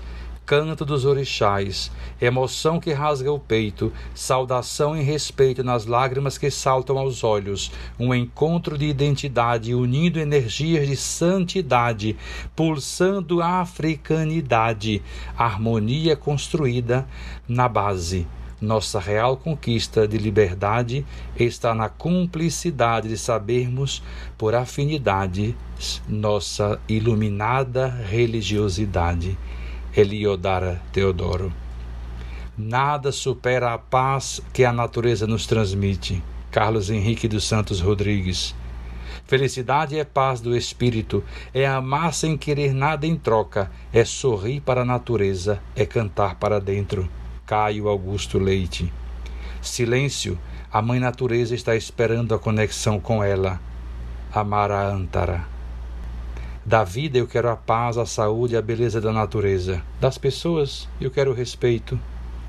canto 0.51 0.85
dos 0.85 1.05
orixás, 1.05 1.93
emoção 2.21 2.81
que 2.81 2.93
rasga 2.93 3.31
o 3.31 3.39
peito, 3.39 3.93
saudação 4.13 4.97
e 4.97 5.01
respeito 5.01 5.63
nas 5.63 5.87
lágrimas 5.87 6.37
que 6.37 6.51
saltam 6.51 6.99
aos 6.99 7.23
olhos, 7.23 7.71
um 7.97 8.13
encontro 8.13 8.77
de 8.77 8.85
identidade 8.85 9.73
unindo 9.73 10.19
energias 10.19 10.89
de 10.89 10.97
santidade, 10.97 12.17
pulsando 12.57 13.41
a 13.41 13.61
africanidade, 13.61 15.01
harmonia 15.39 16.17
construída 16.17 17.07
na 17.47 17.69
base 17.69 18.27
nossa 18.61 19.01
real 19.01 19.39
conquista 19.39 20.07
de 20.07 20.19
liberdade 20.19 21.07
está 21.35 21.75
na 21.75 21.89
cumplicidade 21.89 23.09
de 23.09 23.17
sabermos, 23.17 24.03
por 24.37 24.55
afinidade, 24.55 25.57
nossa 26.07 26.79
iluminada 26.87 27.89
religiosidade. 27.89 29.39
Eliodara 29.97 30.81
Teodoro. 30.93 31.53
Nada 32.57 33.11
supera 33.11 33.75
a 33.75 33.79
paz 33.79 34.41
que 34.53 34.65
a 34.65 34.73
natureza 34.73 35.27
nos 35.27 35.47
transmite. 35.47 36.23
Carlos 36.51 36.91
Henrique 36.91 37.27
dos 37.27 37.45
Santos 37.45 37.81
Rodrigues. 37.81 38.55
Felicidade 39.25 39.99
é 39.99 40.05
paz 40.05 40.41
do 40.41 40.57
espírito, 40.57 41.23
é 41.55 41.67
amar 41.67 42.13
sem 42.13 42.37
querer 42.37 42.75
nada 42.75 43.07
em 43.07 43.17
troca, 43.17 43.71
é 43.93 44.05
sorrir 44.05 44.61
para 44.61 44.83
a 44.83 44.85
natureza, 44.85 45.61
é 45.77 45.87
cantar 45.87 46.37
para 46.37 46.61
dentro. 46.61 47.09
Caio 47.47 47.89
Augusto 47.89 48.39
Leite. 48.39 48.93
Silêncio, 49.61 50.39
a 50.73 50.81
Mãe 50.81 51.01
Natureza 51.01 51.55
está 51.55 51.75
esperando 51.75 52.35
a 52.35 52.39
conexão 52.39 53.01
com 53.01 53.23
ela. 53.23 53.61
Amara 54.33 54.89
Antara. 54.89 55.60
Da 56.65 56.85
vida 56.85 57.17
eu 57.17 57.27
quero 57.27 57.49
a 57.49 57.57
paz, 57.57 57.97
a 57.97 58.05
saúde 58.05 58.57
a 58.57 58.61
beleza 58.61 59.01
da 59.01 59.13
natureza. 59.13 59.83
Das 59.99 60.19
pessoas 60.19 60.87
eu 61.01 61.11
quero 61.11 61.31
o 61.31 61.35
respeito. 61.35 61.99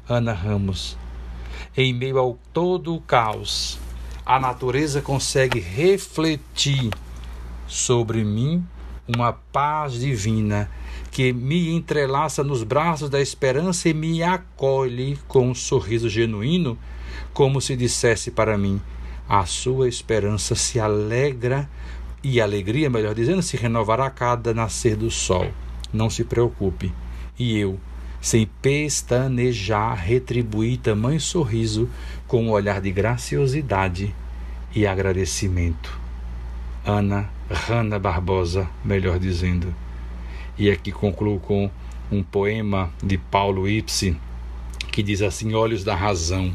Ana 0.08 0.34
Ramos. 0.34 0.98
Em 1.78 1.94
meio 1.94 2.18
ao 2.18 2.38
todo 2.52 2.94
o 2.94 3.00
caos, 3.00 3.80
a 4.26 4.38
natureza 4.40 5.02
consegue 5.02 5.60
refletir 5.60 6.92
sobre 7.66 8.24
mim 8.24 8.66
uma 9.08 9.32
paz 9.32 9.94
divina 9.94 10.70
que 11.10 11.32
me 11.32 11.70
entrelaça 11.72 12.44
nos 12.44 12.64
braços 12.64 13.10
da 13.10 13.22
esperança 13.22 13.88
e 13.88 13.94
me 13.94 14.22
acolhe 14.24 15.18
com 15.28 15.50
um 15.50 15.56
sorriso 15.56 16.10
genuíno, 16.10 16.78
como 17.34 17.62
se 17.62 17.78
dissesse 17.78 18.32
para 18.32 18.58
mim: 18.58 18.82
a 19.28 19.46
sua 19.46 19.88
esperança 19.88 20.56
se 20.56 20.80
alegra 20.80 21.70
e 22.24 22.40
alegria, 22.40 22.90
melhor 22.90 23.16
dizendo, 23.16 23.42
se 23.42 23.58
renovará 23.58 24.06
a 24.06 24.12
cada 24.12 24.54
nascer 24.54 24.96
do 24.96 25.10
sol. 25.10 25.48
Não 25.92 26.10
se 26.10 26.24
preocupe. 26.24 26.94
E 27.38 27.58
eu, 27.58 27.80
sem 28.22 28.48
pestanejar, 28.62 29.96
retribuí 29.96 30.78
tamanho 30.78 31.20
sorriso 31.20 31.90
com 32.28 32.44
um 32.44 32.52
olhar 32.52 32.80
de 32.80 32.92
graciosidade 32.92 34.14
e 34.76 34.86
agradecimento. 34.86 36.00
Ana 36.86 37.30
Rana 37.50 38.00
Barbosa, 38.00 38.68
melhor 38.86 39.20
dizendo. 39.20 39.74
E 40.58 40.70
aqui 40.70 40.92
concluo 40.92 41.40
com 41.40 41.70
um 42.12 42.22
poema 42.22 42.90
de 43.04 43.18
Paulo 43.18 43.68
Ipsi 43.68 44.16
que 44.92 45.02
diz 45.02 45.22
assim: 45.22 45.54
Olhos 45.54 45.84
da 45.84 45.96
razão, 45.96 46.54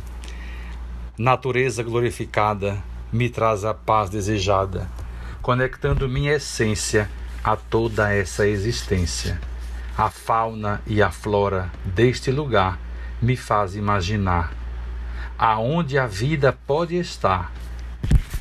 natureza 1.19 1.83
glorificada 1.83 2.83
me 3.13 3.29
traz 3.29 3.65
a 3.65 3.73
paz 3.73 4.11
desejada, 4.11 4.89
conectando 5.47 6.09
minha 6.09 6.33
essência 6.33 7.09
a 7.45 7.55
toda 7.55 8.13
essa 8.13 8.49
existência. 8.49 9.41
A 9.97 10.11
fauna 10.11 10.83
e 10.85 11.01
a 11.01 11.13
flora 11.13 11.71
deste 11.85 12.33
lugar 12.33 12.81
me 13.23 13.37
faz 13.37 13.77
imaginar 13.77 14.53
aonde 15.39 16.01
a 16.01 16.07
vida 16.09 16.53
pode 16.67 16.97
estar. 16.97 17.53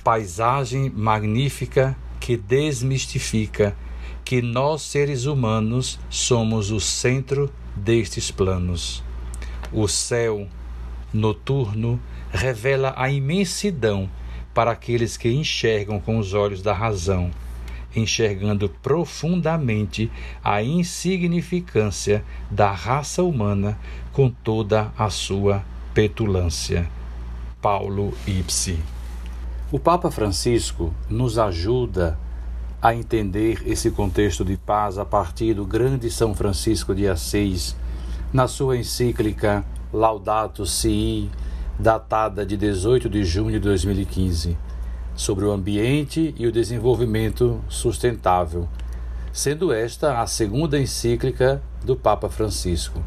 Paisagem 0.04 0.90
magnífica 0.90 1.96
que 2.20 2.36
desmistifica 2.36 3.76
que 4.24 4.42
nós, 4.42 4.82
seres 4.82 5.26
humanos, 5.26 6.00
somos 6.10 6.72
o 6.72 6.80
centro 6.80 7.54
destes 7.76 8.32
planos. 8.32 9.04
O 9.72 9.88
céu 9.88 10.48
noturno 11.14 12.02
revela 12.32 12.96
a 12.98 13.12
imensidão 13.12 14.10
para 14.56 14.72
aqueles 14.72 15.16
que 15.16 15.32
enxergam 15.32 16.00
com 16.00 16.18
os 16.18 16.34
olhos 16.34 16.64
da 16.64 16.74
razão, 16.74 17.30
enxergando 17.96 18.68
profundamente 18.82 20.12
a 20.44 20.64
insignificância 20.64 22.26
da 22.50 22.72
raça 22.72 23.22
humana 23.22 23.78
com 24.12 24.32
toda 24.32 24.92
a 24.98 25.12
sua 25.12 25.64
petulância. 25.94 26.90
Paulo 27.62 28.12
Ipsi 28.26 28.80
o 29.72 29.80
Papa 29.80 30.10
Francisco 30.10 30.94
nos 31.10 31.38
ajuda 31.40 32.18
a 32.80 32.94
entender 32.94 33.64
esse 33.66 33.90
contexto 33.90 34.46
de 34.46 34.56
paz 34.56 35.00
a 35.00 35.04
partir 35.04 35.56
do 35.56 35.66
grande 35.66 36.10
São 36.10 36.36
Francisco 36.36 36.94
de 36.94 37.08
Assis, 37.08 37.76
na 38.32 38.48
sua 38.48 38.78
encíclica 38.78 39.66
Laudato 39.92 40.66
Si, 40.66 41.30
datada 41.78 42.46
de 42.46 42.56
18 42.56 43.10
de 43.10 43.24
junho 43.24 43.52
de 43.52 43.60
2015, 43.60 44.58
sobre 45.16 45.46
o 45.46 45.52
ambiente 45.52 46.34
e 46.38 46.48
o 46.48 46.52
desenvolvimento 46.52 47.62
sustentável, 47.68 48.68
sendo 49.32 49.74
esta 49.74 50.22
a 50.22 50.28
segunda 50.28 50.80
encíclica 50.80 51.62
do 51.84 51.96
Papa 51.96 52.30
Francisco. 52.30 53.04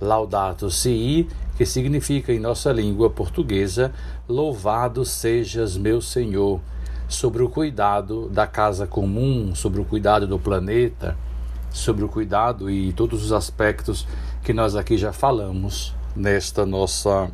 Laudato 0.00 0.70
Si, 0.70 1.28
que 1.56 1.64
significa 1.64 2.32
em 2.32 2.38
nossa 2.38 2.72
língua 2.72 3.10
portuguesa: 3.10 3.92
Louvado 4.28 5.04
sejas, 5.04 5.76
meu 5.76 6.00
Senhor, 6.00 6.60
sobre 7.08 7.42
o 7.42 7.48
cuidado 7.48 8.28
da 8.28 8.46
casa 8.46 8.86
comum, 8.86 9.54
sobre 9.54 9.80
o 9.80 9.84
cuidado 9.84 10.26
do 10.26 10.38
planeta, 10.38 11.16
sobre 11.70 12.04
o 12.04 12.08
cuidado 12.08 12.70
e 12.70 12.92
todos 12.92 13.24
os 13.24 13.32
aspectos 13.32 14.06
que 14.42 14.52
nós 14.52 14.76
aqui 14.76 14.96
já 14.96 15.12
falamos 15.12 15.94
nesta 16.14 16.64
nossa 16.64 17.30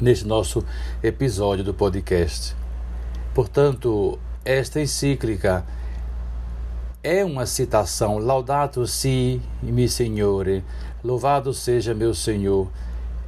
neste 0.00 0.26
nosso 0.26 0.64
episódio 1.02 1.64
do 1.64 1.74
podcast. 1.74 2.54
Portanto, 3.34 4.18
esta 4.44 4.80
encíclica 4.80 5.64
é 7.02 7.24
uma 7.24 7.46
citação 7.46 8.18
Laudato 8.18 8.86
si, 8.86 9.40
mi 9.62 9.88
Signore, 9.88 10.64
Louvado 11.02 11.54
seja 11.54 11.94
meu 11.94 12.14
Senhor. 12.14 12.68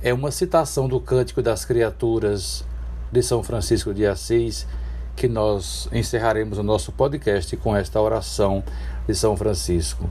É 0.03 0.13
uma 0.13 0.31
citação 0.31 0.89
do 0.89 1.01
Cântico 1.01 1.41
das 1.41 1.65
Criaturas 1.65 2.65
de 3.11 3.23
São 3.23 3.43
Francisco 3.43 3.95
de 3.95 4.07
Assis 4.07 4.67
que 5.17 5.29
nós 5.29 5.89
encerraremos 5.93 6.59
o 6.59 6.63
nosso 6.63 6.93
podcast 6.93 7.57
com 7.57 7.77
esta 7.77 8.01
oração 8.01 8.63
de 9.07 9.15
São 9.15 9.37
Francisco. 9.37 10.09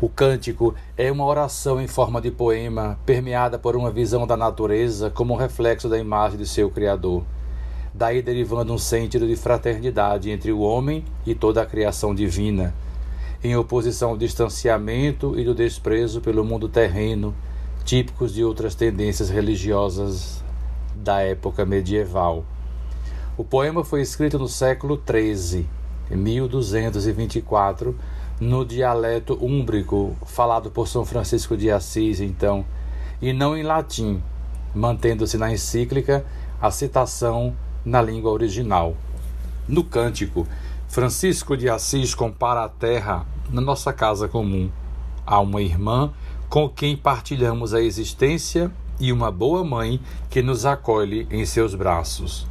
O 0.00 0.08
cântico 0.08 0.76
é 0.96 1.10
uma 1.10 1.24
oração 1.24 1.80
em 1.80 1.88
forma 1.88 2.20
de 2.20 2.30
poema, 2.30 2.96
permeada 3.04 3.58
por 3.58 3.74
uma 3.74 3.90
visão 3.90 4.28
da 4.28 4.36
natureza 4.36 5.10
como 5.10 5.34
um 5.34 5.36
reflexo 5.36 5.88
da 5.88 5.98
imagem 5.98 6.38
de 6.38 6.46
seu 6.46 6.70
Criador. 6.70 7.24
Daí 7.92 8.22
derivando 8.22 8.72
um 8.72 8.78
sentido 8.78 9.26
de 9.26 9.34
fraternidade 9.34 10.30
entre 10.30 10.52
o 10.52 10.60
homem 10.60 11.04
e 11.26 11.34
toda 11.34 11.62
a 11.62 11.66
criação 11.66 12.14
divina, 12.14 12.72
em 13.42 13.56
oposição 13.56 14.10
ao 14.10 14.16
distanciamento 14.16 15.36
e 15.36 15.42
do 15.42 15.52
desprezo 15.52 16.20
pelo 16.20 16.44
mundo 16.44 16.68
terreno, 16.68 17.34
típicos 17.84 18.32
de 18.32 18.44
outras 18.44 18.76
tendências 18.76 19.28
religiosas 19.28 20.44
da 20.94 21.22
época 21.22 21.66
medieval. 21.66 22.44
O 23.36 23.42
poema 23.42 23.82
foi 23.82 24.02
escrito 24.02 24.38
no 24.38 24.46
século 24.46 25.02
XIII, 25.04 25.66
1224 26.08 27.96
no 28.40 28.64
dialeto 28.64 29.38
úmbrico 29.40 30.16
falado 30.26 30.70
por 30.70 30.86
São 30.86 31.04
Francisco 31.04 31.56
de 31.56 31.70
Assis, 31.70 32.20
então, 32.20 32.64
e 33.20 33.32
não 33.32 33.56
em 33.56 33.62
latim, 33.62 34.22
mantendo-se 34.74 35.36
na 35.36 35.52
encíclica 35.52 36.24
a 36.60 36.70
citação 36.70 37.54
na 37.84 38.00
língua 38.00 38.30
original. 38.30 38.96
No 39.66 39.82
cântico, 39.82 40.46
Francisco 40.88 41.56
de 41.56 41.68
Assis 41.68 42.14
compara 42.14 42.64
a 42.64 42.68
terra 42.68 43.26
na 43.50 43.60
nossa 43.60 43.92
casa 43.92 44.28
comum 44.28 44.70
a 45.26 45.40
uma 45.40 45.60
irmã 45.60 46.12
com 46.48 46.68
quem 46.68 46.96
partilhamos 46.96 47.74
a 47.74 47.82
existência 47.82 48.70
e 48.98 49.12
uma 49.12 49.30
boa 49.30 49.62
mãe 49.62 50.00
que 50.30 50.40
nos 50.40 50.64
acolhe 50.64 51.26
em 51.30 51.44
seus 51.44 51.74
braços. 51.74 52.46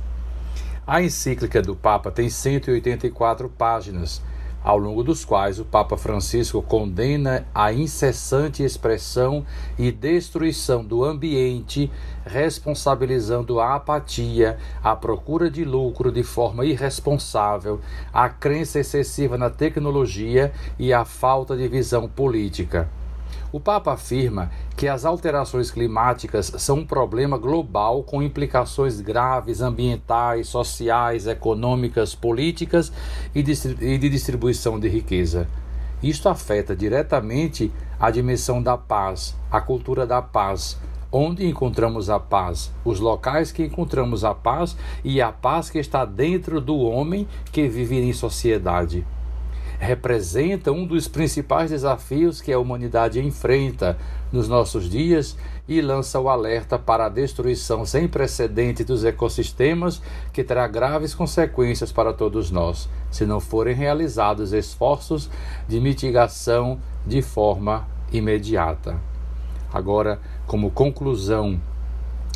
A 0.86 1.02
encíclica 1.02 1.62
do 1.62 1.76
Papa 1.76 2.12
tem 2.12 2.30
184 2.30 3.50
páginas 3.50 4.22
ao 4.68 4.78
longo 4.78 5.02
dos 5.02 5.24
quais 5.24 5.62
o 5.62 5.64
Papa 5.64 5.96
Francisco 5.96 6.62
condena 6.62 7.48
a 7.56 7.72
incessante 7.72 8.62
expressão 8.62 9.46
e 9.80 9.94
destruição 9.94 10.84
do 10.84 11.06
ambiente, 11.06 11.90
responsabilizando 12.26 13.62
a 13.62 13.76
apatia, 13.76 14.58
a 14.84 14.94
procura 14.94 15.50
de 15.50 15.64
lucro 15.64 16.12
de 16.12 16.22
forma 16.22 16.66
irresponsável, 16.66 17.80
a 18.12 18.28
crença 18.28 18.78
excessiva 18.78 19.38
na 19.38 19.50
tecnologia 19.50 20.52
e 20.78 20.92
a 20.92 21.06
falta 21.06 21.56
de 21.56 21.66
visão 21.70 22.10
política. 22.10 22.90
O 23.50 23.62
Papa 23.62 23.94
afirma 23.94 24.52
que 24.76 24.90
as 24.90 25.06
alterações 25.06 25.72
climáticas 25.72 26.52
são 26.58 26.80
um 26.80 26.86
problema 26.86 27.38
global 27.38 28.04
com 28.04 28.22
implicações 28.22 29.00
graves 29.00 29.62
ambientais, 29.62 30.50
sociais, 30.50 31.28
econômicas, 31.28 32.14
políticas 32.14 32.92
e 33.34 33.42
de 33.42 34.10
distribuição 34.10 34.78
de 34.78 34.90
riqueza. 34.90 35.48
Isto 36.04 36.28
afeta 36.28 36.76
diretamente 36.76 37.72
a 37.98 38.12
dimensão 38.12 38.62
da 38.62 38.78
paz, 38.78 39.34
a 39.50 39.62
cultura 39.62 40.06
da 40.06 40.22
paz, 40.22 40.78
onde 41.10 41.48
encontramos 41.48 42.10
a 42.10 42.20
paz, 42.20 42.70
os 42.84 43.00
locais 43.00 43.54
que 43.54 43.64
encontramos 43.64 44.26
a 44.26 44.36
paz 44.36 44.76
e 45.06 45.22
a 45.22 45.32
paz 45.32 45.70
que 45.70 45.80
está 45.80 46.04
dentro 46.04 46.60
do 46.60 46.78
homem 46.78 47.26
que 47.50 47.66
vive 47.70 47.98
em 47.98 48.12
sociedade 48.12 49.06
representa 49.80 50.72
um 50.72 50.86
dos 50.86 51.08
principais 51.08 51.70
desafios 51.70 52.42
que 52.42 52.52
a 52.52 52.60
humanidade 52.60 53.20
enfrenta 53.20 53.98
nos 54.32 54.48
nossos 54.48 54.90
dias 54.90 55.38
e 55.68 55.82
lança 55.82 56.20
o 56.20 56.30
alerta 56.30 56.80
para 56.80 57.06
a 57.06 57.10
destruição 57.10 57.86
sem 57.86 58.08
precedente 58.08 58.84
dos 58.84 59.04
ecossistemas, 59.04 60.02
que 60.34 60.44
terá 60.44 60.68
graves 60.68 61.14
consequências 61.14 61.92
para 61.92 62.14
todos 62.14 62.50
nós, 62.50 62.90
se 63.12 63.26
não 63.26 63.40
forem 63.40 63.76
realizados 63.76 64.54
esforços 64.54 65.30
de 65.68 65.80
mitigação 65.80 66.80
de 67.06 67.22
forma 67.22 67.88
imediata. 68.12 68.96
Agora, 69.72 70.20
como 70.46 70.72
conclusão 70.72 71.60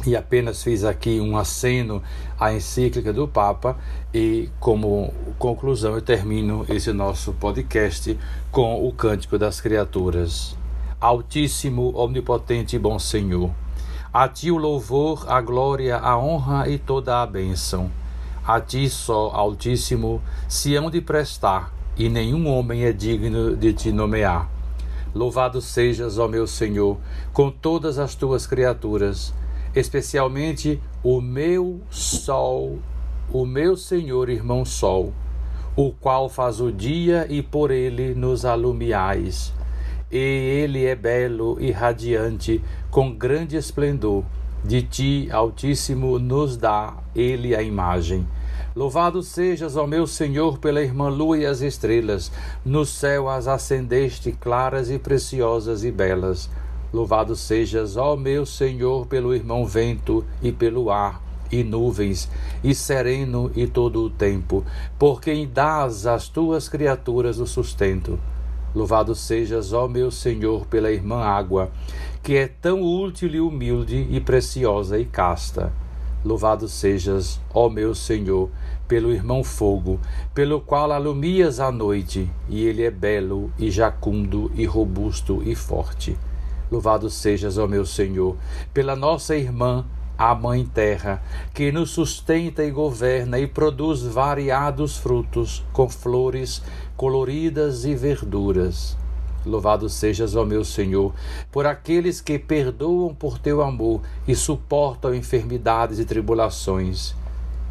e 0.06 0.16
apenas 0.16 0.64
fiz 0.64 0.84
aqui 0.84 1.20
um 1.20 1.38
aceno 1.38 2.02
à 2.40 2.54
encíclica 2.54 3.14
do 3.14 3.28
Papa 3.28 3.78
e 4.14 4.50
como 4.60 5.14
conclusão 5.38 5.96
eu 5.96 6.02
termino 6.02 6.66
esse 6.70 6.92
nosso 6.92 7.34
podcast 7.34 8.18
com 8.52 8.88
o 8.88 8.92
Cântico 8.92 9.38
das 9.38 9.62
Criaturas. 9.62 10.58
Altíssimo, 11.00 11.96
omnipotente 11.96 12.76
e 12.76 12.80
bom 12.80 13.00
Senhor, 13.00 13.52
a 14.14 14.28
ti 14.28 14.52
o 14.52 14.58
louvor, 14.58 15.26
a 15.28 15.42
glória, 15.42 15.98
a 15.98 16.18
honra 16.18 16.68
e 16.70 16.78
toda 16.78 17.22
a 17.22 17.26
bênção. 17.26 17.90
A 18.46 18.60
ti 18.60 18.90
só, 18.90 19.32
Altíssimo, 19.34 20.22
se 20.48 20.76
hão 20.76 20.90
de 20.90 21.00
prestar, 21.02 21.74
e 21.96 22.10
nenhum 22.10 22.48
homem 22.48 22.84
é 22.84 22.92
digno 22.92 23.56
de 23.56 23.74
te 23.74 23.92
nomear. 23.92 24.50
Louvado 25.14 25.62
sejas, 25.62 26.18
ó 26.18 26.28
meu 26.28 26.48
Senhor, 26.48 26.98
com 27.34 27.52
todas 27.52 28.00
as 28.00 28.16
tuas 28.16 28.48
criaturas 28.48 29.34
especialmente 29.76 30.82
o 31.04 31.22
meu 31.22 31.82
sol, 31.90 32.80
o 33.32 33.46
meu 33.46 33.78
Senhor 33.78 34.30
irmão 34.30 34.66
Sol, 34.66 35.14
o 35.76 35.92
qual 35.92 36.28
faz 36.28 36.60
o 36.60 36.72
dia 36.72 37.26
e 37.30 37.42
por 37.42 37.72
ele 37.72 38.14
nos 38.14 38.44
alumiais. 38.44 39.54
E 40.12 40.18
ele 40.18 40.86
é 40.86 40.96
belo 40.96 41.58
e 41.60 41.72
radiante, 41.72 42.62
com 42.90 43.14
grande 43.14 43.56
esplendor. 43.56 44.24
De 44.64 44.82
ti, 44.82 45.28
Altíssimo, 45.32 46.20
nos 46.20 46.58
dá 46.58 46.94
ele 47.16 47.56
a 47.56 47.62
imagem. 47.62 48.28
Louvado 48.76 49.24
sejas, 49.24 49.76
ó 49.76 49.88
meu 49.88 50.06
Senhor, 50.06 50.58
pela 50.58 50.82
irmã 50.82 51.10
lua 51.10 51.38
e 51.38 51.46
as 51.46 51.62
estrelas. 51.62 52.32
No 52.64 52.86
céu 52.86 53.28
as 53.28 53.48
acendeste 53.48 54.34
claras 54.34 54.92
e 54.92 55.00
preciosas 55.00 55.84
e 55.84 55.92
belas. 55.92 56.50
Louvado 56.94 57.38
sejas, 57.38 57.96
ó 57.96 58.18
meu 58.18 58.46
Senhor, 58.46 59.06
pelo 59.08 59.34
irmão 59.34 59.66
vento 59.66 60.26
e 60.42 60.52
pelo 60.52 60.92
ar 60.92 61.22
e 61.52 61.64
nuvens, 61.64 62.30
e 62.64 62.74
sereno 62.74 63.52
e 63.56 63.68
todo 63.68 64.04
o 64.04 64.10
tempo, 64.10 64.66
por 64.98 65.22
quem 65.22 65.48
dás 65.48 66.06
às 66.06 66.28
tuas 66.28 66.70
criaturas 66.70 67.40
o 67.40 67.48
sustento. 67.48 68.20
Louvado 68.74 69.14
sejas, 69.14 69.74
ó 69.74 69.88
meu 69.88 70.10
Senhor, 70.12 70.66
pela 70.66 70.92
irmã 70.92 71.22
água, 71.22 71.72
que 72.24 72.36
é 72.36 72.48
tão 72.48 72.82
útil 72.82 73.30
e 73.30 73.40
humilde 73.42 74.08
e 74.10 74.20
preciosa 74.22 74.98
e 74.98 75.06
casta. 75.06 75.74
Louvado 76.24 76.68
sejas, 76.68 77.40
ó 77.54 77.68
meu 77.68 77.96
Senhor, 77.96 78.50
pelo 78.88 79.12
irmão 79.12 79.44
fogo, 79.44 80.00
pelo 80.34 80.62
qual 80.62 80.92
alumias 80.92 81.60
a 81.60 81.72
noite, 81.72 82.30
e 82.48 82.66
ele 82.66 82.84
é 82.84 82.92
belo 82.92 83.52
e 83.58 83.72
jacundo 83.72 84.52
e 84.56 84.66
robusto 84.66 85.42
e 85.46 85.56
forte. 85.56 86.18
Louvado 86.72 87.10
sejas, 87.10 87.58
ó 87.58 87.68
meu 87.68 87.86
Senhor, 87.86 88.38
pela 88.74 88.96
nossa 88.96 89.36
irmã, 89.36 89.86
a 90.18 90.34
Mãe 90.34 90.66
Terra, 90.66 91.22
que 91.54 91.70
nos 91.70 91.90
sustenta 91.90 92.64
e 92.64 92.72
governa 92.72 93.38
e 93.38 93.46
produz 93.46 94.04
variados 94.04 94.96
frutos, 94.96 95.66
com 95.74 95.90
flores 95.90 96.62
coloridas 96.96 97.84
e 97.84 97.94
verduras. 97.94 98.98
Louvado 99.46 99.90
sejas, 99.90 100.34
ó 100.34 100.46
meu 100.46 100.64
Senhor, 100.64 101.14
por 101.52 101.66
aqueles 101.66 102.22
que 102.22 102.40
perdoam 102.40 103.14
por 103.14 103.38
teu 103.38 103.62
amor 103.62 104.00
e 104.26 104.34
suportam 104.34 105.14
enfermidades 105.14 106.00
e 106.00 106.06
tribulações. 106.06 107.14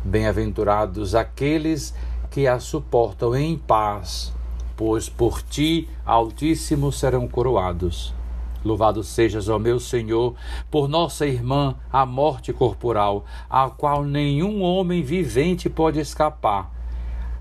Bem-aventurados 0.05 1.15
aqueles 1.15 1.95
que 2.31 2.47
a 2.47 2.61
suportam 2.61 3.35
em 3.35 3.57
paz, 3.57 4.31
pois 4.77 5.09
por 5.09 5.41
ti, 5.41 5.89
Altíssimo, 6.05 6.93
serão 6.93 7.27
coroados. 7.27 8.20
Louvado 8.63 9.03
sejas, 9.03 9.49
ó 9.49 9.59
meu 9.59 9.81
Senhor, 9.81 10.35
por 10.71 10.87
nossa 10.87 11.27
irmã, 11.27 11.75
a 11.91 12.05
morte 12.05 12.53
corporal, 12.53 13.25
a 13.49 13.71
qual 13.71 14.05
nenhum 14.05 14.63
homem 14.63 15.03
vivente 15.03 15.71
pode 15.71 15.99
escapar. 15.99 16.71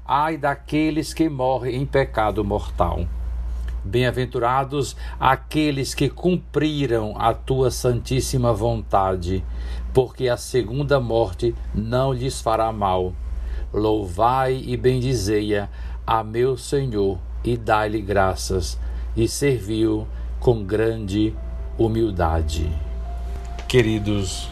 Ai 0.06 0.38
daqueles 0.38 1.14
que 1.14 1.28
morrem 1.28 1.76
em 1.76 1.86
pecado 1.86 2.44
mortal. 2.44 3.06
Bem-aventurados 3.84 4.96
aqueles 5.20 5.94
que 5.94 6.10
cumpriram 6.10 7.14
a 7.18 7.34
tua 7.34 7.70
santíssima 7.70 8.54
vontade, 8.54 9.44
porque 9.94 10.30
a 10.30 10.38
segunda 10.38 11.00
morte 11.00 11.54
não 11.74 12.14
lhes 12.14 12.42
fará 12.42 12.72
mal. 12.72 13.14
Louvai 13.74 14.64
e 14.66 14.76
bendizei-a 14.78 15.70
a 16.08 16.24
meu 16.24 16.58
Senhor 16.58 17.20
e 17.44 17.56
dai-lhe 17.56 18.02
graças, 18.02 18.80
e 19.16 19.28
serviu 19.28 20.08
com 20.40 20.64
grande 20.64 21.36
humildade. 21.78 22.72
Queridos, 23.68 24.50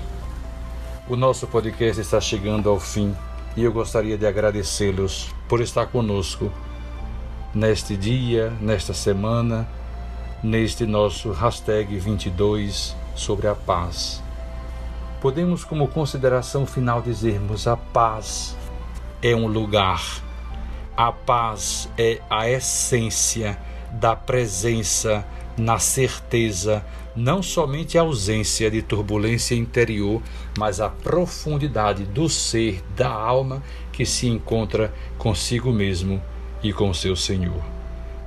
o 1.08 1.16
nosso 1.16 1.48
podcast 1.48 2.02
está 2.02 2.20
chegando 2.20 2.70
ao 2.70 2.80
fim 2.80 3.16
e 3.56 3.64
eu 3.64 3.72
gostaria 3.72 4.18
de 4.18 4.28
agradecê-los 4.28 5.34
por 5.48 5.62
estar 5.62 5.88
conosco 5.88 6.52
neste 7.54 7.96
dia, 7.96 8.52
nesta 8.60 8.94
semana, 8.94 9.68
neste 10.44 10.86
nosso 10.86 11.32
hashtag 11.32 11.98
22 11.98 12.96
sobre 13.16 13.48
a 13.48 13.56
paz. 13.56 14.22
Podemos, 15.22 15.64
como 15.64 15.88
consideração 15.88 16.66
final, 16.66 17.02
dizermos: 17.02 17.66
a 17.66 17.78
paz 17.78 18.56
é 19.22 19.34
um 19.34 19.48
lugar, 19.48 20.04
a 20.96 21.12
paz 21.12 21.90
é 21.98 22.22
a 22.30 22.48
essência 22.50 23.58
da 23.94 24.16
presença 24.16 25.26
na 25.58 25.80
certeza, 25.80 26.86
não 27.16 27.41
somente 27.41 27.97
a 27.97 28.01
ausência 28.01 28.70
de 28.70 28.82
turbulência 28.82 29.55
interior, 29.55 30.22
mas 30.58 30.80
a 30.80 30.88
profundidade 30.88 32.03
do 32.03 32.30
ser, 32.30 32.84
da 32.95 33.10
alma 33.10 33.64
que 33.91 34.05
se 34.05 34.28
encontra 34.28 34.93
consigo 35.18 35.72
mesmo 35.72 36.22
e 36.62 36.72
com 36.72 36.93
seu 36.93 37.16
Senhor. 37.16 37.64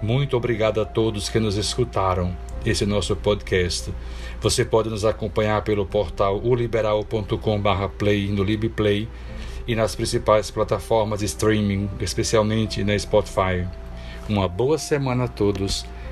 Muito 0.03 0.37
obrigado 0.37 0.81
a 0.81 0.85
todos 0.85 1.29
que 1.29 1.39
nos 1.39 1.57
escutaram 1.57 2.35
esse 2.65 2.85
nosso 2.85 3.15
podcast. 3.15 3.93
Você 4.41 4.65
pode 4.65 4.89
nos 4.89 5.05
acompanhar 5.05 5.63
pelo 5.63 5.87
portal 5.87 6.41
uliberal.com/play 6.43 8.29
no 8.29 8.43
LibPlay 8.43 9.09
e 9.69 9.77
nas 9.77 9.95
principais 9.95 10.51
plataformas 10.51 11.21
de 11.21 11.27
streaming, 11.27 11.89
especialmente 12.01 12.83
na 12.83 12.99
Spotify. 12.99 13.67
Uma 14.29 14.49
boa 14.49 14.79
semana 14.79 15.25
a 15.25 15.29
todos 15.29 15.85